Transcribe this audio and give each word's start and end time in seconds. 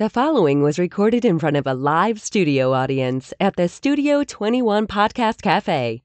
The 0.00 0.08
following 0.08 0.62
was 0.62 0.78
recorded 0.78 1.26
in 1.26 1.38
front 1.38 1.58
of 1.58 1.66
a 1.66 1.74
live 1.74 2.22
studio 2.22 2.72
audience 2.72 3.34
at 3.38 3.56
the 3.56 3.68
Studio 3.68 4.24
21 4.24 4.86
Podcast 4.86 5.42
Cafe. 5.42 6.02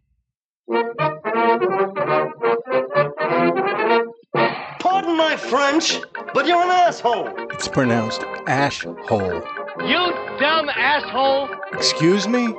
Pardon 4.81 5.15
my 5.15 5.37
French, 5.37 6.01
but 6.33 6.45
you're 6.45 6.61
an 6.61 6.71
asshole. 6.71 7.29
It's 7.51 7.69
pronounced 7.69 8.25
ash 8.47 8.83
hole. 8.83 9.41
You 9.79 10.13
dumb 10.41 10.67
asshole! 10.67 11.47
Excuse 11.71 12.27
me? 12.27 12.53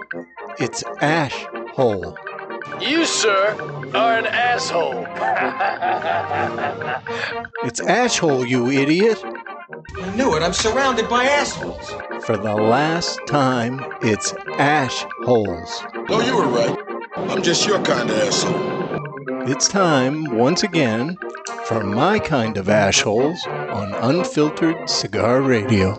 It's 0.59 0.83
ash 1.03 1.45
hole. 1.75 2.17
You, 2.81 3.05
sir, 3.05 3.55
are 3.95 4.17
an 4.17 4.27
asshole. 4.27 5.07
It's 7.65 7.81
ash 7.81 8.19
hole, 8.19 8.47
you 8.47 8.71
idiot. 8.71 9.23
I 9.95 10.15
knew 10.15 10.37
it. 10.37 10.43
I'm 10.43 10.53
surrounded 10.53 11.09
by 11.09 11.25
assholes. 11.25 11.89
For 12.25 12.37
the 12.37 12.55
last 12.55 13.21
time, 13.27 13.81
it's 14.03 14.35
ash 14.59 15.05
holes. 15.23 15.83
No, 16.09 16.21
you 16.21 16.37
were 16.37 16.47
right. 16.47 16.77
I'm 17.17 17.43
just 17.43 17.67
your 17.67 17.83
kind 17.83 18.11
of 18.11 18.17
asshole. 18.17 19.49
It's 19.51 19.69
time, 19.69 20.37
once 20.37 20.65
again, 20.65 21.17
for 21.65 21.85
my 21.85 22.19
kind 22.19 22.57
of 22.57 22.69
ash 22.69 23.01
holes 23.03 23.47
on 23.47 23.95
Unfiltered 23.95 24.89
Cigar 24.91 25.41
Radio. 25.41 25.97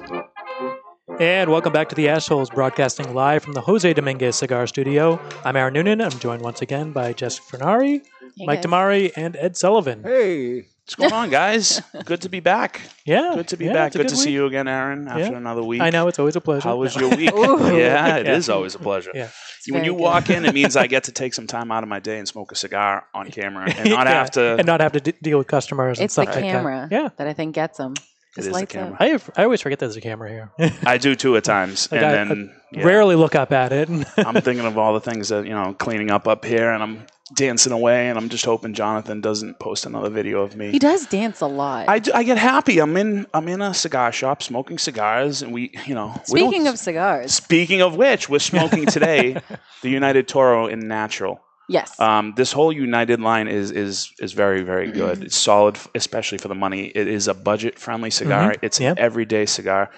And 1.20 1.50
welcome 1.50 1.74
back 1.74 1.90
to 1.90 1.96
the 1.96 2.10
Assholes, 2.10 2.52
broadcasting 2.52 3.16
live 3.16 3.42
from 3.42 3.54
the 3.54 3.62
Jose 3.62 3.92
Dominguez 3.94 4.36
Cigar 4.36 4.68
Studio. 4.68 5.20
I'm 5.44 5.56
Aaron 5.56 5.74
Noonan. 5.74 6.02
I'm 6.02 6.12
joined 6.12 6.44
once 6.44 6.62
again 6.62 6.92
by 6.92 7.14
Jessica 7.14 7.58
Fernari, 7.58 8.02
Mike 8.38 8.62
Damari, 8.62 9.12
and 9.16 9.36
Ed 9.38 9.58
Sullivan. 9.58 10.04
Hey. 10.04 10.68
What's 10.88 10.96
going 10.96 11.12
on, 11.12 11.30
guys? 11.30 11.82
Good 12.06 12.22
to 12.22 12.30
be 12.30 12.40
back. 12.40 12.80
Yeah, 13.06 13.34
Good 13.36 13.50
to 13.50 13.58
be 13.58 13.66
yeah, 13.66 13.74
back. 13.74 13.88
it's 13.88 13.96
a 13.98 14.00
Good, 14.00 14.08
to 14.08 14.16
see 14.16 14.32
you 14.32 14.46
again, 14.46 14.70
Aaron, 14.70 15.10
after 15.10 15.20
Yeah. 15.34 15.38
another 15.38 15.62
week. 15.62 15.82
I 15.82 15.90
know 15.90 16.08
it's 16.08 16.18
always 16.18 16.38
a 16.38 16.42
pleasure. 16.42 16.64
How 16.70 16.78
was 16.78 16.96
No. 16.96 17.10
your 17.10 17.10
week? 17.18 17.32
yeah, 17.78 18.16
it 18.16 18.28
is 18.30 18.48
Yeah. 18.48 18.54
always 18.54 18.74
a 18.74 18.80
pleasure. 18.80 19.12
Yeah. 19.14 19.28
When 19.70 19.84
you 19.84 19.92
good. 19.92 20.00
walk 20.02 20.30
in, 20.30 20.46
it 20.46 20.54
means 20.54 20.78
I 20.78 20.88
get 20.96 21.04
to 21.04 21.12
take 21.12 21.34
some 21.34 21.46
time 21.46 21.74
out 21.74 21.84
of 21.84 21.90
my 21.90 22.00
day 22.00 22.20
and 22.20 22.26
smoke 22.26 22.54
a 22.54 22.56
cigar 22.56 23.04
on 23.14 23.30
camera 23.32 23.66
and 23.70 23.90
not 23.90 24.08
Yeah, 24.08 24.14
have 24.14 24.32
to. 24.32 24.56
and 24.60 24.66
not 24.66 24.80
have 24.80 24.94
to 24.94 25.02
d- 25.02 25.14
deal 25.22 25.38
with 25.38 25.48
customers. 25.48 25.98
and 26.00 26.06
It's 26.06 26.16
the 26.16 26.22
stuff 26.24 26.36
like 26.36 26.46
that. 26.46 26.52
camera 26.52 26.88
Yeah, 26.90 27.10
that 27.18 27.28
I 27.28 27.34
think 27.34 27.54
gets 27.54 27.78
them. 27.80 27.94
It 28.38 28.44
Just 28.44 28.50
is 28.56 28.60
the 28.62 28.66
camera. 28.68 28.94
up. 28.94 29.02
I 29.02 29.08
have, 29.08 29.30
I 29.36 29.44
always 29.44 29.62
forget 29.62 29.80
there's 29.80 29.96
a 29.98 30.02
camera 30.02 30.30
here. 30.30 30.52
I 30.86 30.98
do 30.98 31.16
too 31.16 31.36
at 31.38 31.44
times, 31.44 31.92
Like 31.92 32.02
and 32.02 32.06
I- 32.10 32.12
then 32.14 32.54
yeah, 32.72 32.84
Rarely 32.86 33.16
look 33.16 33.34
up 33.34 33.52
at 33.54 33.72
it. 33.72 33.90
I'm 34.18 34.42
thinking 34.42 34.66
of 34.66 34.78
all 34.78 34.94
the 34.94 35.00
things 35.00 35.30
that 35.30 35.46
you 35.46 35.52
know, 35.52 35.74
cleaning 35.74 36.12
up 36.12 36.28
up 36.28 36.44
here, 36.44 36.70
and 36.72 36.84
I'm 36.84 37.06
dancing 37.34 37.72
away, 37.72 38.10
and 38.10 38.18
I'm 38.18 38.28
just 38.30 38.44
hoping 38.46 38.74
Jonathan 38.74 39.22
doesn't 39.22 39.58
post 39.60 39.86
another 39.86 40.10
video 40.10 40.42
of 40.42 40.56
me. 40.58 40.72
He 40.72 40.80
does 40.80 41.06
dance 41.06 41.40
a 41.42 41.48
lot. 41.48 41.88
I, 41.88 42.00
do- 42.00 42.12
I 42.14 42.24
get 42.24 42.38
happy. 42.38 42.80
I'm 42.80 42.96
in 42.98 43.26
I'm 43.34 43.48
in 43.48 43.62
a 43.62 43.74
cigar 43.74 44.12
shop 44.12 44.44
smoking 44.44 44.78
cigars, 44.78 45.42
and 45.42 45.54
we 45.54 45.72
you 45.86 45.96
know 45.96 46.14
we 46.30 46.42
Speaking 46.42 46.68
of 46.68 46.78
cigars, 46.78 47.34
Speaking 47.34 47.82
of 47.82 47.96
which, 47.96 48.28
we're 48.30 48.40
smoking 48.40 48.86
today 48.98 49.42
the 49.82 49.90
United 49.90 50.28
Toro 50.28 50.68
in 50.68 50.88
natural. 50.88 51.40
Yes, 51.70 52.00
Um, 52.00 52.34
this 52.36 52.52
whole 52.52 52.72
United 52.72 53.20
line 53.22 53.48
is 53.48 53.72
is 53.72 54.12
is 54.20 54.34
very 54.34 54.62
very 54.64 54.92
good. 54.92 55.24
It's 55.24 55.38
solid, 55.38 55.78
especially 55.96 56.38
for 56.38 56.48
the 56.48 56.56
money. 56.56 56.86
It 56.86 57.08
is 57.08 57.28
a 57.28 57.34
budget 57.34 57.78
friendly 57.80 58.10
cigar. 58.12 58.56
It's 58.62 58.80
Yep. 58.80 58.98
an 58.98 59.04
everyday 59.04 59.46
cigar. 59.46 59.90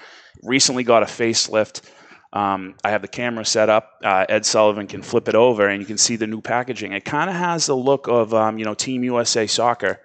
Recently 0.44 0.84
got 0.84 1.03
a 1.03 1.08
facelift. 1.08 1.81
Um, 2.31 2.75
I 2.84 2.92
have 2.92 3.02
the 3.02 3.08
camera 3.08 3.44
set 3.44 3.70
up. 3.70 3.90
Uh, 4.03 4.25
Ed 4.30 4.45
Sullivan 4.45 4.86
can 4.88 5.02
flip 5.02 5.28
it 5.28 5.36
over, 5.36 5.67
and 5.67 5.81
you 5.81 5.86
can 5.88 5.97
see 5.97 6.16
the 6.16 6.28
new 6.28 6.42
packaging. 6.42 6.92
It 6.94 7.03
kind 7.03 7.30
of 7.30 7.36
has 7.36 7.66
the 7.66 7.75
look 7.75 8.08
of 8.08 8.34
um, 8.34 8.58
you 8.59 8.66
know 8.66 8.73
Team 8.75 9.03
USA 9.03 9.47
Soccer. 9.47 10.00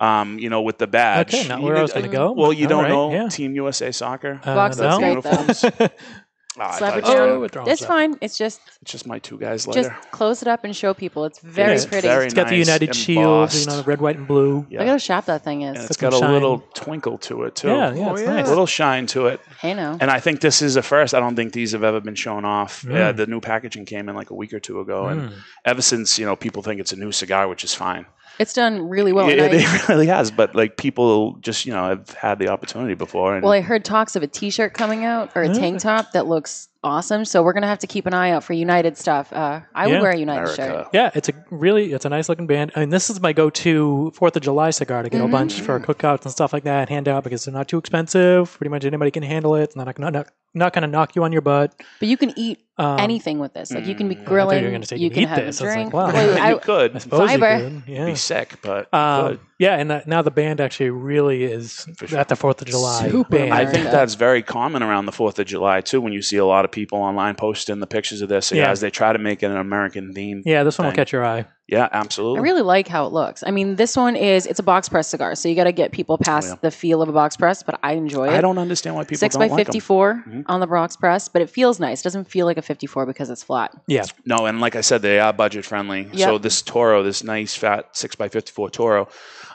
Um, 0.00 0.36
you 0.40 0.50
know, 0.50 0.62
with 0.62 0.78
the 0.78 0.88
badge. 0.88 1.32
Okay, 1.32 1.46
not 1.46 1.60
You 1.60 1.66
where 1.66 1.74
I 1.76 1.78
did- 1.78 1.82
was 1.82 1.92
gonna 1.92 2.08
go. 2.08 2.32
Well, 2.32 2.52
you 2.52 2.64
All 2.64 2.70
don't 2.70 2.82
right, 2.82 2.88
know 2.90 3.12
yeah. 3.12 3.28
Team 3.28 3.54
USA 3.54 3.92
Soccer. 3.92 4.40
Uh, 4.42 4.54
Box 4.56 4.76
looks 4.76 4.90
no. 4.90 4.98
great. 4.98 5.08
Uniforms? 5.10 5.64
Ah, 6.58 6.70
Slap 6.72 6.90
thought 6.92 6.98
it 6.98 6.98
it 6.98 7.06
down. 7.06 7.16
gonna- 7.28 7.40
what's 7.40 7.56
wrong 7.56 7.68
It's 7.68 7.80
with 7.80 7.88
fine. 7.88 8.16
It's 8.20 8.36
just 8.36 8.60
It's 8.82 8.92
just 8.92 9.06
my 9.06 9.18
two 9.18 9.38
guys 9.38 9.64
just 9.64 9.76
later. 9.76 9.96
close 10.10 10.42
it 10.42 10.48
up 10.48 10.64
and 10.64 10.76
show 10.76 10.92
people. 10.92 11.24
It's 11.24 11.38
very 11.40 11.74
is 11.74 11.86
pretty. 11.86 12.06
very 12.08 12.26
It's 12.26 12.34
got 12.34 12.48
the 12.48 12.56
United 12.56 12.94
Shield, 12.94 13.54
you 13.54 13.66
know, 13.66 13.76
the 13.78 13.82
red, 13.84 14.00
white, 14.02 14.16
and 14.16 14.26
blue. 14.28 14.66
Yeah. 14.68 14.80
Look 14.80 14.88
how 14.88 14.98
sharp 14.98 15.24
that 15.26 15.44
thing 15.44 15.64
and 15.64 15.76
is. 15.78 15.84
it's 15.86 15.96
Got 15.96 16.10
got 16.10 16.16
a 16.18 16.20
shine. 16.20 16.32
little 16.32 16.58
twinkle 16.74 17.16
to 17.18 17.44
it 17.44 17.56
too. 17.56 17.68
Yeah, 17.68 17.94
yeah, 17.94 18.12
it's 18.12 18.22
nice. 18.22 18.46
A 18.46 18.48
little 18.50 18.66
shine 18.66 19.06
to 19.08 19.28
it. 19.28 19.40
Hey, 19.60 19.72
no. 19.72 19.96
And 20.00 20.10
I 20.10 20.20
think 20.20 20.40
this 20.40 20.60
is 20.60 20.76
a 20.76 20.82
first. 20.82 21.14
I 21.14 21.20
don't 21.20 21.36
think 21.36 21.52
these 21.54 21.72
have 21.72 21.84
ever 21.84 22.00
been 22.00 22.14
shown 22.14 22.44
off. 22.44 22.82
Mm. 22.82 22.94
Uh, 23.00 23.12
the 23.12 23.26
new 23.26 23.40
packaging 23.40 23.86
came 23.86 24.08
in 24.10 24.14
like 24.14 24.30
a 24.30 24.34
week 24.34 24.52
or 24.52 24.60
two 24.60 24.80
ago, 24.80 25.06
and 25.06 25.30
Mm. 25.30 25.32
ever 25.64 25.80
since 25.80 26.18
you 26.18 26.26
know 26.26 26.36
people 26.36 26.62
think 26.62 26.80
it's 26.80 26.92
a 26.92 26.96
new 26.96 27.12
cigar, 27.12 27.48
which 27.48 27.64
is 27.64 27.74
fine. 27.74 28.04
It's 28.42 28.52
done 28.52 28.88
really 28.88 29.12
well. 29.12 29.28
it, 29.28 29.38
and 29.38 29.54
it 29.54 29.88
really 29.88 30.08
has, 30.08 30.32
but 30.32 30.54
like 30.54 30.76
people 30.76 31.34
just 31.40 31.64
you 31.64 31.72
know 31.72 31.88
have 31.88 32.10
had 32.10 32.40
the 32.40 32.48
opportunity 32.48 32.94
before. 32.94 33.36
And 33.36 33.44
well, 33.44 33.52
I 33.52 33.60
heard 33.60 33.84
talks 33.84 34.16
of 34.16 34.24
a 34.24 34.26
T-shirt 34.26 34.74
coming 34.74 35.04
out 35.04 35.30
or 35.36 35.42
a 35.42 35.54
tank 35.54 35.80
top 35.80 36.12
that 36.12 36.26
looks 36.26 36.68
awesome. 36.84 37.24
So 37.24 37.42
we're 37.42 37.52
gonna 37.52 37.66
have 37.68 37.78
to 37.80 37.86
keep 37.86 38.06
an 38.06 38.14
eye 38.14 38.30
out 38.30 38.44
for 38.44 38.52
United 38.52 38.96
stuff. 38.96 39.32
Uh, 39.32 39.60
I 39.74 39.86
would 39.88 40.00
wear 40.00 40.10
a 40.10 40.16
United 40.16 40.54
shirt. 40.54 40.88
Yeah, 40.92 41.10
it's 41.14 41.28
a 41.28 41.32
really 41.50 41.92
it's 41.92 42.04
a 42.04 42.08
nice 42.08 42.28
looking 42.28 42.46
band. 42.46 42.72
I 42.76 42.80
mean, 42.80 42.90
this 42.90 43.10
is 43.10 43.20
my 43.20 43.32
go-to 43.32 44.12
Fourth 44.14 44.36
of 44.36 44.42
July 44.42 44.70
cigar 44.70 45.02
to 45.02 45.08
get 45.10 45.20
a 45.20 45.28
bunch 45.28 45.60
for 45.60 45.78
cookouts 45.80 46.22
and 46.22 46.32
stuff 46.32 46.52
like 46.52 46.64
that. 46.64 46.88
Hand 46.88 47.08
out 47.08 47.24
because 47.24 47.44
they're 47.44 47.54
not 47.54 47.68
too 47.68 47.78
expensive. 47.78 48.56
Pretty 48.58 48.70
much 48.70 48.84
anybody 48.84 49.10
can 49.10 49.22
handle 49.22 49.54
it. 49.54 49.62
It's 49.64 49.76
not 49.76 49.86
not 49.98 50.12
not, 50.12 50.28
not 50.54 50.72
going 50.74 50.82
to 50.82 50.88
knock 50.88 51.16
you 51.16 51.24
on 51.24 51.32
your 51.32 51.40
butt. 51.40 51.74
But 51.98 52.08
you 52.08 52.16
can 52.16 52.32
eat 52.38 52.58
Um, 52.78 52.98
anything 52.98 53.38
with 53.38 53.52
this. 53.54 53.70
Like 53.72 53.86
you 53.86 53.94
can 53.94 54.08
be 54.08 54.14
Mm. 54.14 54.18
I 54.18 54.24
thought 54.24 54.28
grilling. 54.28 54.58
you 54.60 54.64
were 54.66 54.70
gonna 54.72 54.86
say 54.86 54.96
you 54.96 55.04
you 55.04 55.10
can 55.10 55.22
eat 55.24 55.28
have 55.28 55.38
this. 55.44 55.60
a 55.60 55.64
I 55.64 55.66
was 55.66 55.76
like, 55.76 55.90
drink. 55.90 55.92
wow. 55.94 56.06
Well, 56.12 56.36
you 56.50 56.56
I- 56.56 56.58
could 56.58 56.96
I 56.96 56.98
suppose 56.98 57.32
you 57.32 57.38
could. 57.38 57.82
Yeah. 57.86 58.06
be 58.06 58.14
sick, 58.14 58.58
but 58.62 58.92
Um, 58.94 59.40
yeah, 59.58 59.76
and 59.76 59.90
that, 59.90 60.08
now 60.08 60.22
the 60.22 60.30
band 60.30 60.60
actually 60.60 60.90
really 60.90 61.44
is 61.44 61.86
sure. 62.06 62.18
at 62.18 62.28
the 62.28 62.36
Fourth 62.36 62.60
of 62.62 62.68
July 62.68 63.08
Super 63.10 63.28
band. 63.28 63.52
I 63.54 63.66
think 63.66 63.84
that's 63.90 64.14
very 64.14 64.42
common 64.42 64.82
around 64.82 65.04
the 65.06 65.12
Fourth 65.12 65.38
of 65.38 65.46
July 65.46 65.80
too. 65.82 66.00
When 66.00 66.12
you 66.14 66.22
see 66.22 66.38
a 66.38 66.44
lot 66.46 66.64
of 66.64 66.71
people 66.72 66.98
online 66.98 67.34
posting 67.36 67.78
the 67.78 67.86
pictures 67.86 68.22
of 68.22 68.28
their 68.28 68.38
as 68.38 68.80
they 68.80 68.90
try 68.90 69.12
to 69.12 69.18
make 69.18 69.42
it 69.42 69.46
an 69.46 69.56
American 69.56 70.12
theme. 70.12 70.42
yeah, 70.44 70.64
this 70.64 70.78
one 70.78 70.86
will 70.86 70.94
catch 70.94 71.12
your 71.12 71.24
eye. 71.24 71.44
Yeah, 71.68 71.88
absolutely. 71.90 72.40
I 72.40 72.42
really 72.42 72.60
like 72.62 72.86
how 72.88 73.06
it 73.06 73.12
looks. 73.12 73.42
I 73.46 73.50
mean, 73.50 73.76
this 73.76 73.96
one 73.96 74.14
is 74.14 74.46
it's 74.46 74.58
a 74.58 74.62
box 74.62 74.88
press 74.90 75.08
cigar, 75.08 75.34
so 75.36 75.48
you 75.48 75.54
got 75.54 75.64
to 75.64 75.72
get 75.72 75.92
people 75.92 76.18
past 76.18 76.48
yeah. 76.48 76.54
the 76.60 76.70
feel 76.70 77.00
of 77.00 77.08
a 77.08 77.12
box 77.12 77.36
press. 77.36 77.62
But 77.62 77.78
I 77.82 77.92
enjoy 77.92 78.26
it. 78.28 78.32
I 78.32 78.40
don't 78.40 78.58
understand 78.58 78.96
why 78.96 79.04
people 79.04 79.18
six 79.18 79.36
don't 79.36 79.48
by 79.48 79.56
fifty 79.56 79.80
four 79.80 80.22
Mhm. 80.28 80.44
on 80.48 80.60
the 80.60 80.66
box 80.66 80.96
press, 80.96 81.28
but 81.28 81.40
it 81.40 81.48
feels 81.48 81.80
nice. 81.80 82.00
It 82.00 82.04
doesn't 82.04 82.24
feel 82.24 82.44
like 82.46 82.58
a 82.58 82.62
fifty-four 82.62 83.06
because 83.06 83.30
it's 83.30 83.42
flat. 83.42 83.72
Yeah, 83.86 84.04
No, 84.26 84.44
and 84.46 84.60
like 84.60 84.76
I 84.76 84.82
said, 84.82 85.02
they 85.02 85.18
are 85.18 85.32
budget 85.32 85.64
friendly. 85.64 86.08
Yep. 86.12 86.28
So 86.28 86.38
this 86.38 86.60
Toro, 86.62 87.02
this 87.02 87.22
nice 87.24 87.54
fat 87.54 87.96
six 87.96 88.16
x 88.20 88.32
fifty 88.32 88.52
four 88.52 88.68
Toro, 88.68 89.08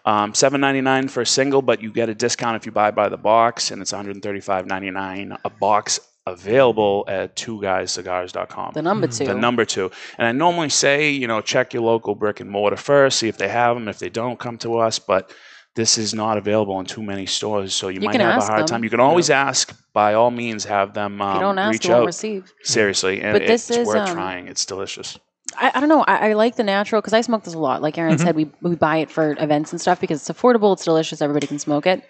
um, 0.05 0.34
seven 0.34 0.59
ninety 0.61 0.81
nine 0.81 1.09
for 1.09 1.22
a 1.22 1.25
single, 1.25 1.61
but 1.61 1.84
you 1.84 1.91
get 1.91 2.09
a 2.09 2.16
discount 2.16 2.55
if 2.55 2.66
you 2.66 2.72
buy 2.72 2.89
by 2.89 3.09
the 3.09 3.17
box, 3.17 3.69
and 3.69 3.81
it's 3.81 3.91
one 3.91 4.03
hundred 4.03 4.23
thirty 4.23 4.39
five 4.41 4.66
ninety 4.66 4.89
nine 4.89 5.38
a 5.44 5.49
box 5.51 5.99
available 6.31 7.03
at 7.07 7.35
two 7.35 7.59
guyscigars.com. 7.59 8.71
The 8.73 8.81
number 8.81 9.07
two. 9.07 9.25
The 9.25 9.35
number 9.35 9.65
two. 9.65 9.91
And 10.17 10.27
I 10.27 10.31
normally 10.31 10.69
say, 10.69 11.09
you 11.09 11.27
know, 11.27 11.41
check 11.41 11.73
your 11.73 11.83
local 11.83 12.15
brick 12.15 12.39
and 12.39 12.49
mortar 12.49 12.77
first, 12.77 13.19
see 13.19 13.27
if 13.27 13.38
they 13.38 13.47
have 13.49 13.75
them. 13.75 13.88
If 13.88 13.99
they 13.99 14.09
don't, 14.09 14.37
come 14.39 14.57
to 14.59 14.77
us. 14.77 14.99
But 14.99 15.31
this 15.75 15.97
is 15.97 16.13
not 16.13 16.37
available 16.37 16.79
in 16.79 16.85
too 16.85 17.03
many 17.03 17.25
stores, 17.25 17.73
so 17.73 17.87
you, 17.87 17.99
You 18.01 18.07
might 18.07 18.19
have 18.19 18.41
a 18.41 18.45
hard 18.45 18.61
them. 18.61 18.67
time. 18.67 18.83
You 18.83 18.89
can 18.89 18.99
always 18.99 19.29
ask. 19.29 19.75
By 19.93 20.13
all 20.13 20.29
means, 20.31 20.63
have 20.66 20.93
them 20.93 21.21
um, 21.21 21.35
you 21.35 21.41
don't 21.41 21.57
ask, 21.57 21.71
reach 21.71 21.85
you 21.85 21.91
won't 21.91 22.01
out. 22.03 22.05
receive. 22.07 22.53
Seriously, 22.63 23.21
and 23.21 23.33
But 23.33 23.47
this 23.47 23.69
it's 23.69 23.79
is, 23.79 23.87
worth 23.87 24.01
um, 24.09 24.16
trying. 24.16 24.47
It's 24.47 24.66
delicious. 24.66 25.17
I, 25.57 25.71
I 25.73 25.79
don't 25.79 25.89
know. 25.89 26.03
I, 26.03 26.29
I 26.29 26.33
like 26.33 26.55
the 26.55 26.63
natural 26.63 27.01
because 27.01 27.13
I 27.13 27.21
smoke 27.21 27.43
this 27.43 27.53
a 27.53 27.59
lot. 27.59 27.81
Like 27.81 27.97
Aaron 27.97 28.16
Mhm. 28.16 28.19
said, 28.19 28.35
we 28.35 28.51
we 28.61 28.75
buy 28.75 28.97
it 28.97 29.09
for 29.09 29.35
events 29.39 29.71
and 29.71 29.79
stuff 29.81 29.99
because 30.01 30.27
it's 30.27 30.39
affordable, 30.39 30.73
it's 30.73 30.83
delicious, 30.83 31.21
everybody 31.21 31.47
can 31.47 31.57
smoke 31.57 31.87
it. 31.87 32.03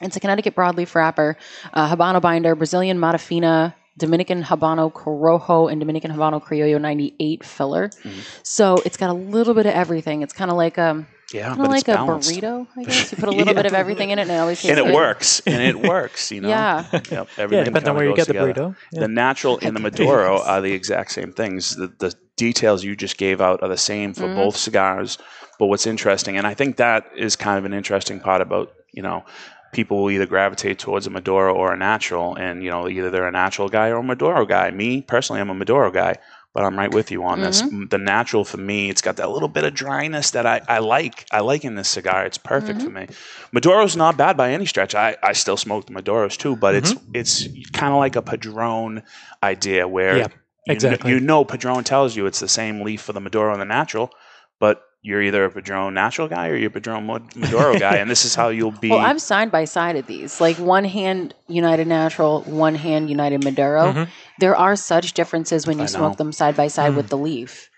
It's 0.00 0.16
a 0.16 0.20
Connecticut 0.20 0.54
broadleaf 0.54 0.94
wrapper, 0.94 1.36
uh, 1.72 1.94
Habano 1.94 2.20
binder, 2.20 2.54
Brazilian 2.54 2.98
Mata 2.98 3.18
Fina, 3.18 3.74
Dominican 3.96 4.42
Habano 4.44 4.92
Corojo, 4.92 5.70
and 5.70 5.80
Dominican 5.80 6.12
Habano 6.12 6.40
Criollo 6.42 6.80
98 6.80 7.44
filler. 7.44 7.88
Mm-hmm. 7.88 8.20
So 8.44 8.76
it's 8.84 8.96
got 8.96 9.10
a 9.10 9.14
little 9.14 9.54
bit 9.54 9.66
of 9.66 9.72
everything. 9.74 10.22
It's 10.22 10.32
kind 10.32 10.50
of 10.52 10.56
like 10.56 10.78
a 10.78 11.04
Yeah, 11.32 11.48
kind 11.48 11.58
but 11.58 11.66
of 11.70 11.74
it's 11.76 11.88
like 11.88 11.96
a 11.96 11.98
balanced. 11.98 12.30
burrito, 12.30 12.66
I 12.76 12.84
guess. 12.84 13.10
You 13.10 13.18
put 13.18 13.28
a 13.28 13.32
little 13.32 13.48
Yeah. 13.48 13.62
bit 13.62 13.66
of 13.66 13.74
everything 13.74 14.10
in 14.10 14.18
it, 14.20 14.22
and 14.22 14.30
it 14.30 14.36
always 14.36 14.58
tastes 14.62 14.70
and 14.70 14.78
it 14.78 14.84
good. 14.86 14.94
works, 14.94 15.40
and 15.46 15.60
it 15.62 15.80
works. 15.88 16.30
You 16.30 16.42
know. 16.42 16.48
Yeah. 16.48 16.84
Yep, 16.92 17.02
yeah. 17.10 17.24
everything 17.38 17.64
Depends 17.64 17.88
on 17.88 17.96
where 17.96 18.04
you 18.04 18.14
goes 18.14 18.26
get 18.26 18.32
the 18.34 18.38
burrito. 18.38 18.76
Yeah. 18.92 19.00
The 19.00 19.08
natural 19.08 19.58
and 19.62 19.74
the 19.74 19.80
Maduro 19.80 20.40
are 20.42 20.60
the 20.60 20.72
exact 20.72 21.10
same 21.10 21.32
things. 21.32 21.74
The, 21.74 21.88
the 21.98 22.14
details 22.36 22.84
you 22.84 22.94
just 22.94 23.18
gave 23.18 23.40
out 23.40 23.62
are 23.64 23.68
the 23.68 23.76
same 23.76 24.14
for 24.14 24.24
Mhm. 24.28 24.36
both 24.36 24.56
cigars. 24.56 25.18
But 25.58 25.66
what's 25.66 25.88
interesting, 25.88 26.36
and 26.38 26.46
I 26.46 26.54
think 26.54 26.76
that 26.76 27.06
is 27.16 27.34
kind 27.34 27.58
of 27.58 27.64
an 27.64 27.72
interesting 27.74 28.20
part 28.20 28.40
about, 28.40 28.70
you 28.92 29.02
know, 29.02 29.24
people 29.72 30.02
will 30.02 30.10
either 30.10 30.26
gravitate 30.26 30.78
towards 30.78 31.06
a 31.06 31.10
Maduro 31.10 31.54
or 31.54 31.72
a 31.72 31.76
natural, 31.76 32.34
and, 32.36 32.62
you 32.62 32.70
know, 32.70 32.88
either 32.88 33.10
they're 33.10 33.28
a 33.28 33.32
natural 33.32 33.68
guy 33.68 33.88
or 33.88 33.96
a 33.98 34.02
Maduro 34.02 34.46
guy. 34.46 34.70
Me, 34.70 35.02
personally, 35.02 35.40
I'm 35.40 35.50
a 35.50 35.54
Maduro 35.54 35.90
guy, 35.90 36.16
but 36.54 36.64
I'm 36.64 36.78
right 36.78 36.92
with 36.92 37.10
you 37.10 37.22
on 37.24 37.40
this. 37.40 37.60
Mm-hmm. 37.62 37.82
M- 37.82 37.88
The 37.90 37.98
natural 37.98 38.44
for 38.44 38.56
me, 38.56 38.88
it's 38.88 39.02
got 39.02 39.16
that 39.16 39.30
little 39.30 39.48
bit 39.48 39.64
of 39.64 39.74
dryness 39.74 40.30
that 40.32 40.46
I, 40.46 40.60
I 40.68 40.78
like. 40.78 41.26
I 41.30 41.40
like 41.40 41.64
in 41.64 41.74
this 41.74 41.88
cigar. 41.88 42.24
It's 42.24 42.38
perfect 42.38 42.78
Mm-hmm. 42.80 42.86
for 42.86 42.92
me. 42.92 43.06
Maduro's 43.52 43.96
not 43.96 44.16
bad 44.16 44.36
by 44.36 44.52
any 44.52 44.64
stretch. 44.66 44.94
I, 44.94 45.16
I 45.22 45.32
still 45.34 45.56
smoke 45.56 45.86
the 45.86 45.92
Maduros 45.92 46.36
too, 46.36 46.56
but 46.56 46.74
it's 46.74 46.94
it's 47.14 47.46
kind 47.72 47.92
of 47.92 47.98
like 47.98 48.16
a 48.16 48.22
Padron 48.22 49.02
idea 49.42 49.86
where 49.86 50.16
Yeah, 50.16 50.28
you, 50.66 50.72
exactly. 50.72 51.10
you 51.12 51.20
know 51.20 51.44
Padron 51.44 51.84
tells 51.84 52.16
you 52.16 52.26
it's 52.26 52.40
the 52.40 52.48
same 52.48 52.80
leaf 52.80 53.02
for 53.02 53.12
the 53.12 53.20
Maduro 53.20 53.52
and 53.52 53.60
the 53.60 53.66
natural, 53.66 54.10
but 54.58 54.82
you're 55.02 55.22
either 55.22 55.44
a 55.44 55.50
Padron 55.50 55.94
natural 55.94 56.28
guy 56.28 56.48
or 56.48 56.56
you're 56.56 56.68
a 56.68 56.72
Padron 56.72 57.06
Maduro 57.06 57.78
guy, 57.78 57.96
and 57.96 58.10
this 58.10 58.24
is 58.24 58.34
how 58.34 58.48
you'll 58.48 58.72
be. 58.72 58.88
Well, 58.90 58.98
I'm 58.98 59.18
side 59.18 59.50
by 59.50 59.64
side 59.64 59.96
of 59.96 60.06
these, 60.06 60.40
like 60.40 60.58
one 60.58 60.84
hand 60.84 61.34
United 61.46 61.86
Natural, 61.86 62.42
one 62.42 62.74
hand 62.74 63.08
United 63.08 63.44
Maduro. 63.44 63.92
Mhm. 63.92 64.08
There 64.40 64.56
are 64.56 64.76
such 64.76 65.12
differences 65.14 65.66
when 65.66 65.78
you 65.78 65.84
I 65.84 65.86
smoke 65.86 66.12
know. 66.12 66.16
them 66.24 66.32
side 66.32 66.56
by 66.56 66.68
side 66.68 66.94
with 66.96 67.08
the 67.08 67.16
leaf. 67.18 67.70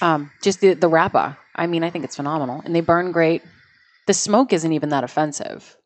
Um, 0.00 0.30
just 0.42 0.60
the 0.60 0.74
the 0.74 0.88
wrapper. 0.88 1.36
I 1.56 1.66
mean, 1.66 1.82
I 1.82 1.90
think 1.90 2.04
it's 2.04 2.16
phenomenal, 2.16 2.62
and 2.64 2.74
they 2.74 2.80
burn 2.80 3.10
great. 3.12 3.42
The 4.06 4.14
smoke 4.14 4.52
isn't 4.52 4.72
even 4.72 4.88
that 4.90 5.04
offensive 5.04 5.76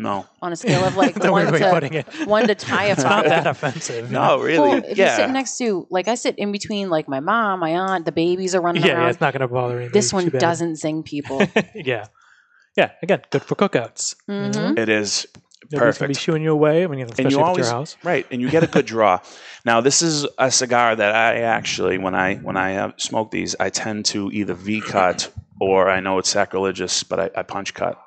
no, 0.00 0.26
on 0.42 0.52
a 0.52 0.56
scale 0.56 0.84
of 0.84 0.96
like 0.96 1.14
the 1.20 1.30
one 1.30 1.44
weird 1.50 1.60
way 1.60 1.68
of 1.68 1.72
putting 1.74 1.92
to 2.02 2.24
one 2.26 2.46
to 2.48 2.54
tie 2.54 2.86
a 2.86 2.92
It's 2.92 3.02
not 3.04 3.24
that 3.26 3.46
offensive. 3.46 4.10
no, 4.10 4.40
really, 4.40 4.58
Well, 4.68 4.78
if 4.78 4.98
you 4.98 5.06
sit 5.06 5.18
yeah. 5.18 5.26
next 5.26 5.58
to, 5.58 5.86
like, 5.90 6.08
I 6.08 6.14
sit 6.14 6.36
in 6.38 6.50
between, 6.52 6.88
like 6.90 7.08
my 7.08 7.20
mom, 7.20 7.60
my 7.60 7.70
aunt, 7.76 8.04
the 8.06 8.12
babies 8.12 8.54
are 8.54 8.60
running 8.60 8.82
Yeah, 8.84 8.94
around. 8.94 9.02
yeah, 9.04 9.10
it's 9.10 9.20
not 9.20 9.32
going 9.32 9.42
to 9.42 9.48
bother 9.48 9.76
anybody. 9.78 9.92
this 9.98 10.12
one 10.12 10.28
bad. 10.30 10.40
doesn't 10.40 10.76
zing 10.76 11.02
people. 11.02 11.40
yeah, 11.74 12.06
yeah. 12.76 12.90
Again, 13.02 13.20
good 13.30 13.42
for 13.42 13.54
cookouts. 13.54 14.14
hmm 14.26 14.78
It 14.78 14.88
is 14.88 15.26
Nobody's 15.72 15.98
going 15.98 16.08
to 16.12 16.18
be 16.18 16.20
shooing 16.20 16.42
you 16.42 16.50
away. 16.50 16.82
I 16.82 16.86
mean, 16.88 17.02
especially 17.02 17.24
and 17.26 17.32
you 17.32 17.38
if 17.38 17.44
always 17.44 17.58
it's 17.66 17.68
your 17.70 17.78
house. 17.78 17.96
right, 18.02 18.26
and 18.32 18.40
you 18.40 18.50
get 18.50 18.64
a 18.64 18.66
good 18.66 18.86
draw. 18.86 19.20
now, 19.64 19.80
this 19.80 20.02
is 20.02 20.26
a 20.38 20.50
cigar 20.50 20.96
that 20.96 21.14
I 21.14 21.42
actually, 21.42 21.96
when 21.98 22.14
I 22.14 22.36
when 22.36 22.56
I 22.56 22.76
uh, 22.76 22.92
smoke 22.96 23.30
these, 23.30 23.54
I 23.60 23.70
tend 23.70 24.06
to 24.06 24.30
either 24.32 24.54
V 24.54 24.80
cut 24.80 25.30
or 25.60 25.88
I 25.88 26.00
know 26.00 26.18
it's 26.18 26.30
sacrilegious, 26.30 27.04
but 27.04 27.20
I, 27.20 27.30
I 27.36 27.42
punch 27.44 27.74
cut. 27.74 28.02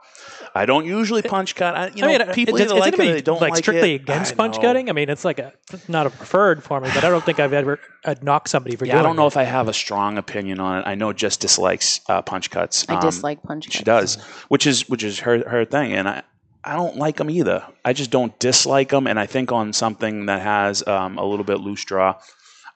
I 0.55 0.65
don't 0.67 0.85
usually 0.85 1.23
punch 1.23 1.55
cut. 1.55 1.75
I, 1.75 1.87
you 1.95 2.03
I 2.05 2.07
mean, 2.07 2.31
people 2.33 2.55
it's, 2.55 2.65
either 2.65 2.75
it's 2.75 2.79
like 2.79 2.93
it 2.93 2.99
or 2.99 3.03
they 3.13 3.21
don't 3.21 3.41
like, 3.41 3.51
like 3.53 3.63
strictly 3.63 3.93
it. 3.93 4.01
against 4.01 4.33
I 4.33 4.35
punch 4.35 4.55
know. 4.57 4.61
cutting. 4.61 4.89
I 4.89 4.93
mean, 4.93 5.09
it's 5.09 5.25
like 5.25 5.39
a 5.39 5.51
not 5.87 6.05
a 6.05 6.11
preferred 6.11 6.63
for 6.63 6.79
me, 6.79 6.89
but 6.93 7.03
I 7.03 7.09
don't 7.09 7.23
think 7.25 7.39
I've 7.39 7.53
ever 7.53 7.79
I'd 8.05 8.23
knock 8.23 8.47
somebody 8.47 8.75
for 8.75 8.85
Yeah, 8.85 8.99
I 8.99 9.01
don't 9.03 9.15
know 9.15 9.23
it. 9.25 9.27
if 9.29 9.37
I 9.37 9.43
have 9.43 9.67
a 9.67 9.73
strong 9.73 10.17
opinion 10.19 10.59
on 10.59 10.79
it. 10.79 10.83
I 10.87 10.93
know 10.95 11.11
Jess 11.11 11.37
dislikes 11.37 12.01
uh, 12.07 12.21
punch 12.21 12.51
cuts. 12.51 12.85
I 12.87 12.93
Um, 12.95 13.01
dislike 13.01 13.41
punch 13.41 13.65
cuts. 13.65 13.75
She 13.77 13.83
does, 13.83 14.21
which 14.49 14.67
is 14.67 14.87
which 14.87 15.03
is 15.03 15.19
her 15.21 15.47
her 15.49 15.65
thing, 15.65 15.93
and 15.93 16.07
I 16.07 16.21
I 16.63 16.75
don't 16.75 16.97
like 16.97 17.17
them 17.17 17.29
either. 17.31 17.65
I 17.83 17.93
just 17.93 18.11
don't 18.11 18.37
dislike 18.39 18.89
them, 18.89 19.07
and 19.07 19.19
I 19.19 19.25
think 19.25 19.51
on 19.51 19.73
something 19.73 20.27
that 20.27 20.41
has 20.41 20.85
um, 20.87 21.17
a 21.17 21.25
little 21.25 21.45
bit 21.45 21.61
loose 21.61 21.83
draw, 21.83 22.19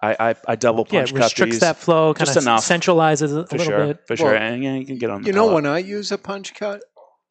I 0.01 0.29
I, 0.31 0.35
I 0.47 0.55
double 0.55 0.87
Yeah, 0.89 1.01
punch 1.01 1.11
it 1.11 1.13
cut 1.13 1.23
restricts 1.25 1.55
these 1.57 1.59
that 1.61 1.77
flow, 1.77 2.15
kind 2.15 2.25
just 2.25 2.37
of 2.37 2.43
enough. 2.43 2.65
centralizes 2.67 3.37
it 3.37 3.43
a 3.43 3.45
for 3.47 3.57
little 3.57 3.65
sure, 3.71 3.85
bit. 3.87 3.99
for 4.07 4.17
sure, 4.17 4.31
Well, 4.33 4.41
and 4.41 4.63
yeah, 4.63 4.73
you 4.73 4.85
can 4.87 4.97
get 4.97 5.11
on. 5.11 5.21
The 5.21 5.27
You 5.27 5.33
know, 5.33 5.43
pellet. 5.49 5.53
when 5.63 5.65
I 5.67 5.77
use 5.77 6.11
a 6.11 6.17
punch 6.17 6.55
cut, 6.55 6.81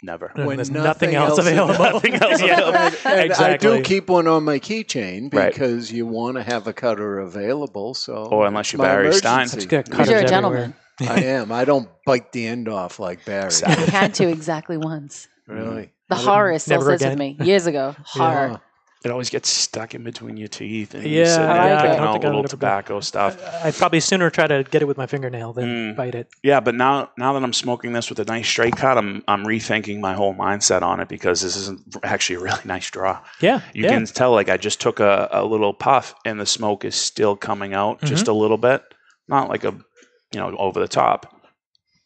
never. 0.02 0.32
And 0.34 0.46
when 0.46 0.56
there's 0.56 0.70
nothing 0.70 1.12
nothing 1.12 1.14
else 1.14 1.30
else 1.30 1.38
available. 1.38 1.74
Nothing 1.92 2.14
else 2.14 2.42
Yeah. 2.42 2.60
available. 2.68 2.96
and 3.06 3.20
exactly. 3.30 3.70
I 3.70 3.76
do 3.76 3.82
keep 3.82 4.08
one 4.08 4.26
on 4.28 4.44
my 4.44 4.58
keychain 4.58 5.32
Right. 5.32 5.52
because 5.52 5.90
you 5.92 6.06
want 6.06 6.36
to 6.36 6.42
have 6.42 6.66
a 6.66 6.72
cutter 6.72 7.18
available. 7.20 7.94
So, 7.94 8.26
Or 8.26 8.46
unless 8.46 8.72
you're 8.72 8.78
my 8.78 8.84
Barry 8.86 9.12
Stein. 9.12 9.32
emergency. 9.34 9.56
Just 9.56 9.68
get 9.68 9.84
Because 9.90 10.08
you're 10.08 10.16
a 10.18 10.20
cutters 10.20 10.30
gentleman. 10.30 10.74
I 11.00 11.20
am. 11.24 11.52
I 11.52 11.64
don't 11.64 11.88
bite 12.06 12.32
the 12.32 12.46
end 12.46 12.68
off 12.68 12.98
like 12.98 13.24
Barry. 13.24 13.46
Exactly. 13.46 13.84
I 13.88 13.90
had 13.90 14.14
to 14.14 14.28
exactly 14.28 14.76
once. 14.78 15.28
Really. 15.46 15.92
The 16.08 16.14
horror 16.14 16.58
still 16.58 16.78
Never 16.78 16.98
sits 16.98 17.10
with 17.10 17.18
me. 17.18 17.36
Years 17.40 17.66
ago. 17.66 17.94
Horror. 18.04 18.60
It 19.04 19.10
always 19.12 19.30
gets 19.30 19.48
stuck 19.48 19.94
in 19.94 20.02
between 20.02 20.36
your 20.36 20.48
teeth, 20.48 20.94
and 20.94 21.04
Yeah, 21.04 21.20
you 21.20 21.26
sit 21.26 21.40
I 21.42 21.68
there 21.68 21.74
it. 21.76 21.82
picking 21.82 22.00
I 22.00 22.06
out 22.06 22.14
I 22.16 22.18
little 22.26 22.40
would 22.42 22.50
tobacco 22.50 22.98
stuff. 23.00 23.36
I'd 23.64 23.74
probably 23.74 24.00
sooner 24.00 24.30
try 24.30 24.46
to 24.48 24.64
get 24.64 24.82
it 24.82 24.86
with 24.86 24.96
my 24.96 25.06
fingernail 25.06 25.52
than 25.52 25.92
Mm. 25.92 25.96
bite 25.96 26.14
it. 26.16 26.28
Yeah, 26.42 26.58
but 26.60 26.74
now 26.74 27.10
now 27.16 27.32
that 27.34 27.42
I'm 27.44 27.52
smoking 27.52 27.92
this 27.92 28.08
with 28.08 28.18
a 28.18 28.24
nice 28.24 28.48
straight 28.48 28.74
cut, 28.74 28.98
I'm 28.98 29.22
I'm 29.28 29.44
rethinking 29.44 30.00
my 30.00 30.14
whole 30.14 30.34
mindset 30.34 30.82
on 30.82 30.98
it 30.98 31.08
because 31.08 31.42
this 31.42 31.56
is 31.56 31.70
actually 32.02 32.36
a 32.36 32.40
really 32.40 32.60
nice 32.64 32.90
draw. 32.90 33.20
Yeah, 33.40 33.60
You 33.74 33.84
yeah. 33.84 33.90
can 33.90 34.06
tell 34.06 34.32
like 34.32 34.48
I 34.48 34.56
just 34.56 34.80
took 34.80 34.98
a, 34.98 35.28
a 35.30 35.44
little 35.44 35.74
puff 35.74 36.14
and 36.24 36.40
the 36.40 36.46
smoke 36.46 36.84
is 36.84 36.96
still 36.96 37.36
coming 37.36 37.74
out 37.74 37.98
Mm-hmm. 37.98 38.06
just 38.06 38.26
a 38.28 38.32
little 38.32 38.58
bit. 38.58 38.82
Not 39.28 39.48
like 39.50 39.62
a 39.64 39.72
you 40.32 40.40
know, 40.40 40.56
over 40.56 40.80
the 40.80 40.88
top. 40.88 41.32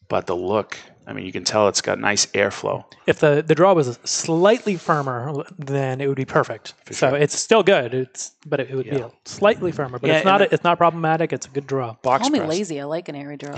But 0.07 0.27
the 0.27 0.35
look, 0.35 0.77
I 1.07 1.13
mean 1.13 1.25
you 1.25 1.31
can 1.31 1.43
tell 1.43 1.67
it's 1.67 1.81
got 1.81 1.99
nice 1.99 2.25
airflow. 2.27 2.85
if 3.07 3.19
the, 3.19 3.43
the 3.45 3.55
draw 3.55 3.73
was 3.73 3.99
slightly 4.03 4.75
firmer, 4.77 5.43
then 5.57 5.99
it 5.99 6.07
would 6.07 6.15
be 6.17 6.25
perfect. 6.25 6.73
so 6.91 7.15
it's 7.15 7.37
still 7.37 7.63
good. 7.63 7.93
It's 7.93 8.31
but 8.45 8.59
it, 8.59 8.71
would 8.73 8.89
be 8.89 8.95
Yeah. 8.97 9.05
a 9.07 9.11
slightly 9.25 9.71
firmer. 9.71 9.97
But 9.99 10.07
Yeah, 10.09 10.17
it's 10.17 10.25
not 10.25 10.41
a, 10.41 10.53
it's 10.53 10.63
not 10.63 10.77
problematic. 10.77 11.33
It's 11.33 11.47
a 11.47 11.49
good 11.49 11.65
draw. 11.67 11.95
Box 12.03 12.21
Call 12.21 12.29
me 12.29 12.39
press. 12.39 12.49
lazy. 12.49 12.79
I 12.79 12.83
like 12.85 13.09
an 13.09 13.15
airy 13.15 13.37
draw. 13.37 13.55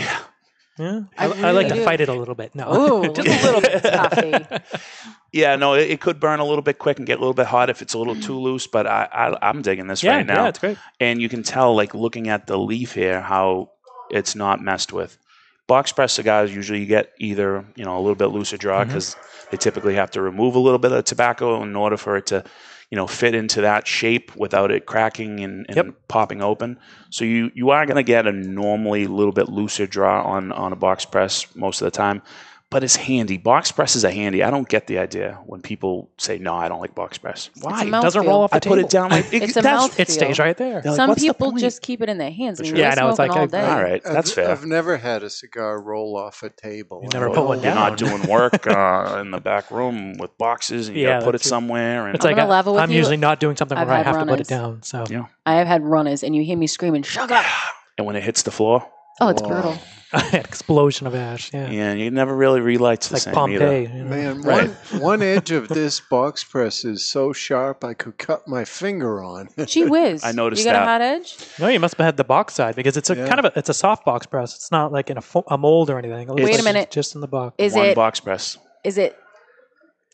Yeah, 0.79 1.03
I 1.19 1.25
I, 1.25 1.27
I 1.27 1.27
like 1.27 1.43
really 1.43 1.69
to 1.69 1.75
do. 1.75 1.83
fight 1.83 2.01
it 2.01 2.09
a 2.09 2.13
little 2.13 2.33
bit. 2.33 2.55
No, 2.55 2.65
Oh, 2.67 3.07
just 3.13 3.27
a 3.27 3.45
little 3.45 3.61
bit. 3.61 3.83
Coffee. 3.83 4.67
Yeah, 5.35 5.55
no, 5.55 5.73
it, 5.73 5.89
it 5.89 5.99
could 5.99 6.19
burn 6.19 6.39
a 6.39 6.45
little 6.45 6.61
bit 6.61 6.77
quick 6.77 6.99
and 6.99 7.07
get 7.07 7.17
a 7.17 7.19
little 7.19 7.33
bit 7.33 7.47
hot 7.47 7.71
if 7.71 7.81
it's 7.81 7.95
a 7.95 7.97
little 7.97 8.15
too 8.15 8.33
mm. 8.33 8.41
loose, 8.43 8.67
but 8.67 8.85
I, 8.85 9.07
I 9.11 9.49
I'm 9.49 9.63
digging 9.63 9.87
this 9.87 10.03
Yeah, 10.03 10.17
right 10.17 10.25
now. 10.27 10.43
yeah, 10.43 10.49
it's 10.49 10.59
great. 10.59 10.77
and 10.99 11.19
you 11.19 11.27
can 11.27 11.41
tell 11.41 11.75
like 11.75 11.95
looking 11.95 12.29
at 12.29 12.45
the 12.45 12.55
leaf 12.57 12.93
here 12.93 13.19
how 13.19 13.71
it's 14.11 14.35
not 14.35 14.61
messed 14.61 14.93
with 14.93 15.17
box 15.67 15.91
press 15.91 16.13
cigars 16.13 16.53
usually 16.53 16.79
you 16.79 16.85
get 16.85 17.11
either 17.19 17.65
you 17.75 17.85
know 17.85 17.97
a 17.97 18.01
little 18.01 18.15
bit 18.15 18.27
looser 18.27 18.57
draw 18.57 18.81
Mm-hmm. 18.81 18.89
because 18.89 19.15
they 19.51 19.57
typically 19.57 19.95
have 19.95 20.11
to 20.11 20.21
remove 20.21 20.55
a 20.55 20.59
little 20.59 20.79
bit 20.79 20.91
of 20.91 21.03
tobacco 21.05 21.61
in 21.61 21.75
order 21.75 21.95
for 21.97 22.17
it 22.17 22.25
to 22.27 22.43
you 22.89 22.95
know 22.97 23.07
fit 23.07 23.33
into 23.35 23.61
that 23.61 23.87
shape 23.87 24.35
without 24.35 24.71
it 24.71 24.85
cracking 24.85 25.39
and, 25.41 25.65
and 25.67 25.75
Yep. 25.77 25.87
popping 26.07 26.41
open 26.41 26.77
so 27.09 27.23
you 27.25 27.51
you 27.55 27.69
are 27.69 27.85
going 27.85 27.95
to 27.95 28.03
get 28.03 28.27
a 28.27 28.31
normally 28.31 29.03
a 29.05 29.09
little 29.09 29.31
bit 29.33 29.49
looser 29.49 29.87
draw 29.87 30.21
on 30.23 30.51
on 30.51 30.73
a 30.73 30.75
box 30.75 31.05
press 31.05 31.47
most 31.55 31.81
of 31.81 31.85
the 31.85 31.91
time 31.91 32.21
but 32.73 32.83
it's 32.83 32.95
handy 32.95 33.37
box 33.37 33.71
presses 33.71 34.03
are 34.03 34.11
handy 34.11 34.43
i 34.43 34.49
don't 34.49 34.67
get 34.67 34.87
the 34.87 34.97
idea 34.97 35.39
when 35.45 35.61
people 35.61 36.09
say 36.17 36.37
no 36.37 36.53
i 36.55 36.67
don't 36.67 36.81
like 36.81 36.93
box 36.95 37.17
press 37.17 37.49
why 37.61 37.85
It 37.85 37.89
doesn't 37.91 38.25
roll 38.25 38.41
off 38.41 38.51
the 38.51 38.57
i 38.57 38.59
put 38.59 38.79
it 38.79 38.89
down 38.89 39.11
like 39.11 39.25
It's 39.33 39.55
a 39.55 39.61
that's- 39.61 39.89
mouthfeel. 39.89 39.99
It 39.99 40.09
stays 40.09 40.39
right 40.39 40.57
there. 40.57 40.81
They're 40.81 40.91
like, 40.91 40.95
Some 40.97 41.09
"What's 41.09 41.21
the 41.21 41.27
people 41.29 41.51
point?" 41.51 41.59
just 41.61 41.81
keep 41.81 42.01
it 42.01 42.09
in 42.09 42.17
their 42.17 42.31
hands. 42.31 42.59
I 42.59 42.63
mean, 42.63 42.75
Yeah, 42.75 42.93
they're 42.95 43.03
I 43.03 43.05
know, 43.05 43.09
it's 43.09 43.15
smoking 43.17 43.31
like 43.31 43.39
all 43.39 43.47
day. 43.47 43.65
all 43.65 43.81
right 43.83 44.03
that's 44.03 44.29
I've, 44.31 44.35
fair 44.35 44.49
I've 44.51 44.65
never 44.65 44.97
had 44.97 45.23
a 45.23 45.29
cigar 45.29 45.81
roll 45.81 46.17
off 46.17 46.43
a 46.43 46.49
table. 46.49 46.99
You 47.03 47.09
I 47.09 47.13
never 47.13 47.25
don't 47.27 47.35
put 47.35 47.45
one 47.45 47.57
know. 47.59 47.63
You're 47.63 47.73
down. 47.73 47.89
not 47.89 47.97
doing 47.97 48.27
work 48.27 48.67
uh, 48.67 49.17
in 49.21 49.31
the 49.31 49.39
back 49.39 49.71
room 49.71 50.17
with 50.17 50.37
boxes, 50.37 50.87
and 50.89 50.97
you 50.97 51.03
Yeah, 51.03 51.13
gotta 51.15 51.25
put 51.25 51.29
it 51.35 51.39
that's 51.39 51.45
it. 51.45 51.49
somewhere. 51.49 52.07
And 52.07 52.15
It's 52.15 52.25
I'm 52.25 52.35
like 52.35 52.43
I, 52.43 52.47
level 52.47 52.73
with 52.73 52.83
I'm 52.83 52.91
usually 52.91 53.17
not 53.17 53.39
doing 53.39 53.55
something 53.55 53.77
I've 53.77 53.87
where 53.87 53.97
I 53.97 54.03
have 54.03 54.19
to 54.19 54.25
put 54.25 54.39
it 54.39 54.47
down. 54.47 54.81
So 54.83 55.05
I 55.45 55.55
have 55.55 55.67
had 55.67 55.83
runners, 55.83 56.23
and 56.23 56.35
you 56.35 56.43
hear 56.43 56.57
me 56.57 56.67
screaming, 56.67 57.03
"Shut 57.03 57.31
up!" 57.31 57.45
and 57.97 58.05
when 58.07 58.15
it 58.15 58.23
hits 58.23 58.41
the 58.43 58.51
floor, 58.51 58.87
Oh, 59.21 59.29
it's 59.29 59.41
Whoa. 59.41 59.49
brutal. 59.49 59.77
explosion 60.33 61.07
of 61.07 61.15
ash. 61.15 61.51
Yeah, 61.53 61.61
and 61.65 61.99
you 61.99 62.11
never 62.11 62.35
really 62.35 62.61
relights 62.61 63.07
the 63.07 63.15
like 63.15 63.21
same 63.23 63.33
Pompeii. 63.33 63.55
either. 63.85 63.97
you 63.97 64.03
know? 64.03 64.09
Man, 64.09 64.41
Right. 64.41 64.69
one, 64.91 65.01
one 65.01 65.21
edge 65.23 65.49
of 65.51 65.67
this 65.69 65.99
box 66.01 66.43
press 66.43 66.85
is 66.85 67.03
so 67.09 67.33
sharp 67.33 67.83
I 67.83 67.95
could 67.95 68.19
cut 68.19 68.47
my 68.47 68.63
finger 68.63 69.23
on. 69.23 69.49
Gee 69.65 69.85
whiz! 69.85 70.23
I 70.23 70.31
noticed 70.31 70.59
You 70.59 70.65
got 70.65 70.73
that. 70.73 70.83
a 70.83 70.85
hot 70.85 71.01
edge? 71.01 71.35
No, 71.59 71.67
you 71.67 71.79
must 71.79 71.97
have 71.97 72.05
had 72.05 72.17
the 72.17 72.23
box 72.23 72.53
side 72.53 72.75
because 72.75 72.95
it's 72.95 73.09
a 73.09 73.15
Yeah. 73.15 73.27
kind 73.27 73.39
of 73.39 73.45
a, 73.45 73.57
it's 73.57 73.69
a 73.69 73.73
soft 73.73 74.05
box 74.05 74.27
press. 74.27 74.53
It's 74.55 74.71
not 74.71 74.91
like 74.91 75.09
in 75.09 75.17
a, 75.17 75.21
fo- 75.21 75.45
a 75.47 75.57
mold 75.57 75.89
or 75.89 75.97
anything. 75.97 76.27
It 76.29 76.31
looks 76.31 76.43
Wait 76.43 76.59
a 76.59 76.63
minute. 76.63 76.91
just 76.91 77.15
in 77.15 77.21
the 77.21 77.27
box. 77.27 77.55
Is 77.57 77.73
One 77.73 77.85
it? 77.87 77.95
box 77.95 78.19
press, 78.19 78.57
Is 78.83 78.99
it 78.99 79.17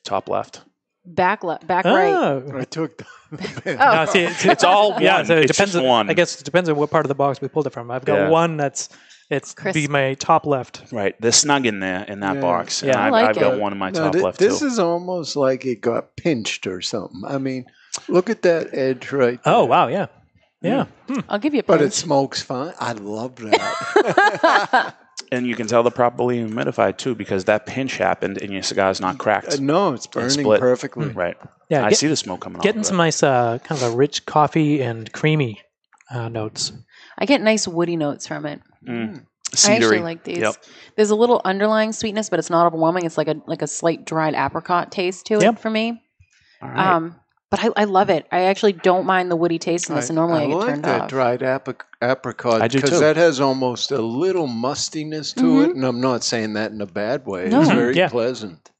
top 0.05 0.29
left. 0.29 0.61
Back 1.05 1.43
left? 1.43 1.65
Back 1.67 1.85
right? 1.85 2.13
Oh. 2.13 2.43
I 2.57 2.63
took 2.65 2.97
the, 2.97 3.05
Oh. 3.79 3.95
No, 3.95 4.05
see, 4.05 4.19
it's, 4.21 4.45
It's 4.45 4.63
all 4.71 5.01
yeah. 5.01 5.23
So 5.23 5.35
it 5.37 5.45
It's 5.45 5.51
depends. 5.53 5.73
just 5.73 5.81
on- 5.81 5.87
one. 5.87 6.09
I 6.09 6.13
guess 6.13 6.39
it 6.39 6.43
depends 6.45 6.69
on 6.69 6.75
what 6.75 6.89
part 6.91 7.05
of 7.05 7.09
the 7.09 7.15
box 7.15 7.41
we 7.41 7.47
pulled 7.47 7.67
it 7.67 7.73
from. 7.73 7.91
I've 7.91 8.05
got 8.05 8.15
Yeah. 8.17 8.29
one 8.29 8.57
that's 8.57 8.89
it's 9.29 9.53
Crisp. 9.53 9.75
be 9.75 9.87
my 9.87 10.15
top 10.15 10.47
left. 10.47 10.91
Right, 10.91 11.13
they're 11.21 11.31
snug 11.31 11.67
in 11.67 11.79
there 11.79 12.03
in 12.03 12.21
that 12.21 12.35
Yeah. 12.35 12.41
box. 12.41 12.81
Yeah. 12.81 12.93
and 12.93 12.99
I 12.99 13.05
I've, 13.07 13.11
like 13.11 13.29
I've 13.29 13.35
got 13.35 13.53
it. 13.53 13.59
one 13.59 13.71
in 13.71 13.77
my 13.77 13.91
No, 13.91 13.99
top 14.05 14.13
thi- 14.13 14.21
left 14.21 14.39
this 14.39 14.59
too. 14.59 14.65
is 14.65 14.79
almost 14.79 15.35
like 15.35 15.65
it 15.65 15.81
got 15.81 16.15
pinched 16.15 16.65
or 16.65 16.81
something. 16.81 17.21
I 17.27 17.37
mean, 17.37 17.65
look 18.07 18.29
at 18.31 18.41
that 18.41 18.69
edge 18.73 19.11
right 19.11 19.41
there. 19.43 19.53
Oh 19.53 19.65
wow, 19.65 19.87
yeah, 19.87 20.07
yeah. 20.61 20.85
Hmm. 21.07 21.19
I'll 21.29 21.37
give 21.37 21.53
you 21.53 21.59
a 21.59 21.63
But 21.63 21.81
it 21.83 21.93
smokes 21.93 22.41
fine. 22.41 22.73
I 22.79 22.93
love 22.93 23.35
that. 23.35 24.95
And 25.31 25.45
you 25.47 25.55
can 25.55 25.67
tell 25.67 25.83
they're 25.83 25.91
properly 25.91 26.39
humidified 26.39 26.97
too, 26.97 27.15
because 27.15 27.45
that 27.45 27.65
pinch 27.65 27.97
happened 27.97 28.41
and 28.41 28.51
your 28.51 28.63
cigar's 28.63 28.99
not 29.01 29.15
Uh, 29.15 29.17
cracked. 29.17 29.59
no, 29.61 29.93
it's 29.93 30.07
burning 30.07 30.29
split. 30.31 30.59
perfectly. 30.59 31.09
Right. 31.09 31.37
Yeah, 31.69 31.85
I 31.85 31.89
get- 31.89 31.99
see 31.99 32.07
the 32.07 32.15
smoke 32.15 32.41
coming 32.41 32.57
off. 32.57 32.63
Getting 32.63 32.81
off. 32.81 32.85
some 32.87 32.95
it. 32.95 33.03
nice 33.03 33.21
uh, 33.23 33.59
kind 33.63 33.81
of 33.81 33.93
a 33.93 33.95
rich 33.95 34.25
coffee 34.25 34.81
and 34.81 35.11
creamy 35.13 35.61
uh, 36.11 36.29
notes. 36.29 36.71
I 37.17 37.25
get 37.25 37.41
nice 37.41 37.67
woody 37.67 37.95
notes 37.97 38.25
from 38.27 38.45
it. 38.45 38.61
Mm. 38.87 39.25
I 39.67 39.75
actually 39.75 39.99
like 40.01 40.23
these. 40.23 40.37
Yep. 40.39 40.55
There's 40.95 41.09
a 41.09 41.15
little 41.15 41.41
underlying 41.43 41.91
sweetness, 41.91 42.29
but 42.29 42.37
it's 42.39 42.49
not 42.51 42.67
overwhelming. 42.67 43.05
It's 43.05 43.17
like 43.17 43.27
a 43.27 43.35
like 43.47 43.61
a 43.63 43.67
slight 43.67 44.05
dried 44.05 44.35
apricot 44.35 44.91
taste 44.91 45.25
to 45.27 45.39
it 45.39 45.59
for 45.59 45.69
me. 45.71 46.01
All 46.61 46.69
right. 46.69 46.93
Um, 46.95 47.15
but 47.51 47.63
I, 47.63 47.69
I 47.75 47.83
love 47.85 48.09
it. 48.09 48.27
I 48.31 48.41
actually 48.43 48.73
don't 48.73 49.05
mind 49.05 49.31
the 49.31 49.35
woody 49.35 49.57
taste 49.59 49.89
in 49.89 49.95
this, 49.95 50.09
and 50.09 50.15
normally 50.15 50.41
I, 50.41 50.43
I 50.43 50.47
get 50.47 50.55
like 50.55 50.67
turned 50.67 50.83
that 50.85 51.01
off. 51.01 51.09
dried 51.09 51.39
apric- 51.41 51.81
apricot 52.01 52.61
I 52.61 52.67
do 52.67 52.79
because 52.81 52.99
that 52.99 53.17
has 53.17 53.39
almost 53.39 53.91
a 53.91 54.01
little 54.01 54.47
mustiness 54.47 55.33
to 55.33 55.61
it, 55.61 55.75
and 55.75 55.83
I'm 55.85 56.01
not 56.01 56.23
saying 56.23 56.53
that 56.53 56.71
in 56.71 56.81
a 56.81 56.85
bad 56.85 57.25
way. 57.25 57.43
Mm-hmm. 57.43 57.51
No. 57.51 57.61
It's 57.61 57.69
very 57.71 57.95
Yeah. 57.95 58.09
pleasant. 58.09 58.71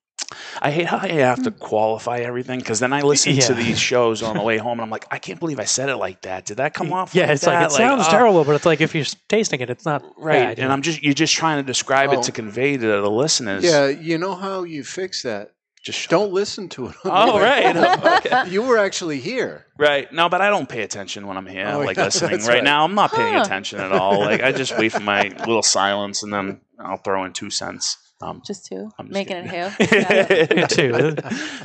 I 0.61 0.69
hate 0.69 0.85
how 0.85 0.97
I 0.97 1.07
have 1.07 1.41
to 1.43 1.51
qualify 1.51 2.19
everything 2.19 2.59
because 2.59 2.79
then 2.79 2.93
I 2.93 3.01
listen 3.01 3.35
to 3.39 3.53
these 3.55 3.79
shows 3.79 4.21
on 4.21 4.35
the 4.35 4.43
way 4.43 4.57
home 4.57 4.73
and 4.73 4.81
I'm 4.81 4.89
like, 4.91 5.07
I 5.09 5.17
can't 5.17 5.39
believe 5.39 5.59
I 5.59 5.63
said 5.63 5.89
it 5.89 5.95
like 5.95 6.21
that. 6.21 6.45
Did 6.45 6.57
that 6.57 6.75
come 6.75 6.93
off? 6.93 7.15
Yeah, 7.15 7.23
like 7.23 7.31
it's 7.31 7.47
like 7.47 7.59
that? 7.59 7.71
it 7.71 7.75
sounds 7.75 8.05
oh, 8.07 8.11
terrible, 8.11 8.43
but 8.43 8.53
it's 8.55 8.65
like 8.65 8.79
if 8.79 8.93
you're 8.93 9.05
tasting 9.27 9.61
it, 9.61 9.69
it's 9.71 9.85
not 9.85 10.03
right? 10.17 10.33
bad, 10.33 10.59
and? 10.59 10.71
I'm 10.71 10.83
just 10.83 11.01
you're 11.01 11.15
just 11.15 11.33
trying 11.33 11.57
to 11.57 11.65
describe 11.65 12.11
Oh. 12.11 12.19
it 12.19 12.23
to 12.23 12.31
convey 12.31 12.77
to 12.77 12.85
the 13.01 13.09
listeners. 13.09 13.63
Yeah, 13.63 13.87
you 13.87 14.19
know 14.19 14.35
how 14.35 14.63
you 14.63 14.83
fix 14.83 15.23
that? 15.23 15.53
Just 15.83 15.99
shut 15.99 16.09
Don't 16.09 16.33
listen 16.33 16.67
to 16.69 16.87
it. 16.87 16.95
on 17.05 17.29
Oh, 17.29 17.31
the 17.31 17.37
way 17.37 17.43
right. 17.43 18.25
Okay. 18.25 18.43
You 18.51 18.63
were 18.63 18.77
actually 18.77 19.19
here. 19.19 19.65
Right. 19.77 20.11
No, 20.11 20.27
but 20.29 20.41
I 20.41 20.49
don't 20.49 20.67
pay 20.67 20.81
attention 20.83 21.25
when 21.27 21.37
I'm 21.37 21.45
here, 21.47 21.67
Oh, 21.67 21.79
like 21.79 21.97
yeah, 21.97 22.03
listening. 22.05 22.39
Right, 22.41 22.47
right. 22.47 22.63
now, 22.63 22.83
I'm 22.83 22.95
not 22.95 23.11
paying 23.13 23.33
Huh. 23.35 23.43
attention 23.43 23.79
at 23.79 23.91
all. 23.91 24.19
Like 24.19 24.41
I 24.41 24.51
just 24.51 24.77
wait 24.77 24.91
for 24.91 24.99
my 25.01 25.29
little 25.47 25.63
silence, 25.63 26.23
and 26.23 26.33
then 26.33 26.61
I'll 26.79 26.97
throw 26.97 27.23
in 27.25 27.33
two 27.33 27.49
cents. 27.49 27.97
Um, 28.21 28.41
Just 28.45 28.65
two. 28.65 28.91
I'm 28.99 29.07
just 29.07 29.13
Making 29.13 29.37
it 29.45 29.77
kidding. 29.77 30.57
who? 30.57 30.67
Two. 30.67 31.15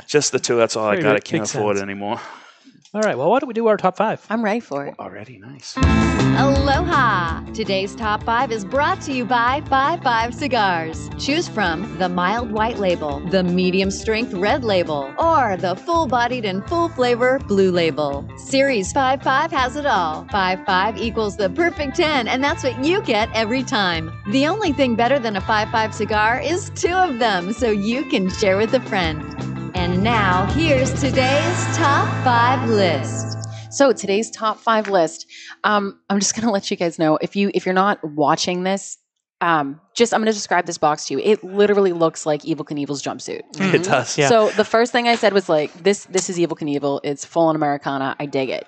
just 0.07 0.31
the 0.31 0.39
two. 0.39 0.55
That's 0.55 0.77
all 0.77 0.87
I 0.87 1.01
got. 1.01 1.17
I 1.17 1.19
can't 1.19 1.43
afford 1.43 1.75
sense. 1.75 1.81
it 1.81 1.83
anymore. 1.83 2.21
All 2.95 3.01
right. 3.01 3.17
Well, 3.17 3.29
why 3.29 3.39
don't 3.39 3.49
we 3.49 3.53
do 3.53 3.67
our 3.67 3.75
top 3.75 3.97
five? 3.97 4.25
I'm 4.29 4.41
ready 4.41 4.61
for 4.61 4.85
it. 4.85 4.95
Already 4.97 5.37
nice. 5.37 5.75
Aloha! 5.75 7.43
Today's 7.51 7.93
top 7.93 8.23
five 8.23 8.53
is 8.53 8.63
brought 8.63 9.01
to 9.01 9.11
you 9.11 9.25
by 9.25 9.61
Five 9.67 10.01
Five 10.01 10.33
Cigars. 10.33 11.09
Choose 11.19 11.49
from 11.49 11.97
the 11.97 12.07
mild 12.07 12.53
white 12.53 12.77
label, 12.77 13.19
the 13.31 13.43
medium 13.43 13.91
strength 13.91 14.33
red 14.33 14.63
label, 14.63 15.13
or 15.19 15.57
the 15.57 15.75
full 15.75 16.07
bodied 16.07 16.45
and 16.45 16.65
full 16.69 16.87
flavor 16.87 17.39
blue 17.39 17.69
label. 17.69 18.25
Series 18.37 18.93
Five 18.93 19.21
Five 19.21 19.51
has 19.51 19.75
it 19.75 19.85
all. 19.85 20.25
Five 20.31 20.65
Five 20.65 20.97
equals 20.97 21.35
the 21.35 21.49
perfect 21.49 21.97
10, 21.97 22.29
and 22.29 22.41
that's 22.41 22.63
what 22.63 22.81
you 22.81 23.01
get 23.01 23.27
every 23.33 23.63
time. 23.63 24.09
The 24.31 24.47
only 24.47 24.71
thing 24.71 24.95
better 24.95 25.19
than 25.19 25.35
a 25.35 25.41
Five 25.41 25.69
Five 25.69 25.93
cigar 25.93 26.39
is 26.39 26.69
two 26.75 26.93
of 26.93 27.19
them, 27.19 27.51
so 27.51 27.71
you 27.71 28.05
can 28.05 28.29
share 28.29 28.55
with 28.55 28.73
a 28.73 28.79
friend. 28.79 29.54
And 29.75 30.01
now, 30.01 30.45
here's 30.53 30.93
today's 30.93 31.77
top 31.77 32.07
five 32.23 32.69
list. 32.69 33.37
So 33.71 33.91
today's 33.91 34.31
top 34.31 34.57
five 34.57 34.87
list. 34.87 35.27
Um, 35.65 35.99
I'm 36.09 36.19
just 36.19 36.33
gonna 36.33 36.51
let 36.51 36.71
you 36.71 36.77
guys 36.77 36.97
know 36.97 37.17
if 37.21 37.35
you 37.35 37.51
if 37.53 37.65
you're 37.65 37.75
not 37.75 38.01
watching 38.01 38.63
this, 38.63 38.97
um, 39.41 39.81
just 39.93 40.13
I'm 40.13 40.21
gonna 40.21 40.31
describe 40.31 40.65
this 40.65 40.77
box 40.77 41.05
to 41.07 41.13
you. 41.13 41.19
It 41.19 41.43
literally 41.43 41.91
looks 41.93 42.25
like 42.25 42.43
Evel 42.43 42.65
Knievel's 42.65 43.01
jumpsuit. 43.03 43.41
It 43.59 43.83
does. 43.83 44.17
Yeah. 44.17 44.29
So 44.29 44.49
the 44.51 44.63
first 44.63 44.91
thing 44.91 45.07
I 45.07 45.15
said 45.15 45.33
was 45.33 45.49
like, 45.49 45.73
this 45.73 46.05
this 46.05 46.29
is 46.29 46.37
Evel 46.37 46.57
Knievel. 46.57 47.01
It's 47.03 47.25
full 47.25 47.47
on 47.47 47.55
Americana. 47.55 48.15
I 48.19 48.25
dig 48.27 48.49
it. 48.49 48.67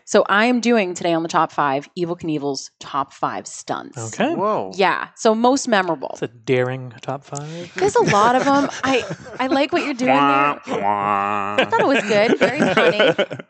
so 0.04 0.24
I 0.28 0.46
am 0.46 0.60
doing 0.60 0.94
today 0.94 1.12
on 1.12 1.22
the 1.22 1.28
top 1.28 1.52
five 1.52 1.88
Evel 1.98 2.18
Knievel's 2.18 2.70
top 2.80 3.12
five 3.12 3.46
stunts. 3.46 3.98
Okay. 4.14 4.34
Whoa. 4.34 4.72
Yeah. 4.74 5.08
So 5.16 5.34
most 5.34 5.68
memorable. 5.68 6.10
It's 6.12 6.22
a 6.22 6.28
daring 6.28 6.92
top 7.02 7.22
five. 7.22 7.72
There's 7.74 7.96
a 7.96 8.02
lot 8.04 8.36
of 8.36 8.44
them. 8.44 8.68
I 8.84 9.04
I 9.38 9.48
like 9.48 9.72
what 9.72 9.84
you're 9.84 9.94
doing 9.94 10.14
there. 10.14 10.16
I 10.66 11.66
thought 11.70 11.80
it 11.80 11.86
was 11.86 12.02
good, 12.04 12.38
very 12.38 12.60
funny. 12.74 13.14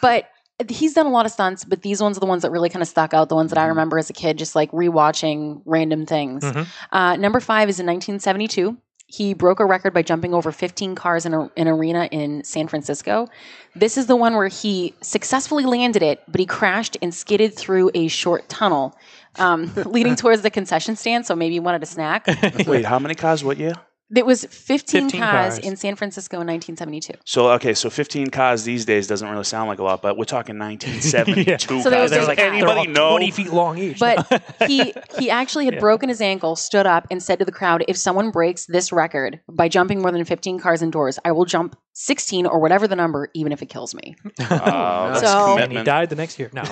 But 0.00 0.28
he's 0.68 0.94
done 0.94 1.06
a 1.06 1.10
lot 1.10 1.26
of 1.26 1.32
stunts, 1.32 1.64
but 1.64 1.82
these 1.82 2.02
ones 2.02 2.16
are 2.16 2.20
the 2.20 2.26
ones 2.26 2.42
that 2.42 2.50
really 2.50 2.68
kind 2.68 2.82
of 2.82 2.88
stuck 2.88 3.14
out. 3.14 3.28
The 3.28 3.34
ones 3.34 3.50
that 3.50 3.58
I 3.58 3.66
remember 3.66 3.98
as 3.98 4.10
a 4.10 4.12
kid, 4.12 4.38
just 4.38 4.54
like 4.56 4.70
rewatching 4.72 5.62
random 5.64 6.06
things. 6.06 6.44
Mhm. 6.44 6.66
Uh, 6.90 7.16
number 7.16 7.40
five 7.40 7.68
is 7.68 7.78
in 7.78 7.86
1972. 7.86 8.76
He 9.10 9.32
broke 9.32 9.58
a 9.58 9.64
record 9.64 9.94
by 9.94 10.02
jumping 10.02 10.34
over 10.34 10.52
15 10.52 10.94
cars 10.94 11.24
in 11.24 11.32
a, 11.32 11.50
an 11.56 11.66
arena 11.66 12.08
in 12.10 12.44
San 12.44 12.68
Francisco. 12.68 13.26
This 13.74 13.96
is 13.96 14.06
the 14.06 14.16
one 14.16 14.34
where 14.34 14.48
he 14.48 14.92
successfully 15.00 15.64
landed 15.64 16.02
it, 16.02 16.22
but 16.28 16.40
he 16.40 16.44
crashed 16.46 16.98
and 17.00 17.14
skidded 17.14 17.54
through 17.56 17.90
a 17.94 18.08
short 18.08 18.48
tunnel 18.50 18.94
um, 19.38 19.72
leading 19.86 20.14
towards 20.22 20.42
the 20.42 20.50
concession 20.50 20.94
stand. 20.94 21.24
So 21.24 21.34
maybe 21.34 21.54
he 21.54 21.60
wanted 21.60 21.82
a 21.82 21.86
snack. 21.86 22.26
Wait, 22.66 22.84
how 22.84 22.98
many 22.98 23.14
cars? 23.14 23.42
What 23.42 23.56
year? 23.56 23.74
It 24.14 24.24
was 24.24 24.46
15, 24.46 25.02
15 25.10 25.20
cars, 25.20 25.54
cars. 25.54 25.58
in 25.58 25.76
San 25.76 25.94
Francisco 25.94 26.36
in 26.40 26.46
1972. 26.46 27.12
So 27.26 27.50
okay, 27.52 27.74
so 27.74 27.90
15 27.90 28.30
cars 28.30 28.64
these 28.64 28.86
days 28.86 29.06
doesn't 29.06 29.28
really 29.28 29.44
sound 29.44 29.68
like 29.68 29.80
a 29.80 29.82
lot, 29.82 30.00
but 30.00 30.16
we're 30.16 30.24
talking 30.24 30.58
1972 30.58 31.82
So 31.82 31.90
there 31.90 31.98
cars. 32.00 32.10
was 32.10 32.18
Does 32.20 32.28
like- 32.28 32.38
anybody 32.38 32.90
They're 32.92 33.02
all 33.02 33.10
know? 33.10 33.18
20 33.18 33.30
feet 33.32 33.52
long 33.52 33.76
each. 33.78 33.98
But 33.98 34.42
he 34.66 34.94
he 35.18 35.28
actually 35.30 35.66
had 35.66 35.78
broken 35.78 36.08
his 36.08 36.20
ankle, 36.22 36.56
stood 36.56 36.86
up, 36.86 37.06
and 37.10 37.22
said 37.22 37.38
to 37.40 37.44
the 37.44 37.52
crowd, 37.52 37.84
"If 37.86 37.96
someone 37.98 38.30
breaks 38.30 38.64
this 38.66 38.92
record 38.92 39.40
by 39.48 39.68
jumping 39.68 40.00
more 40.00 40.10
than 40.10 40.24
15 40.24 40.58
cars 40.58 40.80
indoors, 40.80 41.18
I 41.24 41.32
will 41.32 41.44
jump 41.44 41.76
16 41.92 42.46
or 42.46 42.60
whatever 42.60 42.88
the 42.88 42.96
number, 42.96 43.28
even 43.34 43.52
if 43.52 43.60
it 43.60 43.66
kills 43.66 43.94
me." 43.94 44.16
Oh, 44.50 45.20
So- 45.20 45.58
and 45.58 45.70
he 45.72 45.82
died 45.82 46.08
the 46.08 46.16
next 46.16 46.38
year. 46.38 46.50
No. 46.54 46.62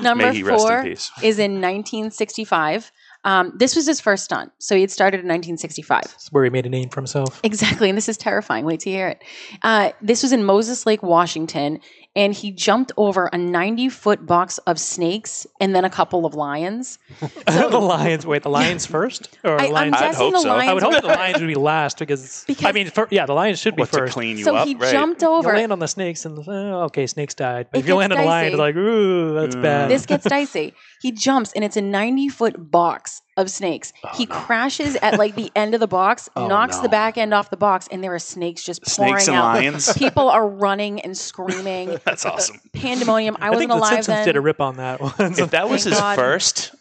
Number 0.00 0.26
May 0.26 0.34
he 0.34 0.42
rest 0.44 0.62
in 0.62 0.68
four 0.68 0.86
is 1.22 1.38
in 1.38 1.60
1965. 1.60 2.92
Um, 3.24 3.52
this 3.56 3.76
was 3.76 3.86
his 3.86 4.00
first 4.00 4.24
stunt, 4.24 4.52
so 4.58 4.74
he 4.74 4.80
had 4.80 4.90
started 4.90 5.18
in 5.18 5.26
1965. 5.26 6.02
That's 6.02 6.32
where 6.32 6.44
he 6.44 6.50
made 6.50 6.66
a 6.66 6.68
name 6.68 6.88
for 6.88 7.00
himself. 7.00 7.40
Exactly, 7.44 7.88
and 7.88 7.96
this 7.96 8.08
is 8.08 8.16
terrifying. 8.16 8.64
Wait 8.64 8.80
to 8.80 8.90
hear 8.90 9.08
it. 9.08 9.22
Uh, 9.62 9.90
this 10.00 10.22
was 10.22 10.32
in 10.32 10.44
Moses 10.44 10.86
Lake, 10.86 11.02
Washington, 11.02 11.80
and 12.14 12.34
he 12.34 12.50
jumped 12.50 12.92
over 12.98 13.30
a 13.32 13.38
90 13.38 13.88
foot 13.88 14.26
box 14.26 14.58
of 14.58 14.78
snakes 14.78 15.46
and 15.60 15.74
then 15.74 15.84
a 15.84 15.90
couple 15.90 16.26
of 16.26 16.34
lions. 16.34 16.98
the 17.46 17.68
Lions. 17.78 18.26
Wait, 18.26 18.42
the 18.42 18.50
Lions 18.50 18.84
first? 18.84 19.38
Or 19.44 19.58
I, 19.58 19.64
I'm 19.66 19.72
Lions? 19.72 19.94
I'd 19.96 20.00
guessing 20.00 20.18
hope 20.26 20.32
the 20.34 20.40
so. 20.40 20.48
lions. 20.48 20.68
I 20.70 20.74
would 20.74 20.82
hope 20.82 21.00
the 21.00 21.08
Lions 21.08 21.40
would 21.40 21.46
be 21.46 21.54
last 21.54 21.98
because, 21.98 22.44
I 22.62 22.72
mean, 22.72 22.90
fir- 22.90 23.08
yeah, 23.10 23.24
the 23.24 23.32
Lions 23.32 23.58
should 23.58 23.76
be 23.76 23.80
What 23.82 23.92
to 23.92 23.98
first. 24.00 24.12
clean 24.12 24.36
you 24.36 24.44
so 24.44 24.54
up? 24.56 24.68
he 24.68 24.74
right. 24.74 24.92
jumped 24.92 25.22
You 25.22 25.28
over. 25.28 25.54
land 25.54 25.72
on 25.72 25.78
the 25.78 25.88
snakes 25.88 26.26
and 26.26 26.38
uh, 26.46 26.84
okay, 26.84 27.06
snakes 27.06 27.32
died. 27.34 27.68
But 27.70 27.78
It 27.78 27.80
if 27.80 27.86
you 27.86 27.94
gets 27.94 27.98
land 28.00 28.12
on 28.12 28.18
a 28.20 28.24
lion, 28.24 28.48
it's 28.52 28.58
like 28.58 28.76
ooh, 28.76 29.34
that's 29.34 29.56
Mm. 29.56 29.62
bad. 29.62 29.90
this 29.90 30.04
gets 30.04 30.24
dicey. 30.26 30.74
He 31.00 31.12
jumps 31.12 31.52
and 31.54 31.64
it's 31.64 31.78
a 31.78 31.82
90 31.82 32.28
foot 32.28 32.70
box 32.70 33.21
of 33.36 33.50
snakes. 33.50 33.92
Oh, 34.04 34.10
he 34.14 34.26
crashes 34.26 34.94
at 34.96 35.18
like 35.18 35.34
the 35.34 35.50
end 35.56 35.74
of 35.74 35.80
the 35.80 35.86
box, 35.86 36.28
Oh, 36.36 36.46
knocks 36.48 36.76
no. 36.76 36.82
the 36.82 36.88
back 36.88 37.16
end 37.16 37.32
off 37.32 37.48
the 37.50 37.56
box, 37.56 37.88
and 37.90 38.02
there 38.04 38.14
are 38.14 38.18
snakes 38.18 38.62
just 38.62 38.82
pouring 38.84 39.14
and 39.14 39.28
out. 39.30 39.54
lions. 39.54 39.92
People 39.96 40.28
are 40.28 40.46
running 40.48 41.00
and 41.00 41.16
screaming. 41.16 41.98
That's 42.04 42.26
awesome. 42.26 42.60
Pandemonium. 42.72 43.36
I 43.40 43.46
I 43.46 43.50
wasn't 43.50 43.70
think 43.70 43.78
alive 43.78 43.90
Simpsons 43.94 44.06
then. 44.18 44.26
did 44.26 44.36
a 44.36 44.40
rip 44.40 44.60
on 44.60 44.76
that 44.76 45.00
one. 45.00 45.12
If 45.18 45.50
that 45.52 45.68
was 45.68 45.84
Thank 45.84 45.94
his 45.94 46.00
God. 46.00 46.16
first, 46.16 46.74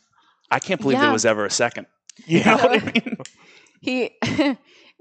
I 0.50 0.60
can't 0.60 0.82
believe 0.82 0.98
Yeah. 0.98 1.04
there 1.06 1.14
was 1.14 1.26
ever 1.26 1.46
a 1.46 1.50
second. 1.52 1.88
You 2.26 2.44
know 2.44 2.58
what 2.58 2.72
I 2.72 2.92
mean? 2.92 3.18
he 3.80 4.12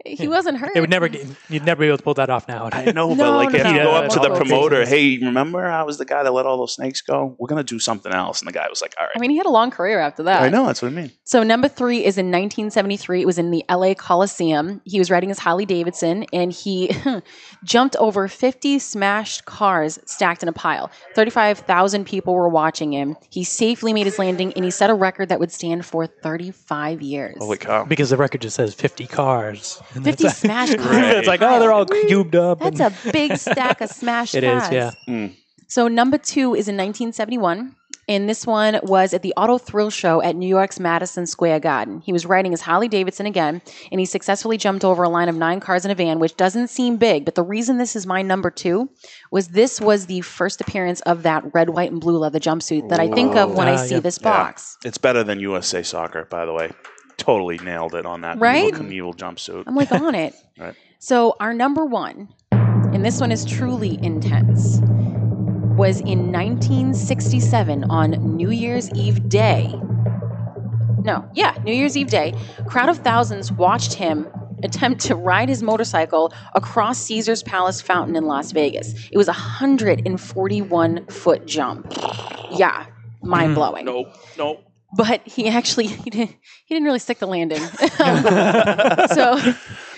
he 0.04 0.28
wasn't 0.28 0.58
hurt. 0.58 0.72
They 0.74 0.80
would 0.80 0.90
never 0.90 1.08
get, 1.08 1.26
you'd 1.48 1.64
never 1.64 1.80
be 1.80 1.86
able 1.88 1.98
to 1.98 2.02
pull 2.02 2.14
that 2.14 2.30
off 2.30 2.48
now. 2.48 2.68
I 2.72 2.92
know, 2.92 3.08
but 3.08 3.16
No, 3.16 3.36
like 3.36 3.52
no, 3.52 3.58
if 3.58 3.66
you 3.66 3.72
no, 3.72 3.84
go 3.84 3.90
no, 3.90 3.96
up 3.96 4.10
to 4.10 4.16
no, 4.16 4.28
the 4.28 4.34
promoter, 4.34 4.86
hey, 4.86 5.18
remember 5.18 5.66
I 5.66 5.82
was 5.82 5.98
the 5.98 6.04
guy 6.04 6.22
that 6.22 6.32
let 6.32 6.46
all 6.46 6.58
those 6.58 6.74
snakes 6.74 7.00
go? 7.00 7.36
We're 7.38 7.48
gonna 7.48 7.62
do 7.64 7.78
something 7.78 8.12
else, 8.12 8.40
and 8.40 8.48
the 8.48 8.52
guy 8.52 8.66
was 8.68 8.82
like, 8.82 8.94
all 8.98 9.06
right. 9.06 9.12
I 9.16 9.18
mean, 9.18 9.30
he 9.30 9.36
had 9.36 9.46
a 9.46 9.50
long 9.50 9.70
career 9.70 10.00
after 10.00 10.22
that. 10.24 10.42
I 10.42 10.48
know 10.48 10.66
that's 10.66 10.82
what 10.82 10.92
I 10.92 10.94
mean. 10.94 11.10
So 11.24 11.42
number 11.42 11.68
three 11.68 11.98
is 12.04 12.18
in 12.18 12.26
1973. 12.26 13.22
It 13.22 13.26
was 13.26 13.38
in 13.38 13.50
the 13.50 13.64
LA 13.70 13.94
Coliseum. 13.94 14.80
He 14.84 14.98
was 14.98 15.10
riding 15.10 15.28
his 15.28 15.38
Harley 15.38 15.66
Davidson 15.66 16.24
and 16.32 16.52
he 16.52 16.90
jumped 17.64 17.96
over 17.96 18.28
50 18.28 18.78
smashed 18.78 19.44
cars 19.44 19.98
stacked 20.06 20.42
in 20.42 20.48
a 20.48 20.52
pile. 20.52 20.90
35,000 21.14 22.04
people 22.04 22.34
were 22.34 22.48
watching 22.48 22.92
him. 22.92 23.16
He 23.30 23.44
safely 23.44 23.92
made 23.92 24.06
his 24.06 24.18
landing 24.18 24.52
and 24.54 24.64
he 24.64 24.70
set 24.70 24.90
a 24.90 24.94
record 24.94 25.28
that 25.28 25.38
would 25.40 25.52
stand 25.52 25.84
for 25.86 26.06
35 26.06 27.02
years. 27.02 27.36
Holy 27.38 27.58
cow! 27.58 27.84
because 27.84 28.10
the 28.10 28.16
record 28.16 28.40
just 28.40 28.56
says 28.56 28.74
50 28.74 29.06
cars. 29.06 29.80
And 29.94 30.04
50 30.04 30.22
that's- 30.22 30.38
smashed 30.38 30.76
cars. 30.78 30.86
Right. 30.90 31.16
it's 31.16 31.28
like, 31.28 31.42
oh, 31.42 31.58
they're 31.58 31.72
all 31.72 31.86
cubed 31.86 32.36
up. 32.36 32.60
That's 32.60 32.80
and- 32.80 32.94
a 33.06 33.12
big 33.12 33.36
stack 33.36 33.80
of 33.80 33.90
smash 33.90 34.30
smashed 34.30 34.34
It 34.34 34.44
is, 34.44 34.62
cars. 34.62 34.72
yeah. 34.72 34.90
Mm. 35.08 35.34
So 35.68 35.88
number 35.88 36.18
two 36.18 36.54
is 36.54 36.68
in 36.68 36.76
1971. 36.76 37.76
And 38.08 38.28
this 38.28 38.44
one 38.44 38.80
was 38.82 39.14
at 39.14 39.22
the 39.22 39.32
Auto 39.36 39.56
Thrill 39.56 39.88
Show 39.88 40.20
at 40.20 40.34
New 40.34 40.48
York's 40.48 40.80
Madison 40.80 41.26
Square 41.28 41.60
Garden. 41.60 42.00
He 42.00 42.12
was 42.12 42.26
riding 42.26 42.50
his 42.50 42.60
Harley 42.60 42.88
Davidson 42.88 43.24
again, 43.24 43.62
and 43.92 44.00
he 44.00 44.04
successfully 44.04 44.56
jumped 44.56 44.84
over 44.84 45.04
a 45.04 45.08
line 45.08 45.28
of 45.28 45.36
nine 45.36 45.60
cars 45.60 45.84
in 45.84 45.92
a 45.92 45.94
van, 45.94 46.18
which 46.18 46.36
doesn't 46.36 46.68
seem 46.70 46.96
big. 46.96 47.24
But 47.24 47.36
the 47.36 47.44
reason 47.44 47.78
this 47.78 47.94
is 47.94 48.08
my 48.08 48.20
number 48.22 48.50
two 48.50 48.90
was 49.30 49.48
this 49.48 49.80
was 49.80 50.06
the 50.06 50.22
first 50.22 50.60
appearance 50.60 51.00
of 51.02 51.22
that 51.22 51.54
red, 51.54 51.70
white, 51.70 51.92
and 51.92 52.00
blue 52.00 52.18
leather 52.18 52.40
jumpsuit 52.40 52.88
that 52.88 52.98
I 52.98 53.08
think 53.12 53.36
of 53.36 53.54
when 53.54 53.68
I 53.68 53.74
Ah, 53.74 53.76
see 53.76 53.94
yeah. 53.94 54.00
this 54.00 54.18
Yeah. 54.20 54.28
box. 54.28 54.76
It's 54.84 54.98
better 54.98 55.22
than 55.22 55.38
USA 55.38 55.84
Soccer, 55.84 56.24
by 56.24 56.44
the 56.46 56.52
way. 56.52 56.72
Totally 57.20 57.58
nailed 57.58 57.94
it 57.94 58.06
on 58.06 58.22
that 58.22 58.38
Right? 58.38 58.72
Evel 58.72 58.88
Knievel 58.88 59.14
jumpsuit. 59.14 59.64
I'm 59.66 59.76
like 59.76 59.92
on 59.92 60.14
it. 60.14 60.34
Right. 60.58 60.74
So 60.98 61.36
our 61.40 61.54
number 61.54 61.86
one, 61.86 62.28
and 62.52 63.02
this 63.02 63.20
one 63.20 63.32
is 63.32 63.46
truly 63.46 63.98
intense, 64.02 64.80
was 65.76 66.00
in 66.00 66.30
1967 66.30 67.84
on 67.84 68.10
New 68.36 68.50
Year's 68.50 68.90
Eve 68.90 69.26
Day. 69.26 69.72
No, 71.02 71.26
yeah, 71.32 71.56
New 71.64 71.72
Year's 71.72 71.96
Eve 71.96 72.10
Day. 72.10 72.34
A 72.58 72.64
crowd 72.64 72.90
of 72.90 72.98
thousands 72.98 73.50
watched 73.50 73.94
him 73.94 74.28
attempt 74.62 75.00
to 75.02 75.14
ride 75.14 75.48
his 75.48 75.62
motorcycle 75.62 76.34
across 76.54 76.98
Caesar's 76.98 77.42
Palace 77.42 77.80
fountain 77.80 78.16
in 78.16 78.24
Las 78.24 78.52
Vegas. 78.52 78.92
It 79.10 79.16
was 79.16 79.28
a 79.28 79.32
141 79.32 81.06
foot 81.06 81.46
jump. 81.46 81.86
Yeah, 82.50 82.84
mm. 82.84 82.88
mind 83.22 83.54
blowing. 83.54 83.86
Nope, 83.86 84.14
nope. 84.36 84.69
But 84.92 85.26
he 85.26 85.48
actually 85.48 85.86
he 86.04 86.10
didn't 86.10 86.30
he 86.66 86.74
didn't 86.74 86.84
really 86.84 86.98
stick 86.98 87.18
the 87.18 87.26
landing. 87.26 87.60
so 89.14 89.38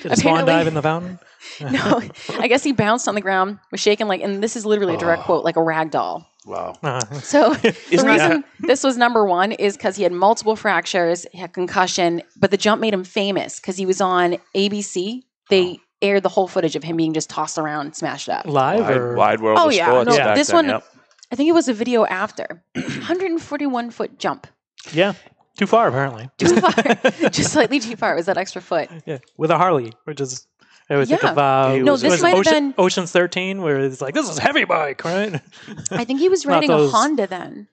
Did 0.02 0.12
a 0.12 0.16
swan 0.16 0.44
dive 0.46 0.66
in 0.66 0.74
the 0.74 0.82
fountain? 0.82 1.18
no, 1.60 2.02
I 2.38 2.48
guess 2.48 2.62
he 2.62 2.72
bounced 2.72 3.08
on 3.08 3.14
the 3.14 3.20
ground, 3.20 3.58
was 3.70 3.80
shaken 3.80 4.08
like, 4.08 4.20
and 4.22 4.42
this 4.42 4.56
is 4.56 4.64
literally 4.66 4.94
a 4.94 4.98
direct 4.98 5.22
quote, 5.24 5.44
like 5.44 5.56
a 5.56 5.62
rag 5.62 5.90
doll. 5.90 6.26
Wow. 6.46 6.74
Uh, 6.82 7.00
So 7.20 7.54
the 7.54 7.68
Isn't 7.90 8.06
that- 8.06 8.12
reason 8.28 8.44
this 8.60 8.82
was 8.82 8.96
number 8.96 9.24
one 9.24 9.52
is 9.52 9.76
because 9.76 9.96
he 9.96 10.02
had 10.02 10.12
multiple 10.12 10.56
fractures, 10.56 11.26
he 11.32 11.38
had 11.38 11.52
concussion, 11.52 12.22
but 12.36 12.50
the 12.50 12.56
jump 12.56 12.80
made 12.80 12.92
him 12.94 13.04
famous 13.04 13.60
because 13.60 13.76
he 13.76 13.86
was 13.86 14.00
on 14.00 14.38
ABC. 14.56 15.22
They 15.50 15.78
aired 16.00 16.22
the 16.24 16.28
whole 16.28 16.48
footage 16.48 16.74
of 16.76 16.82
him 16.82 16.96
being 16.96 17.12
just 17.12 17.30
tossed 17.30 17.58
around, 17.58 17.94
smashed 17.94 18.28
up. 18.28 18.44
live 18.46 18.80
Wide, 18.80 18.96
or 18.96 19.14
wide 19.16 19.40
world 19.40 19.58
Oh, 19.60 19.68
of 19.68 19.74
yeah, 19.74 19.86
sports. 19.86 20.10
no, 20.10 20.16
back 20.16 20.36
this 20.36 20.48
then, 20.48 20.56
one- 20.56 20.68
yep. 20.68 20.84
I 21.30 21.36
think 21.36 21.48
it 21.48 21.52
was 21.52 21.68
a 21.68 21.74
video 21.74 22.04
after. 22.04 22.62
141 22.74 23.90
foot 23.90 24.18
jump. 24.18 24.46
Yeah, 24.92 25.12
too 25.56 25.66
far 25.66 25.88
apparently. 25.88 26.28
Too 26.38 26.56
far. 26.60 26.72
just 27.30 27.52
slightly 27.52 27.78
too 27.80 27.96
far. 27.96 28.12
It 28.12 28.16
was 28.16 28.26
that 28.26 28.38
extra 28.38 28.60
foot. 28.62 28.88
Yeah, 29.06 29.18
with 29.36 29.50
a 29.50 29.58
Harley, 29.58 29.92
which 30.04 30.20
is 30.20 30.46
I 30.90 30.94
always 30.94 31.08
think 31.08 31.22
Yeah. 31.22 31.30
of 31.30 31.38
uh, 31.38 31.76
No, 31.78 31.92
was- 31.92 32.02
this 32.02 32.10
was 32.12 32.22
might 32.22 32.30
have 32.30 32.38
Ocean, 32.40 32.70
been- 32.72 32.74
Ocean's 32.84 33.12
13, 33.12 33.62
where 33.62 33.80
it's 33.80 34.00
like, 34.00 34.14
this 34.14 34.28
is 34.28 34.38
heavy 34.38 34.64
bike, 34.64 35.04
right? 35.04 35.40
I 35.90 36.04
think 36.04 36.18
he 36.20 36.28
was 36.28 36.44
Not 36.44 36.54
riding 36.54 36.70
a 36.70 36.76
those- 36.76 36.92
Honda 36.92 37.26
then. 37.26 37.68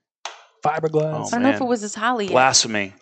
Fiberglass. 0.63 1.13
Oh, 1.13 1.27
I 1.27 1.29
don't 1.31 1.41
know 1.43 1.49
if 1.49 1.55
man. 1.55 1.61
it 1.63 1.65
was 1.65 1.81
his 1.81 1.95
Harley. 1.95 2.25
yet. 2.25 2.31
Blasphemy. 2.33 2.93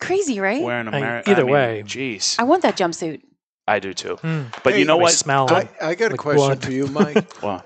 Crazy, 0.00 0.40
right? 0.40 0.62
Wearing 0.62 0.88
I- 0.88 0.98
American. 0.98 1.32
either 1.32 1.46
way. 1.46 1.82
Jeez. 1.86 2.38
I 2.38 2.42
want 2.42 2.62
that 2.62 2.76
jumpsuit. 2.76 3.22
I 3.66 3.78
do 3.78 3.94
too. 3.94 4.16
Hmm. 4.16 4.42
But 4.62 4.74
Hey, 4.74 4.80
you 4.80 4.84
know 4.84 4.96
They 4.98 5.02
what? 5.04 5.12
smell 5.14 5.46
I, 5.50 5.68
I 5.80 5.94
got 5.94 6.08
a 6.08 6.10
like 6.10 6.18
question 6.20 6.46
blood. 6.46 6.62
for 6.62 6.70
you, 6.72 6.86
Mike. 6.88 7.24
Well, 7.42 7.64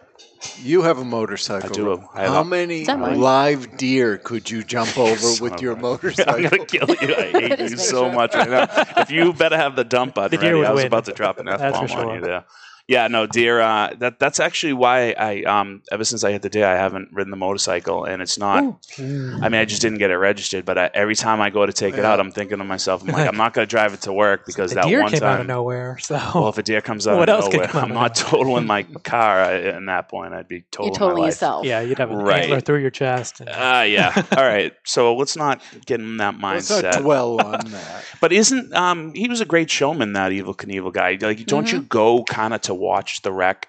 You 0.61 0.83
have 0.83 0.99
a 0.99 1.05
motorcycle. 1.05 1.71
I 1.71 1.73
do. 1.73 2.09
I 2.15 2.21
have 2.23 2.31
How 2.33 2.41
a- 2.41 2.45
many 2.45 2.83
Is 2.83 2.89
live 2.89 3.77
deer 3.77 4.19
could 4.19 4.51
you 4.51 4.63
jump 4.63 4.97
over 5.09 5.43
with 5.43 5.61
your 5.61 5.73
a- 5.75 5.81
motorcycle? 5.81 6.35
I'm 6.37 6.43
gonna 6.43 6.65
kill 6.65 6.89
you. 6.89 7.15
I 7.17 7.31
hate 7.33 7.59
you 7.71 7.77
so 7.77 8.05
sure. 8.05 8.13
much 8.13 8.35
right 8.35 8.49
now. 8.51 8.67
If 8.99 9.11
you 9.11 9.33
better 9.33 9.57
have 9.57 9.77
the 9.77 9.85
dump 9.85 10.15
button 10.15 10.39
The 10.39 10.45
ready, 10.47 10.65
I 10.65 10.71
was 10.73 10.79
win. 10.79 10.87
about 10.87 11.05
to 11.07 11.13
drop 11.13 11.39
an 11.39 11.49
F 11.49 11.61
bomb 11.73 11.89
for 11.89 12.07
on 12.07 12.15
you 12.17 12.21
there. 12.21 12.45
Yeah, 12.89 13.07
no, 13.09 13.27
deer. 13.27 13.61
Uh, 13.61 13.93
that 13.99 14.19
that's 14.19 14.41
actually 14.41 14.73
why 14.73 15.11
I 15.13 15.43
um 15.43 15.83
ever 15.93 16.05
since 16.05 16.25
I 16.25 16.33
hit 16.33 16.41
the 16.41 16.49
deer, 16.49 16.67
I 16.67 16.75
haven't 16.77 17.11
ridden 17.13 17.31
the 17.31 17.37
motorcycle, 17.37 18.05
and 18.07 18.23
it's 18.23 18.39
not. 18.39 18.65
I 18.99 19.03
mean, 19.03 19.55
I 19.61 19.67
just 19.67 19.83
didn't 19.83 19.99
get 19.99 20.11
it 20.11 20.17
registered. 20.17 20.65
But 20.65 20.79
I, 20.79 20.91
every 20.95 21.15
time 21.15 21.43
I 21.43 21.51
go 21.51 21.67
to 21.67 21.73
take 21.73 21.99
it 21.99 22.05
out, 22.07 22.19
I'm 22.19 22.33
thinking 22.33 22.57
to 22.57 22.65
myself, 22.65 23.03
I'm 23.03 23.09
like, 23.09 23.29
I'm 23.29 23.37
not 23.37 23.53
gonna 23.53 23.67
drive 23.67 23.93
it 23.93 24.01
to 24.03 24.13
work 24.15 24.47
because 24.47 24.71
the 24.71 24.77
that 24.77 24.87
deer 24.87 25.03
one 25.03 25.11
came 25.11 25.21
time. 25.21 25.29
out 25.35 25.41
of 25.41 25.47
nowhere. 25.47 25.99
So 25.99 26.15
Well, 26.35 26.49
if 26.49 26.57
a 26.57 26.63
deer 26.63 26.81
comes 26.81 27.07
out 27.07 27.19
What 27.19 27.29
of 27.29 27.35
else 27.35 27.45
could 27.49 27.57
nowhere, 27.57 27.69
come 27.69 27.85
I'm 27.85 27.91
of 27.91 27.95
not 27.95 28.15
totaling 28.15 28.67
my 28.67 28.85
car. 28.85 29.39
I, 29.39 29.55
at 29.65 29.85
that 29.85 30.09
point, 30.09 30.33
I'd 30.33 30.49
be 30.49 30.65
totaling 30.71 30.87
you 30.87 30.93
my 30.93 30.99
totaling 30.99 31.23
life. 31.25 31.33
yourself. 31.33 31.67
yeah, 31.67 31.81
you'd 31.83 31.99
have 31.99 32.11
an 32.11 32.17
Right. 32.17 32.45
antler 32.45 32.61
through 32.61 32.81
your 32.81 32.91
chest. 32.91 33.41
And, 33.41 33.51
Ah, 33.53 33.83
yeah. 33.83 34.15
All 34.35 34.43
right. 34.45 34.73
So 34.85 35.15
let's 35.15 35.37
not 35.37 35.61
get 35.85 36.01
in 36.01 36.17
that 36.17 36.41
Let's 36.41 36.71
mindset. 36.71 36.95
not 36.95 37.03
dwell 37.03 37.39
on 37.43 37.71
that. 37.71 38.05
But 38.23 38.33
isn't 38.33 38.73
um 38.75 39.13
he 39.15 39.29
was 39.29 39.43
a 39.43 39.45
great 39.45 39.71
showman 39.71 40.15
that 40.15 40.33
Evel 40.33 40.57
Knievel 40.57 40.91
guy? 40.95 41.19
Like, 41.21 41.45
don't 41.45 41.67
Mm-hmm. 41.67 41.77
you 41.77 41.83
go 41.83 42.25
kind 42.25 42.55
of 42.55 42.63
to 42.63 42.78
watch 42.79 43.23
the 43.23 43.33
wreck? 43.33 43.69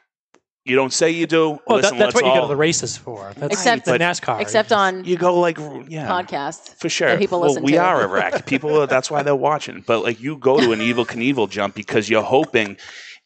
You 0.66 0.76
don't 0.76 0.94
say 0.94 1.10
you 1.10 1.26
do. 1.26 1.60
well, 1.66 1.78
Listen, 1.78 1.98
that, 1.98 2.06
that's 2.06 2.16
what 2.16 2.24
let's 2.26 2.36
you 2.36 2.42
go 2.42 2.48
to 2.48 2.48
the 2.48 2.56
races 2.56 2.96
for. 2.96 3.32
That's 3.38 3.54
Except- 3.54 3.86
the 3.86 3.98
NASCAR. 3.98 4.40
Except 4.42 4.72
on 4.72 5.04
You 5.04 5.18
go 5.18 5.40
like 5.40 5.58
yeah. 5.88 6.08
podcasts. 6.08 6.76
For 6.76 6.90
sure. 6.90 7.10
that 7.10 7.18
people 7.20 7.40
well, 7.40 7.50
listen 7.50 7.64
we 7.64 7.72
to. 7.72 7.78
are 7.78 8.04
a 8.04 8.08
wreck. 8.08 8.46
People, 8.46 8.86
that's 8.86 9.10
why 9.10 9.24
they're 9.24 9.36
watching. 9.36 9.84
But 9.88 10.04
like, 10.04 10.20
you 10.20 10.38
go 10.38 10.60
to 10.60 10.72
an 10.74 10.80
Evel 10.80 11.08
Knievel 11.08 11.50
jump 11.50 11.74
because 11.74 12.08
you're 12.10 12.22
hoping, 12.22 12.78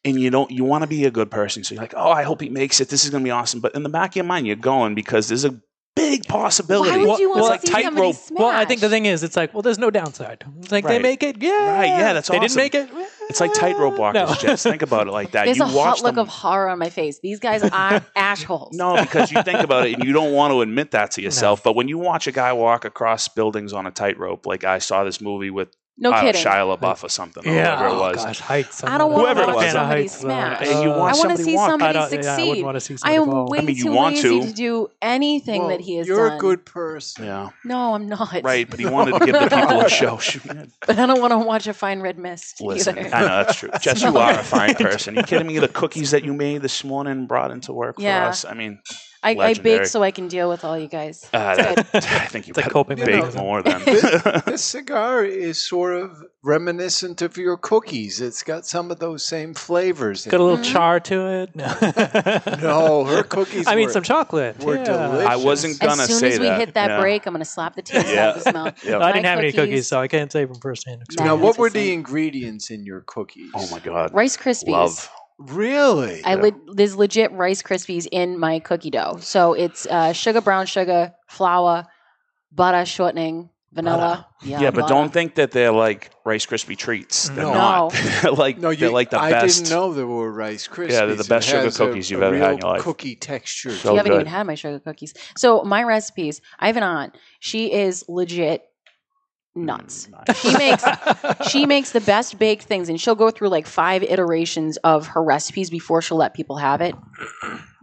and 0.06 0.20
you 0.22 0.30
don't. 0.30 0.52
You 0.52 0.64
want 0.64 0.84
to 0.84 0.88
be 0.88 1.04
a 1.06 1.12
good 1.12 1.32
person. 1.32 1.64
So 1.66 1.74
you're 1.76 1.82
like, 1.84 1.96
oh, 1.98 2.12
I 2.12 2.24
hope 2.24 2.40
he 2.40 2.50
makes 2.50 2.80
it. 2.80 2.88
This 2.90 3.04
is 3.04 3.10
gonna 3.10 3.24
be 3.24 3.32
awesome. 3.32 3.60
But 3.60 3.76
in 3.76 3.84
the 3.84 3.90
back 3.90 4.12
of 4.12 4.16
your 4.18 4.26
mind, 4.26 4.48
you're 4.48 4.56
going 4.56 4.96
because 4.96 5.28
there's 5.28 5.44
a 5.44 5.60
big 5.96 6.26
possibility. 6.28 6.92
Why 6.92 6.98
would 7.06 7.20
you 7.20 7.30
want 7.30 7.40
it's 7.40 7.48
to 7.48 7.52
like 7.52 7.62
see 7.62 7.84
somebody 7.84 8.08
tightrope. 8.12 8.16
smash? 8.16 8.40
Well, 8.40 8.50
I 8.50 8.66
think 8.66 8.80
the 8.82 8.90
thing 8.90 9.06
is, 9.06 9.22
it's 9.24 9.36
like, 9.36 9.54
well, 9.54 9.62
there's 9.64 9.80
no 9.80 9.90
downside. 9.92 10.44
It's 10.60 10.72
like 10.72 10.86
they 10.86 10.94
Right. 10.96 11.02
make 11.02 11.24
it, 11.24 11.42
yeah, 11.42 11.78
Right, 11.78 11.86
yeah, 11.88 12.14
that's 12.14 12.30
they 12.30 12.38
awesome. 12.38 12.48
didn't 12.48 12.56
make 12.58 12.76
it. 12.76 12.90
It's 13.30 13.40
like 13.40 13.54
tightrope 13.54 13.98
walkers. 13.98 14.28
No. 14.30 14.36
Jess. 14.36 14.64
Think 14.64 14.82
about 14.82 15.08
it 15.08 15.12
like 15.12 15.32
that. 15.32 15.46
There's 15.46 15.58
you 15.58 15.64
a 15.64 15.68
watch 15.74 15.98
hot 16.00 16.04
look 16.04 16.16
them. 16.16 16.24
of 16.24 16.28
horror 16.28 16.70
on 16.70 16.78
my 16.80 16.90
face. 16.90 17.20
These 17.20 17.40
guys 17.40 17.64
are 17.64 18.06
assholes. 18.16 18.76
No, 18.76 18.96
because 19.02 19.32
you 19.32 19.42
think 19.44 19.60
about 19.62 19.88
it 19.88 19.94
and 19.96 20.04
you 20.04 20.14
don't 20.14 20.34
want 20.34 20.52
to 20.52 20.62
admit 20.62 20.92
that 20.92 21.12
to 21.12 21.22
yourself. 21.24 21.64
But 21.64 21.76
when 21.76 21.88
you 21.88 21.98
watch 21.98 22.28
a 22.28 22.32
guy 22.32 22.54
walk 22.54 22.86
across 22.86 23.28
buildings 23.28 23.74
on 23.74 23.86
a 23.88 23.92
tightrope, 23.92 24.46
like 24.46 24.64
I 24.64 24.78
saw 24.80 25.04
this 25.04 25.22
movie 25.22 25.50
with 25.50 25.70
no 25.98 26.12
uh, 26.12 26.22
kidding. 26.22 26.42
Shia 26.44 26.78
LaBeouf 26.78 27.04
or 27.04 27.10
something, 27.10 27.48
or 27.48 27.54
Yeah, 27.54 27.76
whatever 27.76 27.86
it 27.86 27.92
oh, 27.98 28.00
was. 28.00 28.16
gosh, 28.26 28.40
heights. 28.40 28.84
I 28.84 28.98
don't 28.98 29.12
want 29.12 29.24
Whoever 29.26 29.44
to 29.46 29.50
it 29.52 29.56
watch 29.56 29.72
somebody 29.72 30.08
smash. 30.08 30.62
And 30.68 30.84
you 30.84 30.92
Uh, 30.92 30.98
want 30.98 31.00
I 31.00 31.04
want 31.04 31.14
to 31.14 31.20
somebody 31.20 31.44
see 31.44 31.56
walk. 31.56 31.68
I 31.68 31.72
somebody 31.72 31.94
don't- 31.94 32.12
yeah, 32.12 32.18
I 32.18 32.36
succeed. 32.38 32.64
want 32.66 32.76
to 32.76 32.82
see 32.82 32.94
I 32.94 32.98
somebody 32.98 33.16
am 33.18 33.26
fall. 33.26 33.48
way 33.50 33.58
I 33.60 33.62
mean, 33.62 33.76
you 33.76 33.84
too 33.84 33.92
want 33.92 34.16
lazy 34.16 34.40
to. 34.42 34.48
to. 34.48 34.54
do 34.54 34.88
anything 35.02 35.60
Well, 35.62 35.70
that 35.70 35.82
he 35.82 35.96
has 35.98 36.08
you're 36.08 36.30
done. 36.30 36.38
a 36.38 36.42
good 36.42 36.66
person. 36.66 37.26
Yeah, 37.26 37.50
No, 37.64 37.94
I'm 37.94 38.10
not. 38.10 38.42
right. 38.44 38.68
But 38.70 38.80
he 38.80 38.86
wanted 38.98 39.20
to 39.20 39.26
give 39.26 39.36
the 39.36 39.48
people 39.48 39.82
a 39.82 39.90
show. 39.90 40.18
Shoot. 40.18 40.42
But 40.88 40.98
I 40.98 41.06
don't 41.06 41.22
want 41.22 41.32
to 41.32 41.38
watch 41.40 41.68
a 41.68 41.74
fine 41.74 42.02
red 42.02 42.18
mist. 42.18 42.60
Listen, 42.60 42.98
either. 42.98 43.14
I 43.16 43.22
know 43.22 43.28
that's 43.28 43.56
true. 43.56 43.70
Jess, 43.80 44.02
you 44.02 44.18
are 44.18 44.32
a 44.40 44.44
fine 44.44 44.74
person. 44.76 45.16
You 45.16 45.24
kidding 45.24 45.48
me? 45.48 45.60
The 45.60 45.68
cookies 45.68 46.12
that 46.12 46.24
you 46.26 46.34
made 46.34 46.62
this 46.64 46.84
morning 46.84 47.28
brought 47.28 47.52
into 47.52 47.72
work 47.72 47.98
Yeah. 48.00 48.24
for 48.24 48.30
us. 48.30 48.46
I 48.46 48.54
mean, 48.56 48.80
I, 49.24 49.32
I 49.32 49.54
bake 49.54 49.86
so 49.86 50.04
I 50.04 50.12
can 50.12 50.28
deal 50.28 50.50
with 50.50 50.64
all 50.66 50.78
you 50.78 50.88
guys. 50.88 51.28
uh, 51.34 51.56
that, 51.56 51.78
I 51.96 52.26
think 52.26 52.48
you 52.48 52.52
It's 52.52 52.58
a 52.58 52.62
better 52.62 52.70
coping 52.74 52.98
bake 52.98 53.08
mechanism. 53.08 53.42
more 53.42 53.62
than. 53.64 53.82
this 54.46 54.64
cigar 54.64 55.24
is 55.24 55.58
sort 55.66 55.96
of 55.96 56.24
reminiscent 56.44 57.22
of 57.22 57.38
your 57.38 57.56
cookies. 57.58 58.20
It's 58.20 58.44
got 58.44 58.66
some 58.66 58.92
of 58.92 59.00
those 59.00 59.26
same 59.26 59.54
flavors. 59.54 60.26
Got 60.26 60.40
a 60.40 60.44
it. 60.44 60.46
little 60.46 60.64
char 60.66 61.00
to 61.00 61.28
it. 61.44 61.56
No, 61.56 61.74
No, 62.62 63.06
her 63.06 63.24
cookies. 63.24 63.68
I 63.68 63.76
mean, 63.76 63.88
were- 63.88 63.92
some 63.94 64.04
chocolate. 64.04 64.62
were 64.64 64.76
yeah. 64.76 64.84
delicious. 64.84 65.28
I 65.30 65.36
wasn't 65.38 65.80
gonna 65.80 66.06
soon 66.06 66.08
say 66.08 66.14
as 66.14 66.20
soon 66.20 66.32
as 66.34 66.40
we 66.40 66.46
that. 66.48 66.60
hit 66.60 66.74
that 66.74 66.90
yeah. 66.90 67.00
break, 67.00 67.26
I'm 67.26 67.34
going 67.34 67.40
to 67.40 67.46
slap 67.50 67.76
the 67.76 67.82
taste 67.82 68.08
Yeah. 68.14 68.30
out 68.30 68.38
of 68.38 68.44
this 68.44 68.54
mouth. 68.54 68.84
Yeah. 68.86 69.00
I 69.00 69.12
didn't 69.14 69.24
My 69.24 69.30
have 69.30 69.40
any 69.40 69.52
cookies- 69.52 69.70
cookies, 69.70 69.88
so 69.88 70.00
I 70.00 70.08
can't 70.08 70.32
say 70.32 70.46
from 70.46 70.56
firsthand 70.60 71.00
Nah. 71.00 71.04
experience. 71.04 71.30
Now, 71.30 71.36
what 71.44 71.58
were 71.58 71.70
the 71.70 71.80
the 71.80 71.94
ingredients 71.94 72.70
in 72.72 72.86
your 72.86 73.02
cookies? 73.02 73.52
Oh 73.56 73.68
my 73.72 73.80
god, 73.80 74.14
Rice 74.14 74.38
Krispies. 74.38 74.68
love. 74.70 75.10
Really? 75.40 76.24
I 76.24 76.36
le- 76.36 76.52
there's 76.74 76.96
legit 76.96 77.32
Rice 77.32 77.62
Krispies 77.62 78.08
in 78.12 78.40
my 78.40 78.60
cookie 78.60 78.92
dough. 78.92 79.18
So 79.20 79.54
it's 79.54 79.86
uh, 79.88 80.14
sugar, 80.14 80.42
brown 80.42 80.66
sugar, 80.66 81.14
flour, 81.28 81.86
butter, 82.52 82.86
shortening, 82.86 83.50
vanilla. 83.74 84.28
Yeah, 84.44 84.62
yeah 84.62 84.72
but 84.72 84.82
butter. 84.82 84.94
don't 84.94 85.12
think 85.12 85.36
that 85.36 85.52
they're 85.52 85.72
like 85.72 86.12
Rice 86.24 86.46
Krispie 86.46 86.78
treats. 86.78 87.30
They're 87.30 87.44
No. 87.46 87.54
not. 87.54 87.94
they're 88.22 88.32
like 88.32 88.58
no, 88.60 88.70
you, 88.70 88.78
they're 88.78 88.90
like 88.92 89.10
the 89.10 89.20
I 89.20 89.32
best. 89.32 89.60
I 89.60 89.64
didn't 89.64 89.76
know 89.76 89.94
there 89.94 90.08
were 90.08 90.32
Rice 90.32 90.68
Krispies. 90.68 90.92
Yeah, 90.92 91.06
they're 91.08 91.16
the 91.16 91.24
best 91.24 91.48
sugar 91.48 91.64
has 91.64 91.80
a- 91.80 91.86
cookies 91.86 92.12
you've 92.12 92.22
a 92.22 92.26
ever 92.26 92.38
had 92.38 92.52
in 92.54 92.58
your 92.60 92.70
life. 92.74 92.82
Cookie 92.82 93.16
texture. 93.16 93.72
So 93.72 93.92
you 93.92 93.98
haven't 93.98 94.12
good. 94.12 94.22
even 94.22 94.32
had 94.32 94.44
my 94.46 94.56
sugar 94.56 94.80
cookies. 94.80 95.14
So 95.36 95.64
my 95.64 95.84
recipes, 95.84 96.42
I 96.60 96.68
have 96.68 96.78
an 96.78 96.84
aunt. 96.84 97.18
She 97.40 97.72
is 97.74 98.06
legit 98.08 98.64
nuts. 99.56 100.08
Mm, 100.08 100.28
nice. 100.28 100.40
She 100.42 100.58
makes 100.58 101.50
she 101.50 101.66
makes 101.66 101.92
the 101.92 102.02
best 102.02 102.40
baked 102.40 102.64
things 102.64 102.90
and 102.90 103.00
she'll 103.00 103.16
go 103.16 103.30
through 103.32 103.50
like 103.50 103.68
five 103.68 104.04
iterations 104.04 104.78
of 104.78 105.08
her 105.08 105.24
recipes 105.24 105.70
before 105.70 106.02
she'll 106.02 106.18
let 106.18 106.34
people 106.34 106.58
have 106.58 106.82
it. 106.82 106.96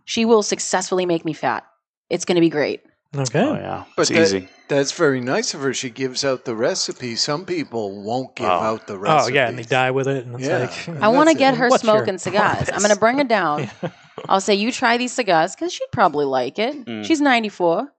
She 0.05 0.25
will 0.25 0.43
successfully 0.43 1.07
make 1.07 1.25
me 1.25 1.33
fat. 1.33 1.65
It's 2.09 2.25
going 2.25 2.35
to 2.37 2.41
be 2.41 2.49
great. 2.49 2.83
Okay. 3.17 3.41
Oh 3.41 3.55
yeah, 3.55 3.85
But 3.97 4.03
it's 4.03 4.11
that- 4.11 4.23
easy. 4.23 4.49
That's 4.69 4.93
very 4.93 5.21
nice 5.21 5.53
of 5.53 5.63
her. 5.63 5.75
She 5.75 5.91
gives 5.91 6.25
out 6.25 6.45
the 6.45 6.55
recipe. 6.55 7.17
Some 7.17 7.45
people 7.45 8.05
won't 8.05 8.37
give 8.37 8.47
Oh. 8.49 8.53
out 8.53 8.87
the 8.87 8.97
recipe. 8.97 9.33
Oh 9.33 9.35
yeah, 9.35 9.49
and 9.49 9.59
they 9.59 9.65
die 9.65 9.91
with 9.91 10.07
it, 10.07 10.27
and 10.27 10.37
it's 10.37 10.47
Yeah. 10.47 10.59
like 10.59 10.87
And 10.89 11.05
I 11.05 11.09
want 11.09 11.29
to 11.29 11.35
get 11.35 11.55
it. 11.55 11.57
her 11.57 11.69
What's 11.69 11.83
your 11.83 11.97
smoking 11.97 12.19
cigars. 12.27 12.69
I'm 12.73 12.79
going 12.79 12.95
to 12.95 12.99
bring 13.01 13.19
her 13.19 13.25
down. 13.25 13.69
I'll 14.29 14.41
say, 14.41 14.55
you 14.55 14.71
try 14.71 14.97
these 14.97 15.11
cigars 15.11 15.57
because 15.57 15.73
she'd 15.73 15.91
probably 15.91 16.25
like 16.25 16.61
it. 16.61 16.85
Mm. 16.85 17.05
She's 17.05 17.21
94. 17.21 17.93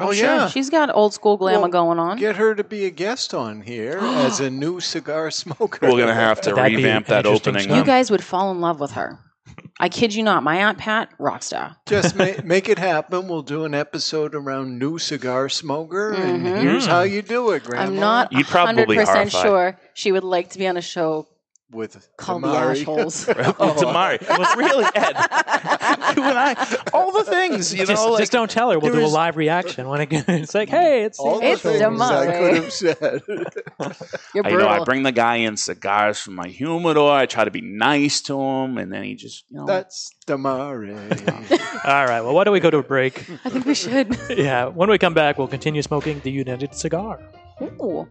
Oh, 0.00 0.10
yeah. 0.10 0.48
She's 0.48 0.70
got 0.70 0.94
old 0.94 1.14
school 1.14 1.36
glamour 1.36 1.62
Well, 1.62 1.68
going 1.70 1.98
on. 1.98 2.16
Get 2.18 2.36
her 2.36 2.54
to 2.54 2.64
be 2.64 2.84
a 2.84 2.90
guest 2.90 3.34
on 3.34 3.60
here 3.62 3.98
as 4.02 4.40
a 4.40 4.50
new 4.50 4.80
cigar 4.80 5.30
smoker. 5.30 5.78
We're 5.90 5.98
gonna 5.98 6.14
have 6.14 6.40
to 6.42 6.52
That'd 6.52 6.76
revamp 6.76 7.06
that 7.06 7.26
opening. 7.26 7.68
show. 7.68 7.74
You 7.76 7.84
guys 7.84 8.10
would 8.10 8.22
fall 8.24 8.50
in 8.50 8.60
love 8.60 8.80
with 8.80 8.92
her. 8.92 9.18
I 9.80 9.88
kid 9.88 10.12
you 10.14 10.22
not. 10.24 10.42
My 10.42 10.56
Aunt 10.56 10.76
Pat, 10.78 11.08
rock 11.18 11.42
star. 11.42 11.76
Just 11.86 12.16
ma- 12.16 12.32
make 12.44 12.68
it 12.68 12.78
happen. 12.78 13.28
We'll 13.28 13.42
do 13.42 13.64
an 13.64 13.74
episode 13.74 14.34
around 14.34 14.78
new 14.78 14.98
cigar 14.98 15.48
smoker, 15.48 16.12
and 16.12 16.44
Mhm. 16.44 16.60
here's 16.62 16.86
Mm. 16.86 16.90
how 16.90 17.02
you 17.02 17.22
do 17.22 17.50
it, 17.52 17.64
Grandma. 17.64 17.84
I'm 17.86 17.96
not 17.96 18.32
You'd 18.32 18.46
probably 18.46 18.84
100% 18.96 19.06
horrified. 19.30 19.32
sure 19.32 19.78
she 19.94 20.10
would 20.12 20.24
like 20.24 20.50
to 20.50 20.58
be 20.58 20.66
on 20.66 20.76
a 20.76 20.80
show 20.82 21.26
with 21.70 22.08
called 22.16 22.42
The 22.42 22.48
Damari. 22.48 22.84
Ashholes. 22.84 23.28
Oh, 23.60 23.74
Damari. 23.74 24.26
Well, 24.28 24.56
really, 24.56 24.84
Ed. 24.94 25.14
you 26.16 26.22
and 26.22 26.38
I, 26.38 26.76
all 26.92 27.12
the 27.12 27.24
things, 27.24 27.74
you 27.74 27.84
just, 27.86 28.04
know, 28.04 28.12
like 28.12 28.20
just 28.20 28.32
don't 28.32 28.50
tell 28.50 28.70
her. 28.70 28.78
We'll 28.78 28.92
there 28.92 29.00
do 29.00 29.06
a 29.06 29.08
live 29.08 29.36
reaction 29.36 29.88
when 29.88 30.00
it, 30.02 30.08
it's 30.28 30.54
like, 30.54 30.68
hey, 30.68 31.04
it's 31.04 31.18
All 31.18 31.40
the 31.40 31.46
It's 31.46 31.62
things 31.62 31.80
Damari. 31.80 32.28
I 32.28 32.38
could 32.38 32.54
have 32.62 32.72
said. 32.72 33.22
You're 34.34 34.46
I, 34.46 34.50
you 34.50 34.58
know, 34.58 34.68
I 34.68 34.84
bring 34.84 35.02
the 35.02 35.12
guy 35.12 35.36
in 35.36 35.56
cigars 35.56 36.18
from 36.20 36.34
my 36.34 36.48
humidor. 36.48 37.12
I 37.12 37.26
try 37.26 37.44
to 37.44 37.50
be 37.50 37.60
nice 37.60 38.20
to 38.22 38.40
him, 38.40 38.78
and 38.78 38.92
then 38.92 39.02
he 39.02 39.14
just, 39.14 39.44
you 39.50 39.58
know, 39.58 39.66
That's 39.66 40.14
Damari. 40.26 40.94
all 41.84 42.06
right. 42.06 42.20
Well, 42.20 42.34
why 42.34 42.44
don't 42.44 42.52
we 42.52 42.60
go 42.60 42.70
to 42.70 42.78
a 42.78 42.82
break? 42.82 43.24
I 43.44 43.50
think 43.50 43.66
we 43.66 43.74
should. 43.74 44.16
yeah. 44.30 44.66
When 44.66 44.88
we 44.90 44.98
come 44.98 45.14
back, 45.14 45.38
we'll 45.38 45.48
continue 45.48 45.82
smoking 45.82 46.20
the 46.20 46.30
United 46.30 46.74
Cigar. 46.74 47.20
Ooh. 47.62 48.08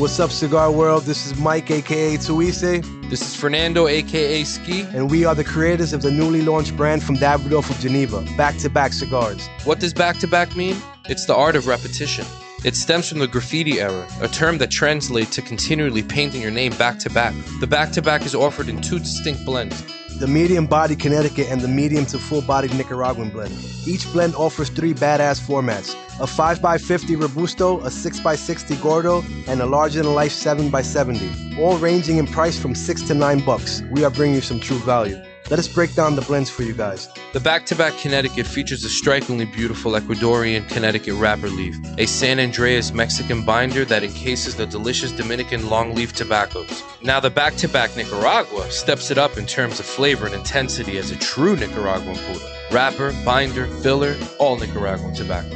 What's 0.00 0.18
up, 0.18 0.30
Cigar 0.30 0.72
World? 0.72 1.02
This 1.02 1.26
is 1.26 1.38
Mike, 1.38 1.70
aka 1.70 2.16
Tuise, 2.16 2.80
This 3.10 3.20
is 3.20 3.36
Fernando, 3.36 3.86
aka 3.86 4.44
Ski. 4.44 4.80
and 4.94 5.10
we 5.10 5.26
are 5.26 5.34
the 5.34 5.44
creators 5.44 5.92
of 5.92 6.00
the 6.00 6.10
newly 6.10 6.40
launched 6.40 6.74
brand 6.74 7.02
from 7.02 7.16
Davidoff 7.16 7.68
of 7.68 7.78
Geneva, 7.80 8.24
Back 8.34 8.56
to 8.60 8.70
Back 8.70 8.94
Cigars. 8.94 9.46
What 9.64 9.78
does 9.78 9.92
back 9.92 10.16
to 10.20 10.26
back 10.26 10.56
mean? 10.56 10.76
It's 11.10 11.26
the 11.26 11.34
art 11.34 11.54
of 11.54 11.66
repetition. 11.66 12.24
It 12.64 12.76
stems 12.76 13.10
from 13.10 13.18
the 13.18 13.28
graffiti 13.28 13.78
era, 13.78 14.08
a 14.22 14.28
term 14.28 14.56
that 14.58 14.70
translates 14.70 15.34
to 15.36 15.42
continually 15.42 16.02
painting 16.02 16.40
your 16.40 16.50
name 16.50 16.72
back 16.78 16.98
to 17.00 17.10
back. 17.10 17.34
The 17.60 17.66
back 17.66 17.92
to 17.92 18.00
back 18.00 18.24
is 18.24 18.34
offered 18.34 18.70
in 18.70 18.80
two 18.80 19.00
distinct 19.00 19.44
blends. 19.44 19.84
The 20.20 20.26
medium 20.26 20.66
body 20.66 20.96
Connecticut 20.96 21.46
and 21.48 21.62
the 21.62 21.68
medium 21.68 22.04
to 22.04 22.18
full 22.18 22.42
bodied 22.42 22.74
Nicaraguan 22.74 23.30
blend. 23.30 23.54
Each 23.86 24.04
blend 24.12 24.34
offers 24.34 24.68
three 24.68 24.92
badass 24.92 25.40
formats 25.40 25.94
a 26.20 26.24
5x50 26.24 27.18
Robusto, 27.18 27.80
a 27.80 27.88
6x60 27.88 28.82
Gordo, 28.82 29.24
and 29.46 29.62
a 29.62 29.64
larger 29.64 30.02
than 30.02 30.12
life 30.12 30.32
7x70. 30.32 31.58
All 31.58 31.78
ranging 31.78 32.18
in 32.18 32.26
price 32.26 32.58
from 32.58 32.74
6 32.74 33.02
to 33.04 33.14
9 33.14 33.46
bucks. 33.46 33.82
We 33.90 34.04
are 34.04 34.10
bringing 34.10 34.34
you 34.34 34.42
some 34.42 34.60
true 34.60 34.78
value. 34.80 35.18
Let 35.50 35.58
us 35.58 35.66
break 35.66 35.96
down 35.96 36.14
the 36.14 36.22
blends 36.22 36.48
for 36.48 36.62
you 36.62 36.72
guys. 36.72 37.08
The 37.32 37.40
back 37.40 37.66
to 37.66 37.74
back 37.74 37.98
Connecticut 37.98 38.46
features 38.46 38.84
a 38.84 38.88
strikingly 38.88 39.46
beautiful 39.46 39.92
Ecuadorian 39.92 40.68
Connecticut 40.68 41.14
wrapper 41.14 41.48
leaf, 41.48 41.76
a 41.98 42.06
San 42.06 42.36
Andrés 42.36 42.94
Mexican 42.94 43.44
binder 43.44 43.84
that 43.86 44.04
encases 44.04 44.54
the 44.54 44.64
delicious 44.64 45.10
Dominican 45.10 45.62
longleaf 45.62 46.12
tobaccos. 46.12 46.84
Now, 47.02 47.18
the 47.18 47.30
back 47.30 47.56
to 47.56 47.68
back 47.68 47.96
Nicaragua 47.96 48.70
steps 48.70 49.10
it 49.10 49.18
up 49.18 49.38
in 49.38 49.44
terms 49.44 49.80
of 49.80 49.86
flavor 49.86 50.26
and 50.26 50.36
intensity 50.36 50.98
as 50.98 51.10
a 51.10 51.16
true 51.16 51.56
Nicaraguan 51.56 52.16
puro. 52.16 52.38
Wrapper, 52.70 53.12
binder, 53.24 53.66
filler, 53.82 54.16
all 54.38 54.56
Nicaraguan 54.56 55.14
tobacco. 55.14 55.50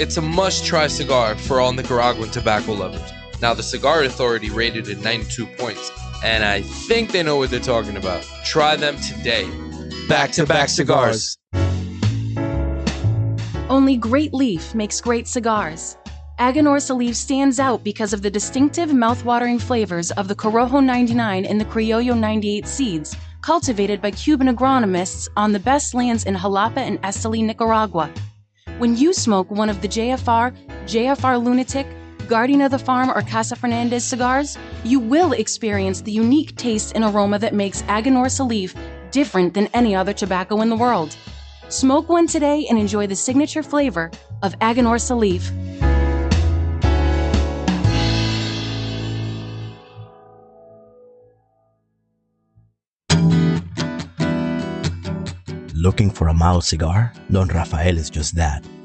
It's 0.00 0.16
a 0.16 0.20
must 0.20 0.66
try 0.66 0.88
cigar 0.88 1.36
for 1.36 1.60
all 1.60 1.72
Nicaraguan 1.72 2.30
tobacco 2.30 2.72
lovers. 2.72 3.12
Now, 3.40 3.54
the 3.54 3.62
Cigar 3.62 4.02
Authority 4.02 4.50
rated 4.50 4.88
it 4.88 5.00
92 5.00 5.46
points, 5.46 5.92
and 6.22 6.44
I 6.44 6.62
think 6.62 7.12
they 7.12 7.22
know 7.22 7.36
what 7.36 7.50
they're 7.50 7.60
talking 7.60 7.96
about. 7.96 8.22
Try 8.44 8.76
them 8.76 8.96
today. 9.00 9.48
Back 10.08 10.32
to 10.32 10.46
back 10.46 10.68
cigars. 10.68 11.36
Only 13.68 13.96
Great 13.96 14.32
Leaf 14.32 14.74
makes 14.74 15.00
great 15.00 15.28
cigars. 15.28 15.96
Aganorsa 16.38 16.96
Leaf 16.96 17.16
stands 17.16 17.58
out 17.58 17.82
because 17.82 18.12
of 18.12 18.22
the 18.22 18.30
distinctive 18.30 18.94
mouth-watering 18.94 19.58
flavors 19.58 20.10
of 20.12 20.28
the 20.28 20.34
Corojo 20.34 20.82
99 20.82 21.44
and 21.44 21.60
the 21.60 21.64
Criollo 21.64 22.16
98 22.16 22.66
seeds, 22.66 23.16
cultivated 23.42 24.00
by 24.00 24.10
Cuban 24.12 24.48
agronomists 24.48 25.28
on 25.36 25.52
the 25.52 25.58
best 25.58 25.94
lands 25.94 26.24
in 26.24 26.34
Jalapa 26.34 26.78
and 26.78 27.02
Esteli, 27.02 27.44
Nicaragua. 27.44 28.10
When 28.78 28.96
you 28.96 29.12
smoke 29.12 29.50
one 29.50 29.68
of 29.68 29.82
the 29.82 29.88
JFR, 29.88 30.54
JFR 30.86 31.42
Lunatic, 31.42 31.86
Guardian 32.28 32.60
of 32.60 32.70
the 32.70 32.78
Farm, 32.78 33.08
or 33.08 33.22
Casa 33.22 33.56
Fernandez 33.56 34.04
cigars, 34.04 34.58
you 34.84 35.00
will 35.00 35.32
experience 35.32 36.02
the 36.02 36.12
unique 36.12 36.54
taste 36.56 36.92
and 36.94 37.02
aroma 37.02 37.38
that 37.38 37.54
makes 37.54 37.80
Aganorsa 37.82 38.46
Salif 38.46 38.76
different 39.10 39.54
than 39.54 39.66
any 39.68 39.96
other 39.96 40.12
tobacco 40.12 40.60
in 40.60 40.68
the 40.68 40.76
world. 40.76 41.16
Smoke 41.70 42.10
one 42.10 42.26
today 42.26 42.66
and 42.68 42.78
enjoy 42.78 43.06
the 43.06 43.16
signature 43.16 43.62
flavor 43.62 44.10
of 44.42 44.52
Aganorsa 44.58 45.16
Salif. 45.16 45.50
Looking 55.74 56.10
for 56.10 56.28
a 56.28 56.34
mild 56.34 56.64
cigar? 56.64 57.14
Don 57.30 57.48
Rafael 57.48 57.96
is 57.96 58.10
just 58.10 58.34
that. 58.34 58.62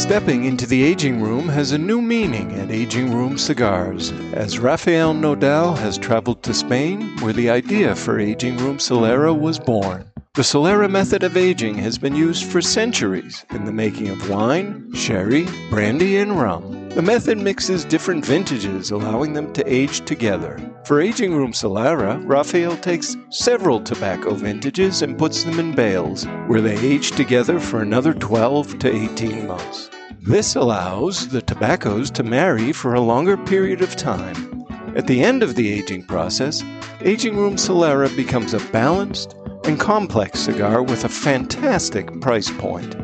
Stepping 0.00 0.44
into 0.44 0.66
the 0.66 0.82
aging 0.82 1.20
room 1.20 1.46
has 1.46 1.72
a 1.72 1.78
new 1.78 2.00
meaning 2.00 2.58
at 2.58 2.70
Aging 2.70 3.14
Room 3.14 3.36
Cigars, 3.36 4.12
as 4.32 4.58
Rafael 4.58 5.12
Nodal 5.12 5.74
has 5.74 5.98
traveled 5.98 6.42
to 6.42 6.54
Spain, 6.54 7.02
where 7.18 7.34
the 7.34 7.50
idea 7.50 7.94
for 7.94 8.18
Aging 8.18 8.56
Room 8.56 8.78
Solera 8.78 9.38
was 9.38 9.58
born. 9.58 10.10
The 10.34 10.42
Solera 10.42 10.90
method 10.90 11.22
of 11.22 11.36
aging 11.36 11.76
has 11.76 11.98
been 11.98 12.14
used 12.14 12.44
for 12.44 12.62
centuries 12.62 13.44
in 13.50 13.66
the 13.66 13.72
making 13.72 14.08
of 14.08 14.30
wine, 14.30 14.90
sherry, 14.94 15.46
brandy, 15.68 16.16
and 16.16 16.40
rum. 16.40 16.79
The 16.90 17.02
method 17.02 17.38
mixes 17.38 17.84
different 17.84 18.26
vintages, 18.26 18.90
allowing 18.90 19.32
them 19.32 19.52
to 19.52 19.72
age 19.72 20.04
together. 20.04 20.58
For 20.84 21.00
Aging 21.00 21.32
Room 21.36 21.52
Solera, 21.52 22.20
Rafael 22.26 22.76
takes 22.76 23.16
several 23.30 23.80
tobacco 23.80 24.34
vintages 24.34 25.00
and 25.00 25.16
puts 25.16 25.44
them 25.44 25.60
in 25.60 25.72
bales, 25.72 26.24
where 26.48 26.60
they 26.60 26.76
age 26.78 27.12
together 27.12 27.60
for 27.60 27.80
another 27.80 28.12
12 28.12 28.80
to 28.80 28.92
18 28.92 29.46
months. 29.46 29.88
This 30.20 30.56
allows 30.56 31.28
the 31.28 31.42
tobaccos 31.42 32.10
to 32.10 32.24
marry 32.24 32.72
for 32.72 32.94
a 32.94 33.00
longer 33.00 33.36
period 33.36 33.82
of 33.82 33.94
time. 33.94 34.66
At 34.96 35.06
the 35.06 35.22
end 35.22 35.44
of 35.44 35.54
the 35.54 35.72
aging 35.72 36.06
process, 36.06 36.64
Aging 37.02 37.36
Room 37.36 37.54
Solera 37.54 38.14
becomes 38.16 38.52
a 38.52 38.58
balanced 38.72 39.36
and 39.62 39.78
complex 39.78 40.40
cigar 40.40 40.82
with 40.82 41.04
a 41.04 41.08
fantastic 41.08 42.20
price 42.20 42.50
point. 42.50 42.96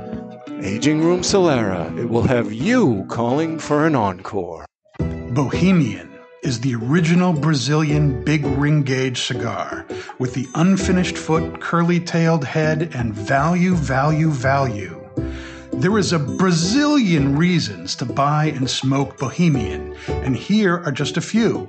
Aging 0.67 1.01
Room 1.01 1.21
Solera, 1.21 1.97
it 1.97 2.07
will 2.07 2.25
have 2.25 2.53
you 2.53 3.07
calling 3.09 3.57
for 3.57 3.87
an 3.87 3.95
encore. 3.95 4.67
Bohemian 4.99 6.11
is 6.43 6.59
the 6.59 6.75
original 6.75 7.33
Brazilian 7.33 8.25
big 8.25 8.45
ring 8.45 8.83
gauge 8.83 9.23
cigar 9.23 9.87
with 10.19 10.35
the 10.35 10.49
unfinished 10.57 11.17
foot, 11.17 11.61
curly 11.61 12.01
tailed 12.01 12.45
head, 12.45 12.91
and 12.97 13.15
value, 13.15 13.77
value, 13.77 14.29
value. 14.29 15.01
There 15.73 15.99
is 15.99 16.13
a 16.13 16.19
Brazilian 16.19 17.37
reasons 17.37 17.95
to 17.97 18.05
buy 18.05 18.47
and 18.47 18.69
smoke 18.69 19.19
Bohemian, 19.19 19.95
and 20.09 20.37
here 20.37 20.83
are 20.85 20.91
just 20.91 21.17
a 21.17 21.21
few. 21.21 21.69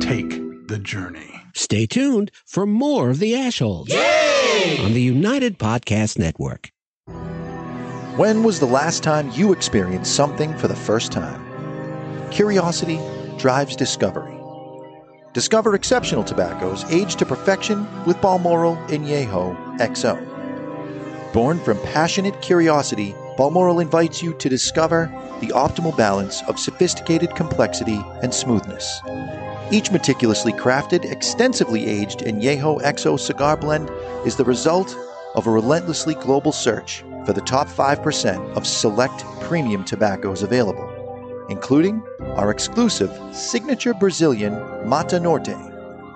Take 0.00 0.68
the 0.68 0.78
journey. 0.78 1.42
Stay 1.54 1.86
tuned 1.86 2.30
for 2.46 2.66
more 2.66 3.10
of 3.10 3.18
the 3.18 3.32
Ashholes 3.32 3.90
on 4.84 4.92
the 4.92 5.02
United 5.02 5.58
Podcast 5.58 6.18
Network. 6.18 6.70
When 8.16 8.42
was 8.44 8.60
the 8.60 8.66
last 8.66 9.02
time 9.02 9.30
you 9.32 9.52
experienced 9.52 10.14
something 10.14 10.56
for 10.56 10.68
the 10.68 10.76
first 10.76 11.10
time? 11.10 11.40
Curiosity 12.30 13.00
drives 13.38 13.76
discovery. 13.76 14.38
Discover 15.32 15.74
exceptional 15.74 16.22
tobaccos 16.22 16.84
aged 16.92 17.18
to 17.18 17.26
perfection 17.26 17.86
with 18.04 18.20
Balmoral 18.20 18.76
Añejo 18.88 19.56
XO. 19.78 21.32
Born 21.32 21.58
from 21.58 21.78
passionate 21.80 22.40
curiosity, 22.40 23.14
Balmoral 23.36 23.80
invites 23.80 24.22
you 24.22 24.32
to 24.34 24.48
discover 24.48 25.10
the 25.40 25.48
optimal 25.48 25.96
balance 25.96 26.42
of 26.44 26.60
sophisticated 26.60 27.34
complexity 27.34 28.00
and 28.22 28.32
smoothness. 28.32 29.00
Each 29.74 29.90
meticulously 29.90 30.52
crafted, 30.52 31.04
extensively 31.04 31.84
aged 31.88 32.20
Añejo 32.20 32.80
XO 32.82 33.18
cigar 33.18 33.56
blend 33.56 33.90
is 34.24 34.36
the 34.36 34.44
result 34.44 34.96
of 35.34 35.48
a 35.48 35.50
relentlessly 35.50 36.14
global 36.14 36.52
search 36.52 37.04
for 37.26 37.32
the 37.32 37.40
top 37.40 37.66
5% 37.66 38.56
of 38.56 38.68
select 38.68 39.24
premium 39.40 39.84
tobaccos 39.84 40.44
available, 40.44 40.88
including 41.48 42.04
our 42.36 42.52
exclusive 42.52 43.10
signature 43.34 43.92
Brazilian 43.94 44.52
Mata 44.88 45.18
Norte. 45.18 45.56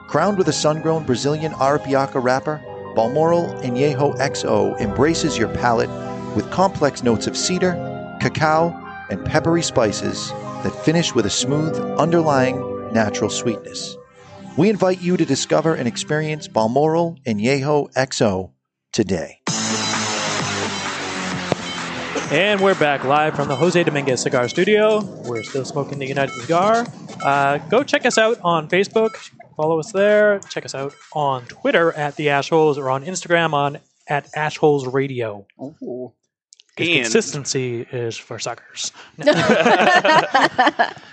Crowned 0.07 0.38
with 0.38 0.47
a 0.47 0.53
sun 0.53 0.81
grown 0.81 1.03
Brazilian 1.03 1.51
Arapiraca 1.55 2.23
wrapper, 2.23 2.62
Balmoral 2.94 3.49
Añejo 3.64 4.16
XO 4.18 4.81
embraces 4.81 5.37
your 5.37 5.49
palate 5.49 5.90
with 6.37 6.49
complex 6.53 7.03
notes 7.03 7.27
of 7.27 7.37
cedar, 7.37 7.73
cacao, 8.21 8.71
and 9.11 9.27
peppery 9.27 9.64
spices 9.64 10.31
that 10.62 10.85
finish 10.85 11.12
with 11.12 11.27
a 11.27 11.31
smooth, 11.31 11.77
underlying 11.99 12.77
natural 12.92 13.31
sweetness. 13.31 13.96
We 14.57 14.68
invite 14.70 15.01
you 15.01 15.16
to 15.16 15.24
discover 15.24 15.74
and 15.74 15.87
experience 15.87 16.48
Balmoral 16.48 17.16
Añejo 17.27 17.92
XO 17.94 18.53
today. 18.92 19.40
And 22.31 22.61
we're 22.61 22.74
back 22.74 23.05
live 23.05 23.35
from 23.35 23.48
the 23.48 23.57
Jose 23.57 23.83
Dominguez 23.85 24.20
Cigar 24.20 24.48
Studio. 24.48 25.01
We're 25.27 25.42
still 25.42 25.64
smoking 25.64 25.98
the 25.98 26.07
United 26.07 26.35
Cigar. 26.42 26.87
Uh, 27.24 27.57
go 27.70 27.83
check 27.83 28.05
us 28.05 28.18
out 28.18 28.38
on 28.42 28.68
Facebook. 28.68 29.11
Follow 29.57 29.79
us 29.79 29.92
there. 29.92 30.38
Check 30.51 30.66
us 30.66 30.74
out 30.74 30.92
on 31.14 31.46
Twitter 31.46 31.90
at 31.92 32.16
the 32.16 32.27
Ashholes 32.27 32.77
or 32.77 32.90
on 32.90 33.03
Instagram 33.05 33.55
on 33.55 33.79
at 34.09 34.31
Ashholes 34.33 34.92
Radio. 34.92 35.46
Ooh. 35.61 36.12
'Cause 36.77 36.87
And- 36.87 37.03
consistency 37.05 37.87
is 37.90 38.16
for 38.18 38.38
suckers. 38.38 38.92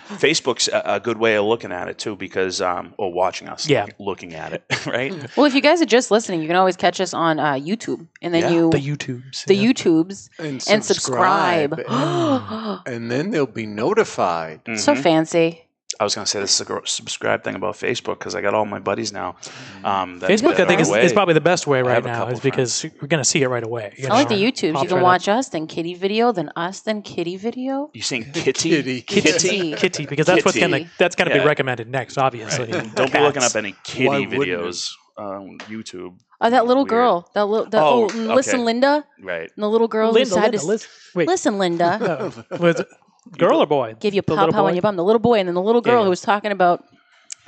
Facebook's 0.08 0.68
a, 0.68 0.82
a 0.86 1.00
good 1.00 1.18
way 1.18 1.36
of 1.36 1.46
looking 1.46 1.72
at 1.72 1.88
it 1.88 1.98
too, 1.98 2.15
because 2.15 2.62
um, 2.62 2.94
or 2.98 3.12
watching 3.12 3.50
us, 3.50 3.68
Yeah. 3.68 3.86
look- 3.86 3.96
looking 4.00 4.34
at 4.36 4.54
it, 4.54 4.63
right? 4.86 5.12
Well, 5.36 5.46
if 5.46 5.54
you 5.56 5.62
guys 5.62 5.82
are 5.82 5.86
just 5.86 6.12
listening, 6.12 6.41
you 6.41 6.48
can 6.48 6.56
always 6.56 6.76
catch 6.78 7.02
us 7.02 7.13
on 7.13 7.39
uh, 7.39 7.54
YouTube, 7.54 8.08
and 8.22 8.34
then 8.34 8.44
Yeah. 8.44 8.50
you 8.52 8.70
The 8.70 8.78
YouTubes. 8.80 9.46
the 9.46 9.56
YouTubes, 9.56 10.30
And 10.39 10.63
and 10.70 10.84
subscribe. 10.86 11.72
subscribe. 11.76 12.80
and 12.86 13.12
then 13.12 13.32
they'll 13.32 13.46
be 13.46 13.65
notified. 13.65 14.62
so 14.78 14.94
Mhm. 14.94 15.02
fancy. 15.02 15.64
I 16.00 16.04
was 16.04 16.14
going 16.16 16.26
to 16.26 16.30
say 16.30 16.40
this 16.40 16.60
is 16.60 16.70
a 16.70 16.82
subscribe 16.86 17.44
thing 17.44 17.56
about 17.56 17.76
Facebook 17.76 18.20
because 18.20 18.36
I 18.36 18.42
got 18.42 18.54
all 18.54 18.66
my 18.66 18.80
buddies 18.80 19.14
now. 19.14 19.38
Um, 19.84 20.20
that, 20.20 20.30
Facebook, 20.30 20.58
that 20.58 20.66
I 20.66 20.68
think, 20.68 20.82
is, 20.82 20.90
is 20.90 21.14
probably 21.14 21.34
the 21.34 21.42
best 21.42 21.68
way 21.68 21.82
right 21.82 22.04
now, 22.04 22.28
is 22.28 22.40
because 22.40 22.84
we're 23.02 23.08
going 23.08 23.22
to 23.22 23.30
see 23.30 23.42
it 23.44 23.48
right 23.48 23.64
away. 23.64 23.94
you 23.98 24.08
I 24.08 24.14
like 24.14 24.28
the 24.30 24.36
YouTubes. 24.36 24.82
You 24.82 24.88
can 24.88 24.98
right 24.98 25.04
watch 25.04 25.28
us, 25.30 25.50
then 25.50 25.68
Kitty 25.68 25.94
video, 25.94 26.32
then 26.32 26.52
us, 26.56 26.82
then 26.82 27.02
Kitty 27.02 27.38
video. 27.38 27.92
You 27.94 28.02
saying 28.02 28.32
kitty? 28.34 29.02
Kitty. 29.02 29.02
Kitty. 29.02 29.74
up. 29.74 29.80
Kitty, 29.80 30.06
because 30.06 30.26
that's 30.26 30.44
what's 30.44 30.58
going 30.60 30.72
to 30.72 30.90
that's 30.98 31.16
going 31.16 31.30
to 31.30 31.36
Yeah. 31.36 31.44
be 31.44 31.48
recommended 31.48 31.88
next, 31.90 32.18
obviously. 32.18 32.68
Don't 32.68 33.12
be 33.14 33.20
looking 33.20 33.44
up 33.44 33.56
any 33.56 33.74
kitty 33.84 34.08
Why 34.08 34.26
videos 34.26 34.92
on 35.18 35.58
YouTube. 35.70 36.18
Oh, 36.42 36.50
that 36.50 36.66
little 36.66 36.84
Weird. 36.84 36.90
girl. 36.90 37.32
That 37.34 37.46
little. 37.46 37.70
That, 37.70 37.82
Oh, 37.82 38.10
oh, 38.12 38.18
listen, 38.36 38.56
okay. 38.56 38.64
Linda. 38.66 39.06
Right. 39.22 39.50
And 39.56 39.64
the 39.64 39.70
little 39.70 39.88
girl 39.88 40.12
Linda, 40.12 40.20
who 40.30 40.36
decided 40.36 40.52
Linda, 40.52 40.60
to 40.60 40.66
Liz- 40.68 40.88
wait. 41.16 41.28
listen, 41.30 41.58
Linda. 41.58 42.34
No. 43.26 43.32
Was 43.32 43.36
it 43.36 43.40
girl 43.40 43.62
or 43.62 43.66
boy? 43.68 43.96
Give 44.00 44.14
you 44.14 44.20
a 44.20 44.24
pow 44.24 44.50
pow 44.52 44.66
on 44.66 44.76
your 44.76 44.82
bum. 44.82 44.96
The 44.96 45.04
little 45.04 45.20
boy, 45.20 45.40
and 45.40 45.48
then 45.48 45.56
the 45.56 45.62
little 45.62 45.82
girl 45.82 46.00
Yeah. 46.00 46.04
who 46.04 46.10
was 46.10 46.22
talking 46.22 46.52
about 46.52 46.84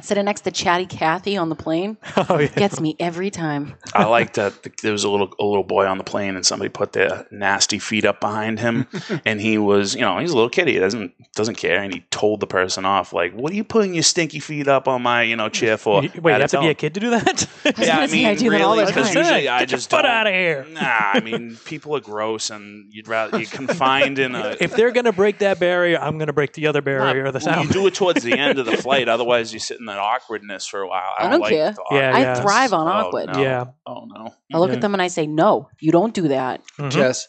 sitting 0.01 0.25
next 0.25 0.41
to 0.41 0.51
Chatty 0.51 0.85
Cathy 0.85 1.37
on 1.37 1.49
the 1.49 1.55
plane 1.55 1.97
Oh, 2.17 2.37
yeah. 2.39 2.47
gets 2.47 2.79
me 2.79 2.95
every 2.99 3.29
time. 3.29 3.75
I 3.93 4.05
like 4.05 4.33
that 4.33 4.63
th- 4.63 4.75
there 4.83 4.91
was 4.91 5.03
a 5.03 5.09
little 5.09 5.33
a 5.39 5.43
little 5.43 5.63
boy 5.63 5.85
on 5.87 5.97
the 5.97 6.03
plane 6.03 6.35
and 6.35 6.45
somebody 6.45 6.69
put 6.69 6.93
their 6.93 7.25
nasty 7.31 7.79
feet 7.79 8.05
up 8.05 8.19
behind 8.21 8.59
him 8.59 8.87
and 9.25 9.39
he 9.41 9.57
was 9.57 9.95
you 9.95 10.01
know 10.01 10.17
he's 10.19 10.31
a 10.31 10.35
little 10.35 10.49
kitty 10.49 10.73
he 10.73 10.79
doesn't 10.79 11.13
doesn't 11.33 11.55
care 11.55 11.81
and 11.81 11.93
he 11.93 12.01
told 12.11 12.39
the 12.39 12.47
person 12.47 12.85
off 12.85 13.13
like 13.13 13.33
what 13.33 13.51
are 13.51 13.55
you 13.55 13.63
putting 13.63 13.93
your 13.93 14.03
stinky 14.03 14.39
feet 14.39 14.67
up 14.67 14.87
on 14.87 15.01
my 15.01 15.21
you 15.23 15.35
know 15.35 15.49
chair 15.49 15.77
for 15.77 16.01
Wait, 16.01 16.13
you 16.15 16.21
I 16.29 16.39
have 16.39 16.49
to 16.51 16.57
be 16.57 16.61
tell 16.61 16.69
a 16.69 16.73
kid 16.73 16.93
to 16.95 16.99
do 16.99 17.09
that? 17.11 17.47
yeah 17.77 17.99
I 17.99 18.07
gonna 18.07 18.07
I 18.07 18.07
mean 18.07 18.35
do 18.37 18.49
that 18.51 18.61
all 18.61 18.73
really 18.73 18.85
the 18.85 18.91
because 18.91 19.07
time. 19.09 19.17
usually 19.17 19.49
I 19.49 19.65
just 19.65 19.91
your 19.91 19.99
foot 19.99 20.05
out 20.05 20.27
of 20.27 20.33
here. 20.33 20.65
nah 20.71 20.81
I 20.81 21.19
mean 21.21 21.57
people 21.65 21.95
are 21.95 21.99
gross 22.01 22.49
and 22.49 22.91
you'd 22.93 23.07
rather 23.07 23.37
you're 23.39 23.49
confined 23.49 24.19
in 24.19 24.35
a 24.35 24.55
If 24.59 24.75
they're 24.75 24.91
going 24.91 25.05
to 25.05 25.11
break 25.13 25.39
that 25.39 25.59
barrier, 25.59 25.97
I'm 25.99 26.17
going 26.17 26.27
to 26.27 26.33
break 26.33 26.53
the 26.53 26.67
other 26.67 26.81
barrier 26.81 27.25
of 27.25 27.33
the 27.33 27.41
well, 27.45 27.63
you 27.63 27.69
do 27.69 27.87
it 27.87 27.93
towards 27.95 28.23
the 28.23 28.37
end 28.37 28.59
of 28.59 28.65
the 28.65 28.77
flight 28.77 29.07
otherwise 29.09 29.53
you're 29.53 29.77
in 29.79 29.85
that 29.87 29.97
awkwardness 29.99 30.65
for 30.67 30.81
a 30.81 30.87
while 30.87 31.11
I 31.17 31.21
I 31.21 31.23
don't, 31.23 31.31
don't 31.31 31.41
like 31.41 31.51
care. 31.51 31.71
the 31.71 31.83
Yeah, 31.91 32.11
I 32.15 32.19
yeah. 32.21 32.41
thrive 32.41 32.73
on 32.73 32.87
Oh, 32.87 32.91
awkward. 33.07 33.27
no. 33.27 33.41
Yeah. 33.41 33.65
oh 33.85 34.05
no 34.05 34.33
I 34.53 34.57
look 34.59 34.71
at 34.71 34.81
them 34.81 34.93
and 34.93 35.01
I 35.01 35.07
say, 35.07 35.27
"No, 35.27 35.69
you 35.79 35.91
don't 35.91 36.13
do 36.13 36.27
that." 36.29 36.61
Mhm. 36.79 36.91
Jess, 36.91 37.27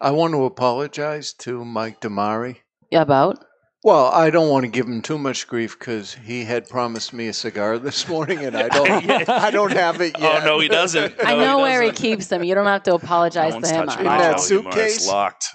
I 0.00 0.10
want 0.12 0.32
to 0.34 0.44
apologize 0.44 1.32
to 1.40 1.64
Mike 1.64 2.00
Damari. 2.00 2.58
About 2.92 3.44
Well, 3.82 4.06
I 4.06 4.30
don't 4.30 4.48
want 4.48 4.64
to 4.64 4.70
give 4.70 4.86
him 4.86 5.02
too 5.02 5.18
much 5.18 5.46
grief 5.46 5.78
because 5.78 6.14
he 6.14 6.44
had 6.44 6.68
promised 6.68 7.12
me 7.12 7.28
a 7.28 7.32
cigar 7.34 7.78
this 7.78 8.08
morning, 8.08 8.38
and 8.46 8.56
I 8.56 8.68
don't. 8.68 8.88
I 9.28 9.50
don't 9.50 9.72
have 9.72 10.00
it 10.00 10.18
yet. 10.18 10.42
oh 10.42 10.46
no 10.46 10.58
he 10.60 10.68
doesn't 10.68 11.14
I 11.22 11.34
No, 11.34 11.40
know 11.44 11.58
where 11.58 11.82
he 11.82 11.88
doesn't. 11.90 12.02
keeps 12.02 12.26
them. 12.28 12.42
You 12.44 12.54
don't 12.54 12.66
have 12.66 12.82
to 12.84 12.94
apologize 12.94 13.52
No 13.54 13.60
to 13.60 13.66
him. 13.68 13.86
touched 13.86 13.98
I- 14.00 14.02
my 14.04 14.14
In 14.14 14.18
that 14.20 14.30
travel 14.38 14.44
humidor. 14.46 14.70
It's 14.82 14.94
suitcase? 14.94 15.08
locked. 15.08 15.46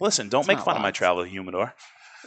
Listen, 0.00 0.28
don't 0.28 0.40
It's 0.40 0.48
make 0.48 0.56
not 0.58 0.64
fun 0.66 0.76
of 0.76 0.82
my 0.82 0.88
locked. 0.88 0.96
travel 0.96 1.22
humidor. 1.24 1.74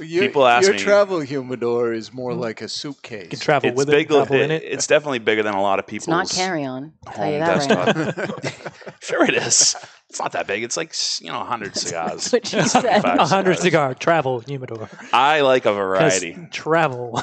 Your, 0.01 0.23
People 0.25 0.45
ask 0.47 0.65
your 0.65 0.75
me- 0.75 0.79
travel 0.79 1.19
humidor 1.19 1.93
is 1.93 2.13
more 2.13 2.31
mm. 2.31 2.39
like 2.39 2.61
a 2.61 2.67
suitcase. 2.69 3.23
You 3.23 3.29
can 3.29 3.39
travel 3.39 3.69
It's 3.69 3.77
with 3.77 3.89
it, 3.89 3.91
big. 3.91 4.07
travel 4.07 4.35
in 4.35 4.51
it- 4.51 4.63
it. 4.63 4.71
It's 4.73 4.87
definitely 4.87 5.19
bigger 5.19 5.43
than 5.43 5.53
a 5.53 5.61
lot 5.61 5.79
of 5.79 5.83
It's 5.83 5.91
people's. 5.91 6.07
not 6.07 6.29
carry 6.29 6.63
on. 6.65 6.93
Tell 7.13 7.31
you 7.31 7.43
home 7.43 7.67
that 7.67 7.95
right 7.95 8.17
now. 8.17 8.51
sure, 9.01 9.23
it 9.25 9.35
is. 9.35 9.75
It's 10.09 10.19
not 10.19 10.31
that 10.31 10.47
big. 10.47 10.63
It's 10.63 10.75
like 10.77 10.93
you 11.21 11.31
know, 11.31 11.39
hundred 11.43 11.75
cigars. 11.75 12.31
What 12.31 12.51
you 12.51 12.61
said. 12.67 12.81
75 12.81 13.03
A 13.19 13.25
hundred 13.25 13.53
cigars. 13.57 13.61
cigar 13.61 13.93
travel 13.93 14.39
humidor. 14.39 14.89
I 15.13 15.41
like 15.41 15.65
a 15.65 15.73
variety. 15.73 16.35
Travel. 16.51 17.21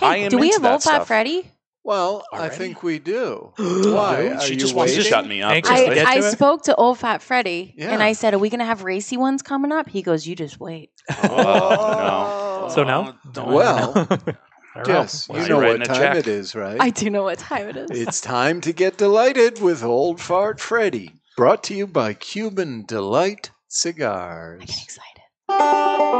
I 0.00 0.18
am 0.18 0.30
Do 0.30 0.38
we 0.38 0.50
have 0.50 0.64
old 0.64 0.82
fat 0.82 0.94
stuff. 0.94 1.06
Freddy? 1.08 1.50
Well, 1.84 2.24
I 2.32 2.48
think 2.48 2.82
we 2.82 2.98
do. 3.00 3.52
Why? 3.56 4.28
Are 4.36 4.40
She 4.40 4.54
you 4.54 4.60
just 4.60 4.74
wants 4.74 4.94
to 4.94 5.02
shut 5.02 5.26
me 5.26 5.42
up. 5.42 5.52
Anxious 5.52 5.72
to 5.74 6.00
I, 6.08 6.12
I 6.12 6.20
spoke 6.20 6.62
to 6.64 6.74
old 6.76 6.98
fat 6.98 7.22
Freddy 7.22 7.74
Yeah. 7.76 7.90
and 7.90 8.02
I 8.02 8.12
said, 8.12 8.34
"Are 8.34 8.38
we 8.38 8.50
gonna 8.50 8.64
have 8.64 8.84
racy 8.84 9.16
ones 9.16 9.42
coming 9.42 9.72
up?" 9.72 9.88
He 9.88 10.02
goes, 10.02 10.26
"You 10.26 10.36
just 10.36 10.60
wait." 10.60 10.90
Oh, 11.24 11.26
no. 11.28 12.66
Oh. 12.66 12.68
so 12.72 12.84
now? 12.84 13.16
Don't. 13.32 13.48
Well, 13.52 13.92
I 13.96 14.04
don't 14.04 14.26
know. 14.28 14.84
Jess, 14.84 15.28
Was 15.28 15.42
you 15.42 15.48
know 15.48 15.58
what 15.60 15.84
time 15.84 15.96
check? 15.96 16.16
it 16.16 16.28
is, 16.28 16.54
right? 16.54 16.80
I 16.80 16.90
do 16.90 17.10
know 17.10 17.24
what 17.24 17.38
time 17.38 17.68
it 17.68 17.76
is. 17.76 17.90
It's 17.90 18.20
time 18.20 18.60
to 18.62 18.72
get 18.72 18.96
delighted 18.96 19.60
with 19.60 19.82
Old 19.82 20.20
Fart 20.20 20.60
Freddy. 20.60 21.10
Brought 21.36 21.64
to 21.64 21.74
you 21.74 21.86
by 21.86 22.14
Cuban 22.14 22.84
Delight 22.86 23.50
Cigars. 23.68 24.62
I 24.62 24.64
get 24.66 24.82
excited. 24.82 26.11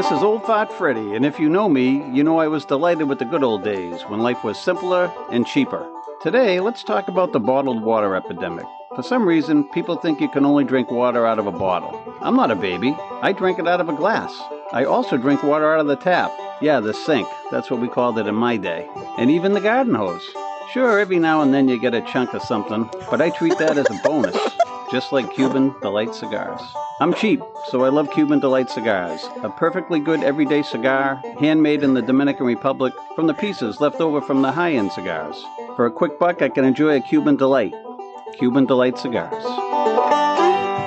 This 0.00 0.12
is 0.12 0.22
Old 0.22 0.46
Fat 0.46 0.72
Freddy, 0.72 1.14
and 1.14 1.26
if 1.26 1.38
you 1.38 1.50
know 1.50 1.68
me, 1.68 2.02
you 2.10 2.24
know 2.24 2.38
I 2.38 2.48
was 2.48 2.64
delighted 2.64 3.06
with 3.06 3.18
the 3.18 3.26
good 3.26 3.42
old 3.42 3.62
days 3.62 4.00
when 4.04 4.20
life 4.20 4.42
was 4.42 4.58
simpler 4.58 5.12
and 5.30 5.46
cheaper. 5.46 5.86
Today, 6.22 6.58
let's 6.58 6.82
talk 6.82 7.08
about 7.08 7.34
the 7.34 7.38
bottled 7.38 7.82
water 7.82 8.16
epidemic. 8.16 8.64
For 8.96 9.02
some 9.02 9.28
reason, 9.28 9.62
people 9.62 9.96
think 9.96 10.18
you 10.18 10.30
can 10.30 10.46
only 10.46 10.64
drink 10.64 10.90
water 10.90 11.26
out 11.26 11.38
of 11.38 11.46
a 11.46 11.52
bottle. 11.52 12.02
I'm 12.22 12.34
not 12.34 12.50
a 12.50 12.56
baby. 12.56 12.96
I 13.20 13.32
drink 13.32 13.58
it 13.58 13.68
out 13.68 13.82
of 13.82 13.90
a 13.90 13.94
glass. 13.94 14.34
I 14.72 14.86
also 14.86 15.18
drink 15.18 15.42
water 15.42 15.70
out 15.70 15.80
of 15.80 15.86
the 15.86 15.96
tap. 15.96 16.32
Yeah, 16.62 16.80
the 16.80 16.94
sink. 16.94 17.28
That's 17.50 17.70
what 17.70 17.82
we 17.82 17.88
called 17.88 18.18
it 18.18 18.26
in 18.26 18.34
my 18.34 18.56
day. 18.56 18.88
And 19.18 19.30
even 19.30 19.52
the 19.52 19.60
garden 19.60 19.94
hose. 19.94 20.26
Sure, 20.72 20.98
every 20.98 21.18
now 21.18 21.42
and 21.42 21.52
then 21.52 21.68
you 21.68 21.78
get 21.78 21.92
a 21.92 22.00
chunk 22.00 22.32
of 22.32 22.40
something, 22.40 22.88
but 23.10 23.20
I 23.20 23.28
treat 23.28 23.58
that 23.58 23.76
as 23.76 23.90
a 23.90 24.00
bonus, 24.02 24.36
just 24.90 25.12
like 25.12 25.32
Cuban 25.34 25.74
Delight 25.82 26.14
cigars. 26.14 26.60
I'm 27.00 27.14
cheap, 27.14 27.40
so 27.68 27.84
I 27.84 27.88
love 27.88 28.10
Cuban 28.10 28.40
Delight 28.40 28.70
cigars. 28.70 29.22
A 29.42 29.48
perfectly 29.48 30.00
good 30.00 30.22
everyday 30.22 30.62
cigar, 30.62 31.22
handmade 31.38 31.82
in 31.82 31.94
the 31.94 32.02
Dominican 32.02 32.46
Republic 32.46 32.92
from 33.14 33.26
the 33.26 33.34
pieces 33.34 33.80
left 33.80 34.00
over 34.00 34.20
from 34.20 34.42
the 34.42 34.52
high 34.52 34.72
end 34.72 34.92
cigars. 34.92 35.42
For 35.76 35.86
a 35.86 35.90
quick 35.90 36.18
buck, 36.18 36.42
I 36.42 36.48
can 36.48 36.64
enjoy 36.64 36.96
a 36.96 37.00
Cuban 37.00 37.36
Delight. 37.36 37.74
Cuban 38.38 38.66
Delight 38.66 38.98
cigars. 38.98 39.69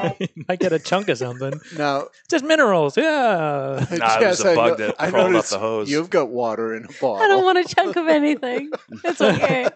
you 0.19 0.27
might 0.47 0.59
get 0.59 0.73
a 0.73 0.79
chunk 0.79 1.09
of 1.09 1.17
something. 1.17 1.59
Now, 1.77 2.07
Just 2.29 2.43
minerals, 2.45 2.95
yeah. 2.97 3.85
Nah, 3.91 4.19
it 4.19 4.27
was 4.27 4.43
a 4.45 4.51
I 4.51 4.55
bug 4.55 4.79
no- 4.79 4.87
that 4.87 4.95
I 4.99 5.09
crawled 5.09 5.25
up 5.27 5.31
noticed 5.31 5.51
the 5.51 5.59
hose. 5.59 5.89
You've 5.89 6.09
got 6.09 6.29
water 6.29 6.75
in 6.75 6.85
a 6.85 6.87
bottle. 6.87 7.15
I 7.17 7.27
don't 7.27 7.43
want 7.43 7.57
a 7.59 7.63
chunk 7.75 7.95
of 7.95 8.07
anything. 8.07 8.71
It's 9.03 9.21
okay. 9.33 9.67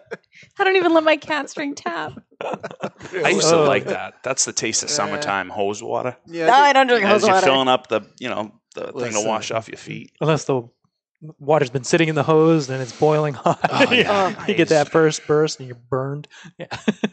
I 0.58 0.64
don't 0.64 0.76
even 0.76 0.92
let 0.94 1.04
my 1.04 1.16
cats 1.16 1.54
drink 1.54 1.78
tap. 1.82 2.12
I 2.40 3.30
used 3.30 3.48
to 3.48 3.56
Oh. 3.56 3.64
like 3.64 3.86
that. 3.86 4.22
That's 4.22 4.44
the 4.44 4.52
taste 4.52 4.82
of 4.82 4.90
summertime 4.90 5.48
hose 5.50 5.82
water. 5.82 6.16
Yeah, 6.26 6.46
No, 6.46 6.52
I 6.54 6.72
don't 6.72 6.86
drink 6.86 7.04
As 7.04 7.10
hose 7.22 7.22
you're 7.22 7.34
water. 7.34 7.46
filling 7.46 7.68
up 7.68 7.88
the, 7.88 8.02
you 8.20 8.28
know, 8.28 8.52
the 8.74 8.84
thing 8.86 8.92
to 8.92 8.98
Listen. 8.98 9.26
wash 9.26 9.50
off 9.50 9.68
your 9.68 9.78
feet. 9.78 10.12
Unless 10.20 10.44
the 10.44 10.62
water's 11.20 11.70
been 11.70 11.84
sitting 11.84 12.08
in 12.08 12.14
the 12.14 12.22
hose 12.22 12.70
and 12.70 12.80
it's 12.80 12.92
boiling 12.92 13.34
hot. 13.34 13.58
Oh, 13.70 13.92
yeah. 13.92 14.34
Oh, 14.38 14.44
you 14.46 14.54
get 14.54 14.68
that 14.68 14.88
first 14.88 15.26
burst 15.26 15.58
and 15.58 15.68
you're 15.68 15.78
burned. 15.90 16.28
Yeah. 16.58 16.66